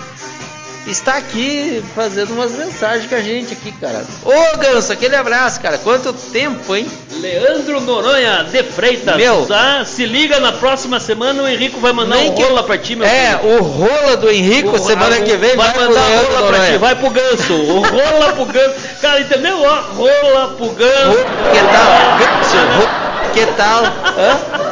Está 0.86 1.16
aqui 1.16 1.82
fazendo 1.96 2.32
umas 2.34 2.52
mensagens 2.52 3.08
com 3.08 3.16
a 3.16 3.20
gente 3.20 3.52
aqui, 3.52 3.72
cara. 3.72 4.04
Ô 4.24 4.56
Ganso, 4.58 4.92
aquele 4.92 5.16
abraço, 5.16 5.60
cara. 5.60 5.78
Quanto 5.78 6.12
tempo, 6.12 6.76
hein? 6.76 6.86
Leandro 7.20 7.80
Noronha 7.80 8.44
de 8.44 8.62
Freitas. 8.62 9.16
Meu. 9.16 9.44
Tá? 9.46 9.84
Se 9.84 10.06
liga 10.06 10.38
na 10.38 10.52
próxima 10.52 11.00
semana, 11.00 11.42
o 11.42 11.48
Henrico 11.48 11.80
vai 11.80 11.92
mandar 11.92 12.16
Nem 12.16 12.30
um 12.30 12.34
que- 12.36 12.42
rola 12.44 12.62
pra 12.62 12.78
ti, 12.78 12.94
meu 12.94 13.04
É, 13.04 13.36
filho. 13.36 13.58
o 13.58 13.62
rola 13.62 14.16
do 14.16 14.30
Henrico, 14.30 14.76
O- 14.76 14.78
semana 14.78 15.16
a- 15.16 15.20
que 15.20 15.36
vem, 15.36 15.56
vai, 15.56 15.66
vai, 15.66 15.72
pro 15.74 15.82
mandar 15.88 16.06
Leandro 16.08 16.32
rola 16.34 16.46
pra 16.52 16.66
ti, 16.66 16.78
vai 16.78 16.94
pro 16.94 17.10
ganso. 17.10 17.52
O 17.54 17.80
rola 17.82 18.32
pro 18.34 18.44
ganso. 18.44 18.74
Cara, 19.02 19.20
entendeu? 19.20 19.60
Ó, 19.62 19.80
rola 19.94 20.48
pro 20.56 20.68
ganso. 20.70 21.18
Que 21.52 21.62
tal? 21.72 22.18
Ganso, 22.20 22.88
que 23.34 23.46
tal? 23.56 23.84
Hã? 23.84 24.65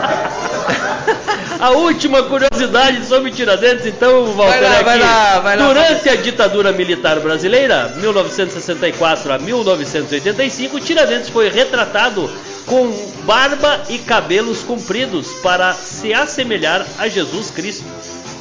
A 1.59 1.71
última 1.71 2.23
curiosidade 2.25 3.05
sobre 3.07 3.31
Tiradentes, 3.31 3.87
então, 3.87 4.27
Walter, 4.33 4.61
Vai 4.61 4.61
lá, 4.61 4.75
é 4.77 4.83
vai 4.83 4.99
lá, 4.99 5.41
vai 5.41 5.57
lá, 5.57 5.67
durante 5.67 6.09
a 6.09 6.17
ditadura 6.17 6.73
militar 6.73 7.21
brasileira, 7.21 7.95
1964 7.97 9.33
a 9.33 9.39
1985, 9.39 10.81
Tiradentes 10.81 11.29
foi 11.29 11.49
retratado 11.49 12.31
com 12.67 12.93
barba 13.25 13.83
e 13.89 13.99
cabelos 13.99 14.63
compridos 14.63 15.29
para 15.43 15.73
se 15.75 16.13
assemelhar 16.13 16.85
a 16.99 17.09
Jesus 17.09 17.51
Cristo. 17.51 17.85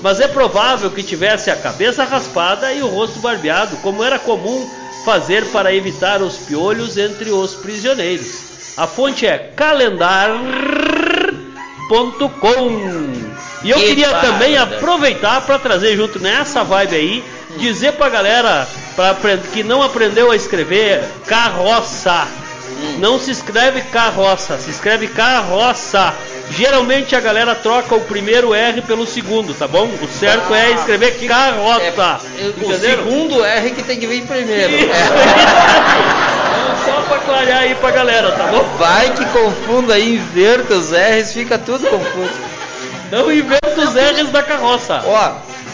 Mas 0.01 0.19
é 0.19 0.27
provável 0.27 0.89
que 0.91 1.03
tivesse 1.03 1.49
a 1.49 1.55
cabeça 1.55 2.03
raspada 2.03 2.73
e 2.73 2.81
o 2.81 2.87
rosto 2.87 3.19
barbeado, 3.19 3.77
como 3.77 4.03
era 4.03 4.19
comum 4.19 4.69
fazer 5.05 5.45
para 5.45 5.73
evitar 5.73 6.21
os 6.21 6.37
piolhos 6.37 6.97
entre 6.97 7.31
os 7.31 7.53
prisioneiros. 7.53 8.53
A 8.75 8.87
fonte 8.87 9.25
é 9.25 9.37
calendar.com. 11.93 13.33
E 13.63 13.69
eu 13.69 13.77
Que 13.77 13.87
queria 13.87 14.09
também 14.15 14.57
aproveitar 14.57 15.41
para 15.41 15.57
trazer 15.59 15.95
junto 15.95 16.19
nessa 16.19 16.63
vibe 16.63 16.95
aí, 16.95 17.23
dizer 17.57 17.93
pra 17.93 18.09
galera 18.09 18.67
pra, 18.95 19.15
que 19.53 19.63
não 19.63 19.81
aprendeu 19.81 20.31
a 20.31 20.35
escrever 20.35 21.03
carroça. 21.27 22.27
Não 22.99 23.17
se 23.17 23.31
escreve 23.31 23.81
carroça, 23.83 24.57
se 24.57 24.69
escreve 24.71 25.07
carroça. 25.07 26.13
Geralmente 26.51 27.15
a 27.15 27.21
galera 27.21 27.55
troca 27.55 27.95
o 27.95 28.01
primeiro 28.01 28.53
R 28.53 28.81
pelo 28.81 29.07
segundo, 29.07 29.53
tá 29.53 29.65
bom? 29.65 29.85
O 30.01 30.07
certo 30.09 30.53
é 30.53 30.71
escrever 30.71 31.17
carroça. 31.25 31.81
É, 32.37 32.43
o 32.43 32.49
Entenderam? 32.49 32.81
segundo 33.05 33.45
R 33.45 33.71
que 33.71 33.83
tem 33.83 33.97
que 33.97 34.05
vir 34.05 34.25
primeiro. 34.25 34.73
Isso, 34.75 34.89
É. 34.91 36.12
Só 36.85 37.01
pra 37.07 37.17
clarear 37.19 37.59
aí 37.59 37.75
pra 37.75 37.91
galera, 37.91 38.31
tá 38.31 38.47
bom? 38.47 38.63
Vai 38.77 39.11
que 39.13 39.25
confunda 39.25 39.93
aí, 39.95 40.15
inverta 40.15 40.73
os 40.75 40.91
R's, 40.91 41.33
fica 41.33 41.57
tudo 41.57 41.87
confuso. 41.87 42.33
Não 43.11 43.31
inventa 43.31 43.79
os 43.81 43.93
R's 43.95 44.29
da 44.31 44.43
carroça. 44.43 45.01
Ó, 45.05 45.31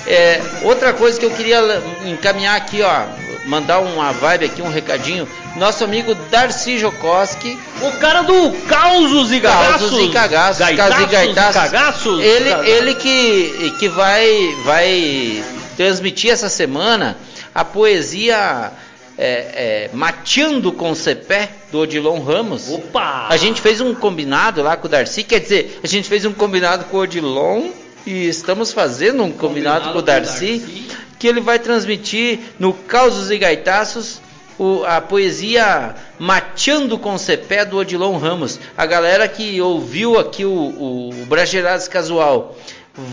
é, 0.07 0.41
outra 0.63 0.93
coisa 0.93 1.19
que 1.19 1.25
eu 1.25 1.31
queria 1.31 1.81
encaminhar 2.05 2.55
aqui, 2.55 2.81
ó, 2.81 3.03
mandar 3.45 3.79
uma 3.79 4.11
vibe 4.11 4.45
aqui, 4.45 4.61
um 4.61 4.69
recadinho. 4.71 5.27
Nosso 5.55 5.83
amigo 5.83 6.13
Darcy 6.29 6.77
Jokoski, 6.77 7.57
O 7.81 7.91
cara 7.93 8.21
do 8.21 8.51
Causos 8.67 9.31
e 9.31 9.39
Gagaços. 9.39 9.89
Causos 9.89 9.99
e 10.05 10.09
Cagaços, 10.09 10.59
Gaitaços 10.59 10.93
Causos 10.95 11.07
e 11.07 11.15
Gaitaços. 11.15 11.49
e 11.49 11.53
Cagaços. 11.69 12.23
ele, 12.23 12.69
ele 12.69 12.93
que, 12.95 13.75
que 13.79 13.89
vai, 13.89 14.55
vai 14.63 15.43
transmitir 15.75 16.31
essa 16.31 16.49
semana 16.49 17.17
a 17.53 17.65
poesia 17.65 18.71
é, 19.19 19.87
é, 19.87 19.89
Mateando 19.93 20.71
com 20.71 20.95
Cepé, 20.95 21.49
do 21.71 21.79
Odilon 21.79 22.19
Ramos. 22.21 22.69
Opa! 22.69 23.27
A 23.29 23.35
gente 23.37 23.59
fez 23.61 23.81
um 23.81 23.93
combinado 23.93 24.63
lá 24.63 24.77
com 24.77 24.87
o 24.87 24.89
Darcy, 24.89 25.23
quer 25.23 25.39
dizer, 25.39 25.79
a 25.83 25.87
gente 25.87 26.07
fez 26.07 26.25
um 26.25 26.33
combinado 26.33 26.85
com 26.85 26.97
o 26.97 27.01
Odilon 27.01 27.69
e 28.05 28.27
estamos 28.29 28.71
fazendo 28.71 29.21
um 29.23 29.31
combinado, 29.31 29.39
Combinado 29.87 29.91
com 29.91 29.97
o 29.97 29.99
o 29.99 30.01
Darcy, 30.01 30.59
Darcy. 30.59 30.87
que 31.19 31.27
ele 31.27 31.41
vai 31.41 31.59
transmitir 31.59 32.39
no 32.57 32.71
Causos 32.73 33.29
e 33.29 33.37
Gaitaços 33.37 34.21
o- 34.57 34.83
a 34.85 34.99
poesia 35.01 35.95
Mateando 36.17 36.97
com 36.97 37.17
Cepé 37.17 37.65
do 37.65 37.77
Odilon 37.77 38.17
Ramos. 38.17 38.59
A 38.77 38.85
galera 38.85 39.27
que 39.27 39.59
ouviu 39.61 40.17
aqui 40.17 40.43
o, 40.45 40.49
o, 40.51 41.09
o 41.11 41.25
Brageiradas 41.25 41.87
Casual 41.87 42.55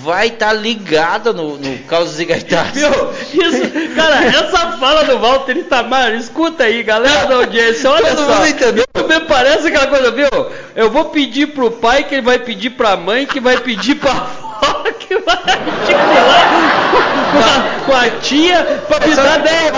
vai 0.02 0.28
estar 0.28 0.52
ligada 0.52 1.32
no, 1.32 1.56
no 1.56 1.78
Causos 1.84 2.18
e? 2.18 2.24
Isso, 2.24 3.94
cara, 3.94 4.24
essa 4.24 4.72
fala 4.78 5.04
do 5.04 5.18
Walter 5.18 5.56
Itamar, 5.56 6.14
escuta 6.14 6.64
aí, 6.64 6.82
galera 6.82 7.26
da 7.26 7.36
audiência, 7.36 7.90
olha 7.90 8.14
Todo 8.14 8.26
só. 8.26 8.34
mundo 8.34 8.46
entendeu? 8.48 8.84
Me 9.08 9.20
parece 9.20 9.68
aquela 9.68 9.86
coisa, 9.86 10.10
viu? 10.10 10.28
Eu 10.74 10.90
vou 10.90 11.06
pedir 11.06 11.48
pro 11.48 11.70
pai, 11.70 12.04
que 12.04 12.14
ele 12.16 12.22
vai 12.22 12.38
pedir 12.38 12.70
pra 12.70 12.96
mãe, 12.96 13.26
que 13.26 13.40
vai 13.40 13.58
pedir 13.58 13.94
pra 13.96 14.10
avó, 14.10 14.84
que 14.98 15.16
vai 15.18 15.36
articular 15.36 16.86
com 17.32 17.86
com 17.86 17.96
a 17.96 18.10
tia 18.20 18.82
pra 18.88 19.06
me 19.06 19.14
dar 19.14 19.38
10. 19.38 19.72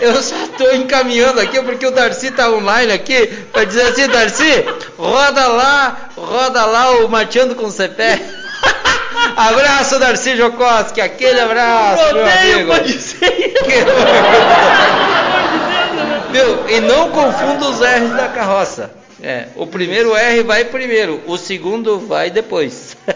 Eu 0.00 0.22
só 0.22 0.34
tô 0.56 0.70
encaminhando 0.72 1.40
aqui 1.40 1.60
porque 1.62 1.86
o 1.86 1.90
Darcy 1.90 2.30
tá 2.30 2.48
online 2.50 2.92
aqui 2.92 3.26
pra 3.52 3.64
dizer 3.64 3.82
assim, 3.82 4.08
Darcy, 4.08 4.64
roda 4.98 5.46
lá, 5.48 6.08
roda 6.16 6.64
lá 6.64 6.90
o 6.92 7.08
Mateando 7.08 7.54
com 7.54 7.70
Cepé. 7.70 8.20
Abraço, 9.36 9.98
Darcy 9.98 10.36
Jokoski, 10.36 11.00
aquele 11.00 11.40
abraço, 11.40 12.14
meu 12.14 12.24
Odeio 12.24 12.72
amigo. 12.72 12.74
pra. 12.74 12.84
Meu, 16.30 16.68
e 16.68 16.80
não 16.80 17.10
confunda 17.10 17.68
os 17.68 17.80
R's 17.80 18.10
da 18.16 18.28
carroça. 18.28 18.90
É, 19.22 19.48
o 19.56 19.66
primeiro 19.66 20.14
R 20.16 20.42
vai 20.42 20.64
primeiro, 20.64 21.22
o 21.26 21.36
segundo 21.38 21.98
vai 22.00 22.30
depois. 22.30 22.96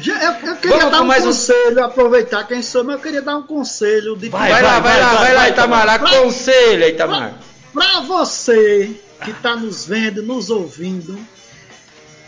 Já- 0.00 0.14
Eu, 0.22 0.32
eu 0.50 0.56
queria 0.56 0.76
Vamos 0.76 0.92
dar 0.92 1.02
um 1.02 1.06
mais 1.06 1.24
um- 1.24 1.26
conselho, 1.26 1.84
aproveitar 1.84 2.46
quem 2.46 2.62
sou, 2.62 2.84
mas 2.84 2.94
eu 2.94 3.00
queria 3.00 3.20
dar 3.20 3.36
um 3.36 3.42
conselho 3.42 4.16
de 4.16 4.28
Vai, 4.28 4.50
Vai, 4.52 4.62
lá, 4.62 4.78
vai, 4.78 5.00
lá, 5.00 5.14
vai, 5.14 5.34
lá, 5.34 5.40
vai, 5.40 5.50
Itamar, 5.50 5.88
aconselha, 5.88 6.88
Itamar. 6.88 7.32
Pra 7.74 8.00
você 8.00 8.90
que 9.24 9.32
tá 9.34 9.56
nos 9.56 9.84
vendo, 9.86 10.22
nos 10.22 10.50
ouvindo, 10.50 11.18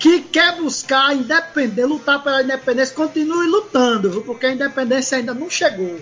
que 0.01 0.21
quer 0.23 0.57
buscar 0.57 1.15
independência, 1.15 1.87
lutar 1.87 2.21
pela 2.23 2.43
independência, 2.43 2.95
continue 2.95 3.47
lutando, 3.47 4.11
viu? 4.11 4.23
Porque 4.23 4.47
a 4.47 4.53
independência 4.53 5.19
ainda 5.19 5.33
não 5.35 5.49
chegou. 5.49 6.01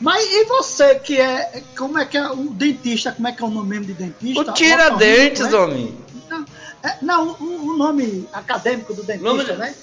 Mas 0.00 0.24
e 0.24 0.44
você 0.44 0.94
que 0.96 1.20
é, 1.20 1.62
como 1.76 1.98
é 1.98 2.04
que 2.04 2.16
é 2.16 2.30
o 2.30 2.36
dentista, 2.50 3.12
como 3.12 3.26
é 3.28 3.32
que 3.32 3.42
é 3.42 3.46
o 3.46 3.50
nome 3.50 3.68
mesmo 3.70 3.86
de 3.86 3.94
dentista? 3.94 4.50
O 4.50 4.54
Tiradentes, 4.54 5.50
né? 5.50 5.58
homem. 5.58 5.98
Não, 6.30 6.44
é, 6.82 6.96
não 7.02 7.28
o, 7.40 7.72
o 7.72 7.76
nome 7.76 8.28
acadêmico 8.32 8.94
do 8.94 9.02
dentista, 9.02 9.28
Nome- 9.28 9.44
né? 9.44 9.74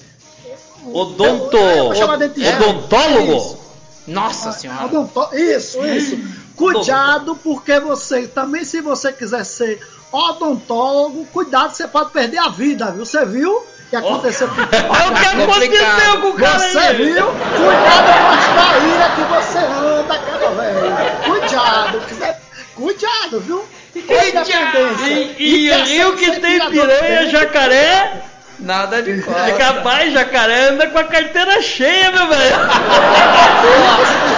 Odonto. 0.85 1.57
Eu- 1.57 1.67
eu 1.69 1.83
vou 1.85 1.95
chamar 1.95 2.17
dentista. 2.17 2.55
Odontólogo? 2.63 3.35
Isso. 3.37 3.59
Nossa 4.07 4.51
senhora. 4.51 4.85
Odonto- 4.85 5.29
Isso, 5.35 5.83
isso. 5.85 6.17
Cuidado, 6.55 7.35
porque 7.37 7.79
você 7.79 8.27
também, 8.27 8.63
se 8.63 8.81
você 8.81 9.11
quiser 9.11 9.43
ser 9.43 9.81
odontólogo, 10.11 11.25
cuidado, 11.33 11.73
você 11.73 11.87
pode 11.87 12.11
perder 12.11 12.39
a 12.39 12.49
vida, 12.49 12.91
viu? 12.91 13.05
Você 13.05 13.25
viu 13.25 13.51
o 13.51 13.65
que 13.89 13.95
aconteceu 13.95 14.47
com 14.47 14.61
É 14.61 14.63
o 14.63 15.13
que 15.13 15.25
aconteceu 15.41 16.21
com 16.21 16.27
o 16.29 16.33
cara 16.33 16.59
Você 16.59 16.77
aí. 16.77 16.95
viu? 17.13 17.25
Cuidado 17.25 18.11
com 18.19 18.27
as 18.29 18.47
traíras 18.53 19.13
que 19.15 19.21
você 19.21 19.57
anda, 19.59 20.19
cara, 20.19 20.49
velho. 20.51 21.21
Cuidado, 21.25 22.01
quiser. 22.07 22.41
Cuidado, 22.75 23.39
viu? 23.41 23.63
Independência. 23.95 25.07
E, 25.37 25.65
e 25.65 25.69
quer 25.69 25.83
rio 25.85 26.15
que 26.15 26.25
ser 26.25 26.39
tem 26.39 26.69
piranha, 26.69 27.29
jacaré. 27.29 28.23
Nada 28.59 29.01
de 29.01 29.21
costa. 29.23 29.49
É 29.49 29.53
capaz, 29.53 30.13
jacaré 30.13 30.69
anda 30.69 30.87
com 30.87 30.99
a 30.99 31.03
carteira 31.03 31.61
cheia, 31.61 32.11
meu 32.11 32.27
velho. 32.27 32.55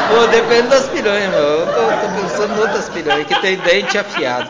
Pô, 0.09 0.28
depende 0.28 0.69
das 0.69 0.86
piranhas, 0.88 1.30
meu. 1.30 1.39
Eu 1.41 1.65
tô, 1.67 1.74
tô 1.74 2.21
pensando 2.21 2.53
em 2.55 2.59
outras 2.61 2.89
piranhas 2.89 3.28
que 3.28 3.36
tem 3.41 3.57
dente 3.57 3.97
afiado. 3.97 4.49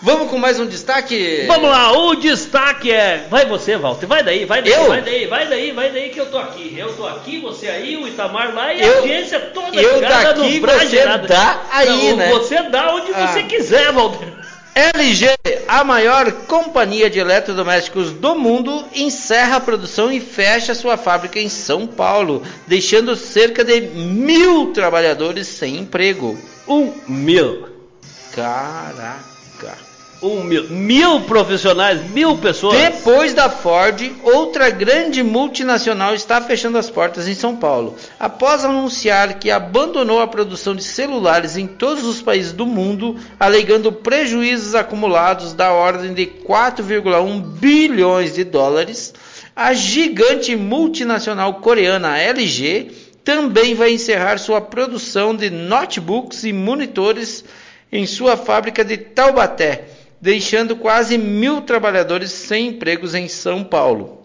Vamos 0.00 0.30
com 0.30 0.38
mais 0.38 0.60
um 0.60 0.66
destaque? 0.66 1.44
Vamos 1.48 1.68
lá, 1.70 1.90
o 1.92 2.14
destaque 2.14 2.90
é. 2.92 3.26
Vai 3.28 3.46
você, 3.46 3.76
Walter, 3.76 4.06
vai 4.06 4.22
daí, 4.22 4.44
vai 4.44 4.62
daí, 4.62 4.72
Eu? 4.72 4.86
vai 4.86 5.02
daí, 5.02 5.26
vai 5.26 5.48
daí, 5.48 5.72
vai 5.72 5.90
daí 5.90 6.10
que 6.10 6.20
eu 6.20 6.26
tô 6.30 6.38
aqui. 6.38 6.72
Eu 6.78 6.94
tô 6.94 7.04
aqui, 7.04 7.40
você 7.40 7.66
aí, 7.66 7.96
o 7.96 8.06
Itamar 8.06 8.54
lá 8.54 8.72
e 8.72 8.80
a 8.80 8.86
Eu- 8.86 8.98
audiência 8.98 9.40
toda 9.52 9.76
eu 9.76 9.96
ligada 9.96 10.34
daqui, 10.34 10.60
no 10.60 10.66
você 10.68 11.04
dá 11.26 11.62
aí, 11.72 12.10
Não, 12.10 12.16
né? 12.16 12.28
Você 12.30 12.62
dá 12.62 12.94
onde 12.94 13.12
Ah. 13.12 13.26
você 13.26 13.42
quiser, 13.42 13.90
Walter. 13.92 14.28
LG, 14.72 15.36
a 15.66 15.82
maior 15.82 16.30
companhia 16.46 17.10
de 17.10 17.18
eletrodomésticos 17.18 18.12
do 18.12 18.36
mundo, 18.36 18.84
encerra 18.94 19.56
a 19.56 19.60
produção 19.60 20.12
e 20.12 20.20
fecha 20.20 20.76
sua 20.76 20.96
fábrica 20.96 21.40
em 21.40 21.48
São 21.48 21.88
Paulo, 21.88 22.44
deixando 22.68 23.16
cerca 23.16 23.64
de 23.64 23.80
mil 23.80 24.72
trabalhadores 24.72 25.48
sem 25.48 25.78
emprego. 25.78 26.38
Um 26.68 26.92
mil. 27.08 27.66
Caraca. 28.32 29.87
Um 30.20 30.42
mil, 30.42 30.68
mil 30.68 31.20
profissionais, 31.20 32.10
mil 32.10 32.38
pessoas. 32.38 32.76
Depois 32.76 33.32
da 33.32 33.48
Ford, 33.48 34.10
outra 34.24 34.68
grande 34.68 35.22
multinacional 35.22 36.12
está 36.12 36.40
fechando 36.40 36.76
as 36.76 36.90
portas 36.90 37.28
em 37.28 37.34
São 37.34 37.54
Paulo. 37.54 37.94
Após 38.18 38.64
anunciar 38.64 39.38
que 39.38 39.48
abandonou 39.48 40.20
a 40.20 40.26
produção 40.26 40.74
de 40.74 40.82
celulares 40.82 41.56
em 41.56 41.68
todos 41.68 42.04
os 42.04 42.20
países 42.20 42.52
do 42.52 42.66
mundo, 42.66 43.16
alegando 43.38 43.92
prejuízos 43.92 44.74
acumulados 44.74 45.52
da 45.52 45.72
ordem 45.72 46.12
de 46.12 46.26
4,1 46.26 47.40
bilhões 47.40 48.34
de 48.34 48.42
dólares, 48.42 49.14
a 49.54 49.72
gigante 49.72 50.56
multinacional 50.56 51.54
coreana 51.54 52.18
LG 52.18 52.90
também 53.22 53.74
vai 53.74 53.92
encerrar 53.92 54.38
sua 54.38 54.60
produção 54.60 55.34
de 55.34 55.48
notebooks 55.48 56.44
e 56.44 56.52
monitores 56.52 57.44
em 57.92 58.06
sua 58.06 58.36
fábrica 58.36 58.84
de 58.84 58.96
Taubaté, 58.96 59.84
deixando 60.20 60.76
quase 60.76 61.16
mil 61.16 61.62
trabalhadores 61.62 62.30
sem 62.30 62.68
empregos 62.68 63.14
em 63.14 63.28
São 63.28 63.62
Paulo. 63.62 64.22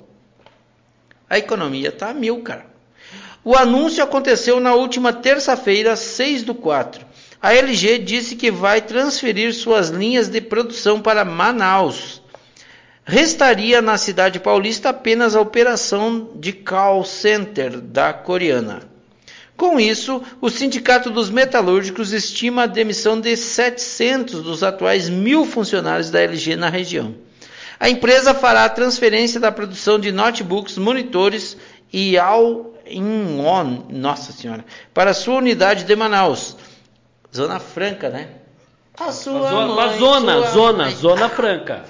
A 1.29 1.37
economia 1.37 1.89
está 1.89 2.09
a 2.09 2.13
mil, 2.13 2.41
cara. 2.41 2.65
O 3.43 3.55
anúncio 3.55 4.03
aconteceu 4.03 4.59
na 4.59 4.73
última 4.73 5.11
terça-feira, 5.11 5.95
6 5.95 6.43
do 6.43 6.55
4. 6.55 7.05
A 7.41 7.53
LG 7.53 7.99
disse 7.99 8.35
que 8.37 8.49
vai 8.49 8.79
transferir 8.81 9.53
suas 9.53 9.89
linhas 9.89 10.29
de 10.29 10.39
produção 10.39 11.01
para 11.01 11.25
Manaus. 11.25 12.21
Restaria 13.03 13.81
na 13.81 13.97
cidade 13.97 14.39
paulista 14.39 14.89
apenas 14.89 15.35
a 15.35 15.41
operação 15.41 16.31
de 16.35 16.53
call 16.53 17.03
center 17.03 17.81
da 17.81 18.13
coreana. 18.13 18.92
Com 19.55 19.79
isso, 19.79 20.21
o 20.41 20.49
Sindicato 20.49 21.09
dos 21.09 21.29
Metalúrgicos 21.29 22.11
estima 22.11 22.63
a 22.63 22.67
demissão 22.67 23.19
de 23.19 23.35
700 23.37 24.41
dos 24.41 24.63
atuais 24.63 25.09
mil 25.09 25.45
funcionários 25.45 26.09
da 26.09 26.21
LG 26.21 26.55
na 26.55 26.69
região. 26.69 27.15
A 27.79 27.89
empresa 27.89 28.33
fará 28.33 28.65
a 28.65 28.69
transferência 28.69 29.39
da 29.39 29.51
produção 29.51 29.99
de 29.99 30.11
notebooks, 30.11 30.77
monitores 30.77 31.57
e 31.91 32.17
all-in-one, 32.17 33.85
nossa 33.89 34.31
senhora, 34.31 34.65
para 34.93 35.13
sua 35.13 35.35
unidade 35.35 35.83
de 35.83 35.95
Manaus, 35.95 36.57
Zona 37.33 37.59
Franca, 37.59 38.09
né? 38.09 38.29
A 38.99 39.11
sua 39.11 39.49
zona, 39.49 39.73
mãe, 39.73 39.99
zona, 39.99 40.33
sua 40.33 40.51
zona, 40.51 40.83
mãe. 40.85 40.95
zona 40.95 41.29
franca. 41.29 41.83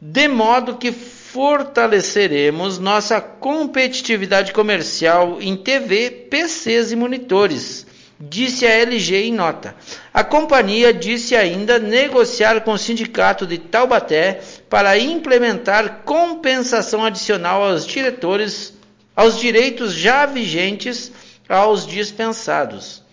De 0.00 0.28
modo 0.28 0.76
que 0.76 0.92
fortaleceremos 1.34 2.78
nossa 2.78 3.20
competitividade 3.20 4.52
comercial 4.52 5.42
em 5.42 5.56
TV, 5.56 6.28
PCs 6.30 6.92
e 6.92 6.96
monitores, 6.96 7.84
disse 8.20 8.64
a 8.64 8.70
LG 8.70 9.16
em 9.16 9.32
nota. 9.32 9.74
A 10.12 10.22
companhia 10.22 10.94
disse 10.94 11.34
ainda 11.34 11.80
negociar 11.80 12.60
com 12.60 12.70
o 12.70 12.78
sindicato 12.78 13.48
de 13.48 13.58
Taubaté 13.58 14.42
para 14.70 14.96
implementar 14.96 16.02
compensação 16.04 17.04
adicional 17.04 17.64
aos 17.64 17.84
diretores, 17.84 18.72
aos 19.16 19.36
direitos 19.36 19.92
já 19.92 20.26
vigentes 20.26 21.10
aos 21.48 21.84
dispensados. 21.84 23.03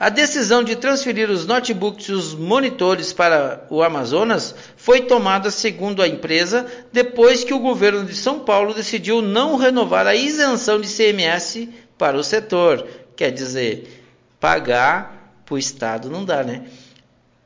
A 0.00 0.08
decisão 0.10 0.62
de 0.62 0.76
transferir 0.76 1.28
os 1.28 1.44
notebooks 1.44 2.06
e 2.06 2.12
os 2.12 2.32
monitores 2.32 3.12
para 3.12 3.66
o 3.68 3.82
Amazonas 3.82 4.54
foi 4.76 5.00
tomada, 5.00 5.50
segundo 5.50 6.00
a 6.00 6.06
empresa, 6.06 6.66
depois 6.92 7.42
que 7.42 7.52
o 7.52 7.58
governo 7.58 8.04
de 8.04 8.14
São 8.14 8.38
Paulo 8.38 8.72
decidiu 8.72 9.20
não 9.20 9.56
renovar 9.56 10.06
a 10.06 10.14
isenção 10.14 10.80
de 10.80 10.86
CMS 10.86 11.68
para 11.98 12.16
o 12.16 12.22
setor. 12.22 12.86
Quer 13.16 13.32
dizer, 13.32 14.04
pagar 14.38 15.32
para 15.44 15.56
o 15.56 15.58
Estado 15.58 16.08
não 16.08 16.24
dá, 16.24 16.44
né? 16.44 16.66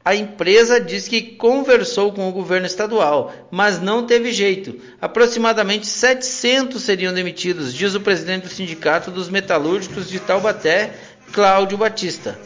A 0.04 0.16
empresa 0.16 0.80
diz 0.80 1.06
que 1.06 1.22
conversou 1.22 2.12
com 2.12 2.28
o 2.28 2.32
governo 2.32 2.66
estadual, 2.66 3.32
mas 3.52 3.80
não 3.80 4.04
teve 4.04 4.32
jeito. 4.32 4.76
Aproximadamente 5.00 5.86
700 5.86 6.82
seriam 6.82 7.14
demitidos, 7.14 7.72
diz 7.72 7.94
o 7.94 8.00
presidente 8.00 8.42
do 8.42 8.48
Sindicato 8.48 9.12
dos 9.12 9.28
Metalúrgicos 9.28 10.08
de 10.08 10.18
Taubaté, 10.18 10.92
Cláudio 11.32 11.78
Batista. 11.78 12.38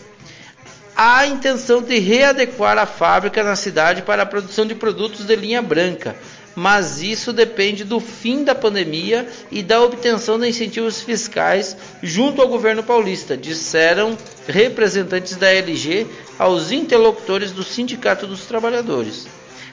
Há 0.94 1.18
a 1.18 1.26
intenção 1.26 1.82
de 1.82 1.98
readequar 1.98 2.78
a 2.78 2.86
fábrica 2.86 3.42
na 3.42 3.56
cidade 3.56 4.02
para 4.02 4.22
a 4.22 4.26
produção 4.26 4.64
de 4.64 4.74
produtos 4.74 5.26
de 5.26 5.36
linha 5.36 5.60
branca, 5.60 6.16
mas 6.54 7.02
isso 7.02 7.32
depende 7.32 7.84
do 7.84 8.00
fim 8.00 8.44
da 8.44 8.54
pandemia 8.54 9.28
e 9.50 9.62
da 9.62 9.82
obtenção 9.82 10.38
de 10.38 10.48
incentivos 10.48 11.02
fiscais 11.02 11.76
junto 12.02 12.40
ao 12.40 12.48
governo 12.48 12.82
paulista, 12.82 13.36
disseram 13.36 14.16
representantes 14.46 15.36
da 15.36 15.52
LG 15.52 16.06
aos 16.38 16.70
interlocutores 16.70 17.50
do 17.50 17.62
Sindicato 17.62 18.26
dos 18.26 18.46
Trabalhadores. 18.46 19.26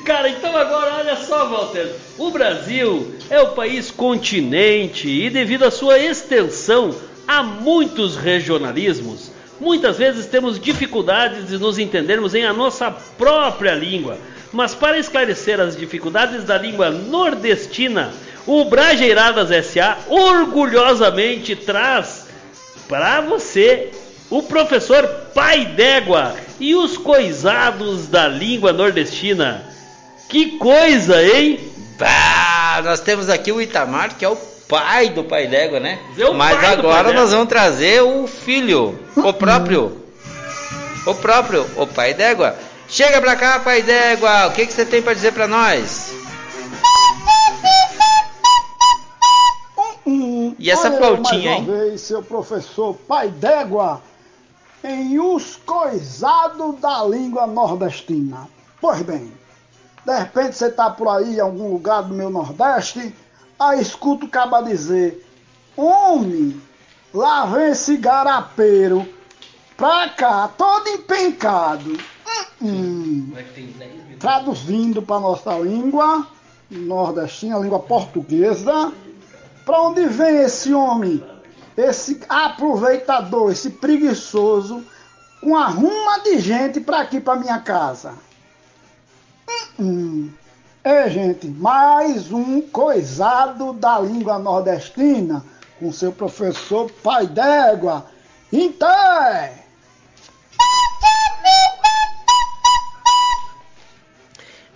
Cara, 0.04 0.28
então 0.28 0.56
agora 0.56 0.96
olha 0.96 1.16
só, 1.16 1.48
Walter. 1.48 1.94
O 2.18 2.30
Brasil 2.30 3.14
é 3.30 3.40
o 3.40 3.52
país 3.52 3.90
continente 3.90 5.08
e 5.08 5.30
devido 5.30 5.64
à 5.64 5.70
sua 5.70 5.98
extensão 5.98 6.94
há 7.26 7.42
muitos 7.42 8.16
regionalismos. 8.16 9.33
Muitas 9.60 9.98
vezes 9.98 10.26
temos 10.26 10.58
dificuldades 10.58 11.48
de 11.48 11.58
nos 11.58 11.78
entendermos 11.78 12.34
em 12.34 12.44
a 12.44 12.52
nossa 12.52 12.90
própria 12.90 13.74
língua. 13.74 14.18
Mas 14.52 14.74
para 14.74 14.98
esclarecer 14.98 15.60
as 15.60 15.76
dificuldades 15.76 16.44
da 16.44 16.58
língua 16.58 16.90
nordestina, 16.90 18.12
o 18.46 18.64
Brajeiradas 18.64 19.66
SA 19.66 19.98
orgulhosamente 20.08 21.56
traz 21.56 22.26
para 22.88 23.20
você 23.20 23.90
o 24.30 24.42
professor 24.42 25.06
Pai 25.34 25.64
d'Égua 25.64 26.34
e 26.60 26.74
os 26.74 26.96
coisados 26.96 28.06
da 28.06 28.28
língua 28.28 28.72
nordestina. 28.72 29.64
Que 30.28 30.58
coisa, 30.58 31.22
hein? 31.22 31.60
Bah, 31.98 32.82
nós 32.84 33.00
temos 33.00 33.28
aqui 33.28 33.52
o 33.52 33.60
Itamar, 33.60 34.16
que 34.16 34.24
é 34.24 34.28
o 34.28 34.36
pai 34.68 35.10
do 35.10 35.24
Pai 35.24 35.46
d'Égua, 35.46 35.80
né? 35.80 35.98
É 36.18 36.24
o 36.26 36.34
Mas 36.34 36.60
pai 36.60 36.76
do 36.76 36.88
agora 36.88 37.12
nós 37.12 37.30
vamos 37.30 37.48
trazer 37.48 38.02
o 38.02 38.26
filho, 38.26 38.98
o 39.16 39.32
próprio. 39.32 40.02
O 41.06 41.14
próprio, 41.14 41.66
o 41.76 41.86
Pai 41.86 42.14
d'Égua. 42.14 42.56
Chega 42.88 43.20
pra 43.20 43.36
cá, 43.36 43.60
Pai 43.60 43.82
d'Égua. 43.82 44.46
O 44.46 44.52
que, 44.52 44.66
que 44.66 44.72
você 44.72 44.84
tem 44.84 45.02
pra 45.02 45.12
dizer 45.12 45.32
pra 45.32 45.46
nós? 45.46 46.14
E 50.58 50.70
essa 50.70 50.88
Olha 50.88 50.94
eu 50.94 50.98
flautinha, 50.98 51.50
mais 51.50 51.68
uma 51.68 51.76
vez, 51.76 52.00
seu 52.00 52.22
professor 52.22 52.94
Pai 52.94 53.28
d'Égua, 53.28 54.00
em 54.82 55.18
os 55.18 55.56
coisados 55.56 56.80
da 56.80 57.04
língua 57.04 57.46
nordestina. 57.46 58.48
Pois 58.80 59.02
bem, 59.02 59.32
de 60.04 60.18
repente 60.18 60.56
você 60.56 60.70
tá 60.70 60.90
por 60.90 61.08
aí 61.08 61.36
em 61.36 61.40
algum 61.40 61.70
lugar 61.70 62.02
do 62.02 62.14
meu 62.14 62.30
Nordeste, 62.30 63.14
aí 63.70 63.80
escuta 63.80 64.24
o 64.24 64.28
caba 64.28 64.62
dizer, 64.62 65.26
homem, 65.76 66.60
lá 67.12 67.46
vem 67.46 67.70
esse 67.70 67.96
garapeiro 67.96 69.08
pra 69.76 70.08
cá, 70.08 70.48
todo 70.48 70.88
empencado. 70.88 71.98
Hum, 72.60 73.30
Hum, 73.30 73.32
traduzindo 74.18 75.02
para 75.02 75.20
nossa 75.20 75.52
língua 75.58 76.26
nordestina, 76.70 77.58
língua 77.58 77.78
portuguesa, 77.78 78.92
para 79.64 79.80
onde 79.82 80.06
vem 80.06 80.38
esse 80.38 80.72
homem, 80.72 81.22
esse 81.76 82.20
aproveitador, 82.28 83.52
esse 83.52 83.70
preguiçoso, 83.70 84.84
com 85.40 85.50
uma 85.50 85.66
ruma 85.66 86.20
de 86.20 86.38
gente 86.38 86.80
para 86.80 87.00
aqui, 87.00 87.20
para 87.20 87.38
minha 87.38 87.58
casa? 87.58 88.14
Hum, 89.78 90.30
é, 90.84 91.08
gente, 91.08 91.46
mais 91.46 92.30
um 92.30 92.60
coisado 92.60 93.72
da 93.72 93.98
língua 93.98 94.38
nordestina 94.38 95.42
com 95.80 95.90
seu 95.90 96.12
professor 96.12 96.90
Pai 97.02 97.26
d'Égua. 97.26 98.04
Inter! 98.52 99.64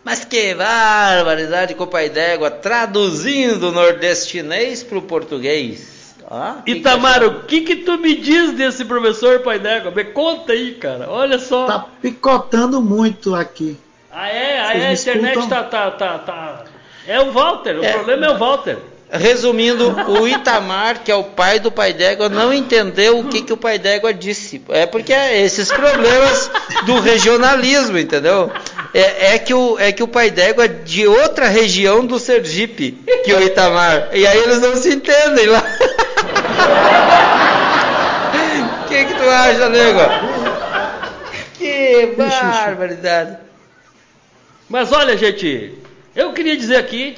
Mas 0.02 0.24
que 0.24 0.54
barbaridade 0.54 1.74
com 1.74 1.84
o 1.84 1.86
pai 1.86 2.09
d'égua, 2.09 2.50
traduzindo 2.50 3.68
o 3.68 3.72
nordestinês 3.72 4.82
para 4.82 4.96
o 4.96 5.02
português. 5.02 6.14
Que 6.64 6.72
Itamar, 6.72 7.20
que 7.20 7.26
o 7.26 7.42
que 7.44 7.61
que 7.61 7.76
tu 7.76 7.98
me 7.98 8.16
diz 8.16 8.52
desse 8.52 8.86
professor 8.86 9.40
Pai 9.40 9.59
d'Égua? 9.59 9.90
Me 9.90 10.04
conta 10.04 10.52
aí, 10.54 10.74
cara. 10.76 11.11
Olha 11.11 11.38
só. 11.38 11.66
Tá 11.66 11.86
picotando 12.00 12.80
muito 12.80 13.34
aqui. 13.34 13.78
Ah, 14.20 14.28
é? 14.28 14.60
Ah, 14.60 14.74
é? 14.76 14.86
A 14.88 14.92
internet 14.94 15.38
escutam? 15.38 15.48
tá, 15.48 15.62
tá, 15.62 15.90
tá, 15.92 16.18
tá... 16.18 16.64
É 17.06 17.20
o 17.20 17.30
Walter, 17.30 17.78
o 17.78 17.84
É. 17.84 17.92
problema 17.92 18.26
é 18.26 18.30
o 18.30 18.36
Walter. 18.36 18.76
Resumindo, 19.12 19.94
o 20.10 20.26
Itamar, 20.26 20.98
que 21.04 21.10
é 21.12 21.14
o 21.14 21.22
pai 21.22 21.60
do 21.60 21.70
pai 21.70 21.92
d'égua, 21.92 22.28
não 22.28 22.52
entendeu 22.52 23.20
o 23.20 23.28
que, 23.28 23.42
que 23.42 23.52
o 23.52 23.56
pai 23.56 23.78
d'égua 23.78 24.12
disse. 24.12 24.60
É 24.70 24.86
porque 24.86 25.12
é 25.14 25.40
esses 25.40 25.70
problemas 25.70 26.50
do 26.84 26.98
regionalismo, 26.98 27.96
entendeu? 27.96 28.50
É, 28.92 29.34
é 29.34 29.38
que 29.38 29.54
o, 29.54 29.78
é 29.78 29.92
que 29.92 30.02
o 30.02 30.08
pai 30.08 30.30
d'égua 30.32 30.64
é 30.64 30.68
de 30.68 31.06
outra 31.06 31.46
região 31.46 32.04
do 32.04 32.18
Sergipe 32.18 33.00
que 33.24 33.32
o 33.32 33.40
Itamar. 33.40 34.08
E 34.12 34.26
aí 34.26 34.38
eles 34.38 34.60
não 34.60 34.74
se 34.74 34.92
entendem 34.94 35.46
lá. 35.46 35.62
O 38.84 38.88
que, 38.88 39.04
que 39.04 39.14
tu 39.14 39.30
acha, 39.30 39.68
nego? 39.68 40.00
Que 41.56 42.14
barbaridade. 42.16 43.47
Mas 44.68 44.92
olha, 44.92 45.16
gente, 45.16 45.74
eu 46.14 46.32
queria 46.32 46.56
dizer 46.56 46.76
aqui, 46.76 47.16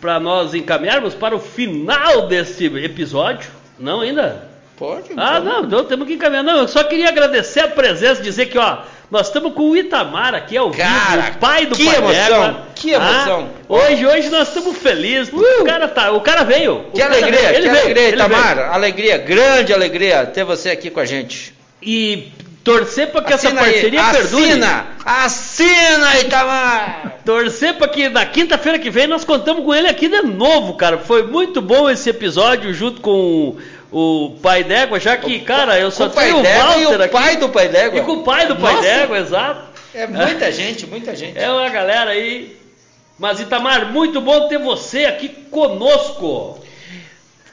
para 0.00 0.18
nós 0.18 0.54
encaminharmos 0.54 1.14
para 1.14 1.36
o 1.36 1.40
final 1.40 2.26
desse 2.26 2.66
episódio. 2.66 3.50
Não 3.78 4.00
ainda? 4.00 4.48
Pode? 4.76 5.10
Ah, 5.16 5.38
não, 5.40 5.64
então 5.64 5.84
temos 5.84 6.06
que 6.06 6.14
encaminhar. 6.14 6.42
Não, 6.42 6.58
eu 6.58 6.68
só 6.68 6.82
queria 6.84 7.08
agradecer 7.08 7.60
a 7.60 7.68
presença, 7.68 8.22
dizer 8.22 8.46
que, 8.46 8.58
ó, 8.58 8.78
nós 9.10 9.26
estamos 9.26 9.52
com 9.52 9.70
o 9.70 9.76
Itamar 9.76 10.34
aqui 10.34 10.56
ao 10.56 10.70
vivo, 10.70 10.88
o 10.88 11.38
pai 11.38 11.66
do 11.66 11.76
que 11.76 11.86
emoção, 11.86 12.62
que 12.74 12.90
emoção. 12.92 13.50
Ah, 13.52 13.64
hoje, 13.68 14.06
hoje 14.06 14.30
nós 14.30 14.48
estamos 14.48 14.76
felizes. 14.78 15.28
porque 15.28 15.62
O 15.62 15.64
cara 15.64 15.86
tá, 15.86 16.12
o 16.12 16.20
cara 16.20 16.44
veio. 16.44 16.86
Que 16.92 17.00
cara 17.00 17.12
alegria, 17.14 17.38
veio, 17.38 17.50
que 17.50 17.56
ele 17.56 17.68
veio, 17.68 17.84
alegria, 17.84 18.08
Itamar. 18.08 18.54
veio. 18.56 18.72
Alegria, 18.72 19.18
grande 19.18 19.72
alegria 19.72 20.26
ter 20.26 20.44
você 20.44 20.70
aqui 20.70 20.90
com 20.90 21.00
a 21.00 21.04
gente. 21.04 21.54
E 21.82 22.32
torcer 22.64 23.10
para 23.10 23.22
que 23.22 23.32
essa 23.32 23.48
Assina 23.48 23.62
aí, 23.62 23.72
parceria 23.72 24.04
perdure. 24.04 24.50
Assina, 24.50 24.86
assina, 25.04 26.20
Itamar. 26.20 27.18
Torcer 27.24 27.74
para 27.74 27.88
que 27.88 28.08
na 28.08 28.24
quinta-feira 28.24 28.78
que 28.78 28.90
vem 28.90 29.06
nós 29.06 29.24
contamos 29.24 29.64
com 29.64 29.74
ele 29.74 29.88
aqui 29.88 30.08
de 30.08 30.22
novo, 30.22 30.74
cara. 30.74 30.98
Foi 30.98 31.24
muito 31.24 31.60
bom 31.60 31.90
esse 31.90 32.10
episódio 32.10 32.72
junto 32.72 33.00
com 33.00 33.56
o, 33.90 34.38
pai 34.42 34.64
d'égua, 34.64 34.98
já 34.98 35.16
que, 35.16 35.40
cara, 35.40 35.78
eu 35.78 35.90
só 35.90 36.08
tenho 36.08 36.38
o 36.38 36.42
Walter 36.42 36.80
e 36.80 36.86
o 36.86 37.02
aqui. 37.02 37.12
pai 37.12 37.36
do 37.36 37.48
pai 37.48 37.68
d'égua. 37.68 38.00
E 38.00 38.02
com 38.02 38.12
o 38.12 38.24
pai 38.24 38.46
do 38.46 38.56
pai 38.56 38.80
d'égua, 38.80 39.18
exato. 39.18 39.72
É 39.94 40.06
muita 40.06 40.50
gente, 40.50 40.86
muita 40.86 41.14
gente. 41.14 41.38
É 41.38 41.50
uma 41.50 41.68
galera 41.68 42.12
aí. 42.12 42.56
Mas 43.18 43.40
Itamar, 43.40 43.92
muito 43.92 44.20
bom 44.20 44.48
ter 44.48 44.58
você 44.58 45.04
aqui 45.04 45.28
conosco. 45.28 46.58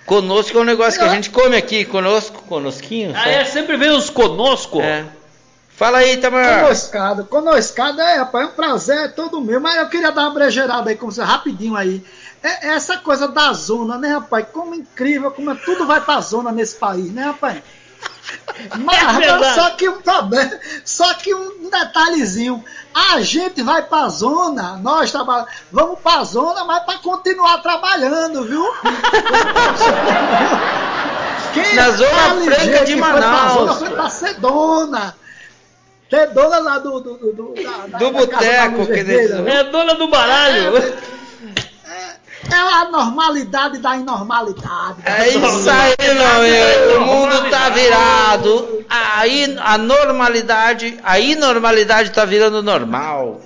Conosco 0.10 0.58
é 0.58 0.62
um 0.62 0.66
negócio 0.66 1.00
que 1.00 1.06
a 1.06 1.10
gente 1.10 1.30
come 1.30 1.56
aqui, 1.56 1.86
conosco, 1.86 2.42
conosquinho. 2.44 3.12
Ah, 3.16 3.20
sabe? 3.20 3.30
é, 3.30 3.46
sempre 3.46 3.78
vem 3.78 3.92
os 3.92 4.10
conosco. 4.10 4.82
É. 4.82 5.06
Fala 5.70 6.00
aí, 6.00 6.16
Itamar. 6.16 6.64
Conoscada, 6.64 7.24
conoscada 7.24 8.04
é, 8.04 8.18
rapaz, 8.18 8.46
é 8.46 8.52
um 8.52 8.54
prazer, 8.54 8.98
é 8.98 9.08
todo 9.08 9.40
meu, 9.40 9.62
mas 9.62 9.78
eu 9.78 9.88
queria 9.88 10.12
dar 10.12 10.24
uma 10.24 10.34
brejeirada 10.34 10.90
aí 10.90 10.96
com 10.98 11.10
você, 11.10 11.22
rapidinho 11.22 11.76
aí. 11.76 12.04
É, 12.44 12.68
é 12.68 12.72
essa 12.74 12.98
coisa 12.98 13.28
da 13.30 13.54
zona, 13.54 13.98
né, 13.98 14.10
rapaz? 14.10 14.46
Como 14.52 14.76
incrível, 14.76 15.32
como 15.32 15.52
é- 15.52 15.56
tudo 15.56 15.86
vai 15.86 16.02
pra 16.02 16.20
zona 16.20 16.52
nesse 16.52 16.76
país, 16.76 17.12
né, 17.14 17.24
rapaz? 17.24 17.62
Mas, 18.78 19.20
É 19.22 19.54
só 19.54 19.70
que 19.72 19.88
um 19.90 20.02
problema, 20.02 20.52
só 20.84 21.14
que 21.16 21.34
um 21.34 21.70
detalhezinho. 21.70 22.64
A 22.94 23.22
gente 23.22 23.62
vai 23.62 23.84
pra 23.84 24.10
zona, 24.10 24.78
nós 24.78 25.12
trabalhamos, 25.12 25.52
vamos 25.72 26.00
pra 26.00 26.24
zona, 26.24 26.64
mas 26.66 26.84
pra 26.84 26.98
continuar 26.98 27.60
trabalhando, 27.60 28.44
viu? 28.46 28.66
Quem 31.54 31.76
Na 31.76 31.92
Zona 31.92 32.10
tá 32.10 32.36
Franca 32.42 32.86
de 32.86 32.94
que 32.96 33.02
foi 33.02 33.12
pra 33.12 33.22
Manaus. 33.22 33.54
zona 33.54 33.74
foi 33.76 33.90
pra 33.90 34.10
ser 34.10 34.34
dona. 34.36 35.16
Lá 36.12 36.80
do. 36.80 37.00
Do, 37.00 37.18
do, 37.18 37.34
do, 37.34 37.54
da- 37.88 37.98
Do 38.00 38.12
boteco, 38.12 38.78
Luz 38.78 38.88
que 38.88 38.94
Vermelha, 39.04 39.20
eles- 39.22 39.36
viu? 39.38 39.48
É 39.48 39.64
dona 39.66 39.94
do 39.96 40.08
baralho. 40.08 40.78
É 40.78 40.94
a 42.56 42.90
normalidade 42.90 43.78
da 43.80 43.96
inormalidade. 43.96 44.98
É 45.06 45.28
isso 45.30 45.70
aí, 45.70 45.96
meu 46.14 46.26
amigo. 46.28 46.98
O 46.98 47.06
mundo 47.06 47.50
tá 47.50 47.70
virado. 47.70 48.86
A, 48.90 49.28
in- 49.28 49.58
a 49.60 49.78
normalidade, 49.78 51.00
a 51.04 51.20
inormalidade 51.20 52.12
tá 52.12 52.26
virando 52.26 52.62
normal. 52.64 53.42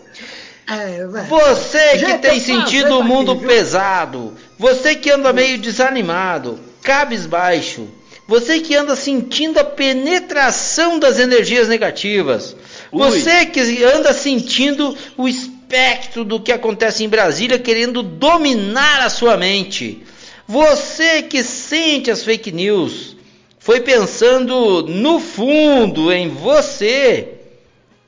É. 0.69 1.05
Você 1.27 1.89
que 1.91 1.97
Gente, 1.99 2.19
tem 2.19 2.37
é 2.37 2.39
sentido 2.39 2.99
o 2.99 3.03
mundo 3.03 3.33
aqui, 3.33 3.45
pesado, 3.45 4.33
você 4.57 4.95
que 4.95 5.11
anda 5.11 5.33
meio 5.33 5.57
desanimado, 5.57 6.57
cabisbaixo, 6.81 7.87
você 8.25 8.59
que 8.61 8.73
anda 8.73 8.95
sentindo 8.95 9.59
a 9.59 9.63
penetração 9.65 10.97
das 10.99 11.19
energias 11.19 11.67
negativas, 11.67 12.55
Ui. 12.93 13.09
você 13.09 13.45
que 13.45 13.83
anda 13.83 14.13
sentindo 14.13 14.95
o 15.17 15.27
espectro 15.73 16.23
do 16.23 16.39
que 16.39 16.51
acontece 16.51 17.03
em 17.03 17.09
Brasília 17.09 17.57
querendo 17.57 18.03
dominar 18.03 19.01
a 19.01 19.09
sua 19.09 19.35
mente, 19.35 20.03
você 20.47 21.23
que 21.23 21.43
sente 21.43 22.11
as 22.11 22.23
fake 22.23 22.51
news, 22.51 23.15
foi 23.57 23.79
pensando 23.79 24.83
no 24.83 25.19
fundo 25.19 26.11
em 26.13 26.29
você 26.29 27.39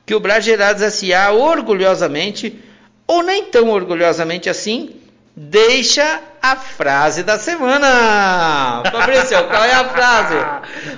que 0.04 0.14
o 0.14 0.20
Bragerados 0.20 0.80
S.A. 0.80 1.32
orgulhosamente, 1.32 2.54
ou 3.04 3.24
nem 3.24 3.46
tão 3.46 3.70
orgulhosamente 3.70 4.48
assim, 4.48 4.90
deixa 5.36 6.20
a 6.42 6.56
frase 6.56 7.22
da 7.22 7.38
semana. 7.38 8.82
Fabrício, 8.90 9.44
qual 9.44 9.64
é 9.64 9.72
a 9.74 9.84
frase? 9.84 10.34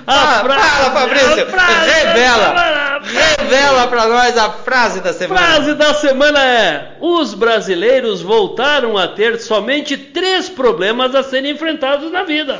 Ah, 0.07 0.41
frase, 0.45 0.69
fala, 0.69 0.91
Fabrício. 0.91 1.43
a 1.43 1.47
frase 1.47 1.89
revela. 1.89 2.99
Revela 3.37 3.87
pra 3.87 4.05
nós 4.07 4.37
a 4.37 4.49
frase 4.51 5.01
da 5.01 5.11
semana. 5.11 5.41
Frase 5.41 5.73
da 5.73 5.93
semana 5.93 6.41
é: 6.41 6.93
Os 7.01 7.33
brasileiros 7.33 8.21
voltaram 8.21 8.97
a 8.97 9.09
ter 9.09 9.39
somente 9.39 9.97
três 9.97 10.47
problemas 10.47 11.13
a 11.15 11.23
serem 11.23 11.51
enfrentados 11.51 12.09
na 12.11 12.23
vida. 12.23 12.59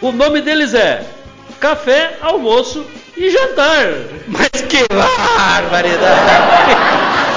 O 0.00 0.10
nome 0.10 0.40
deles 0.40 0.74
é 0.74 1.04
café, 1.60 2.16
almoço 2.20 2.84
e 3.16 3.30
jantar. 3.30 3.86
Mas 4.26 4.62
que 4.68 4.84
barbaridade! 4.88 7.27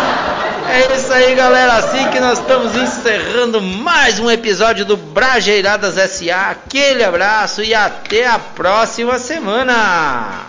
É 0.74 0.96
isso 0.96 1.12
aí, 1.12 1.36
galera. 1.36 1.74
Assim 1.74 2.10
que 2.12 2.20
nós 2.22 2.40
estamos 2.40 2.74
encerrando 2.78 3.62
mais 3.62 4.20
um 4.20 4.32
episódio 4.32 4.86
do 4.86 4.96
Brajeiradas 4.96 5.96
SA. 6.10 6.52
Aquele 6.52 7.04
abraço 7.04 7.62
e 7.62 7.74
até 7.74 8.26
a 8.26 8.40
próxima 8.40 9.20
semana. 9.20 10.46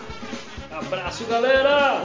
Abraço, 0.70 1.24
galera! 1.24 2.04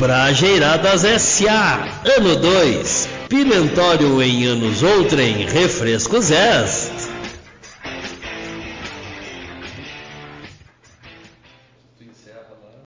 Brajeiradas 0.00 1.04
S.A. 1.04 1.78
Ano 2.16 2.34
2. 2.34 3.08
Pimentório 3.28 4.20
em 4.20 4.46
anos 4.46 4.82
outrem, 4.82 5.46
refrescos 5.46 6.32
est. 6.32 6.99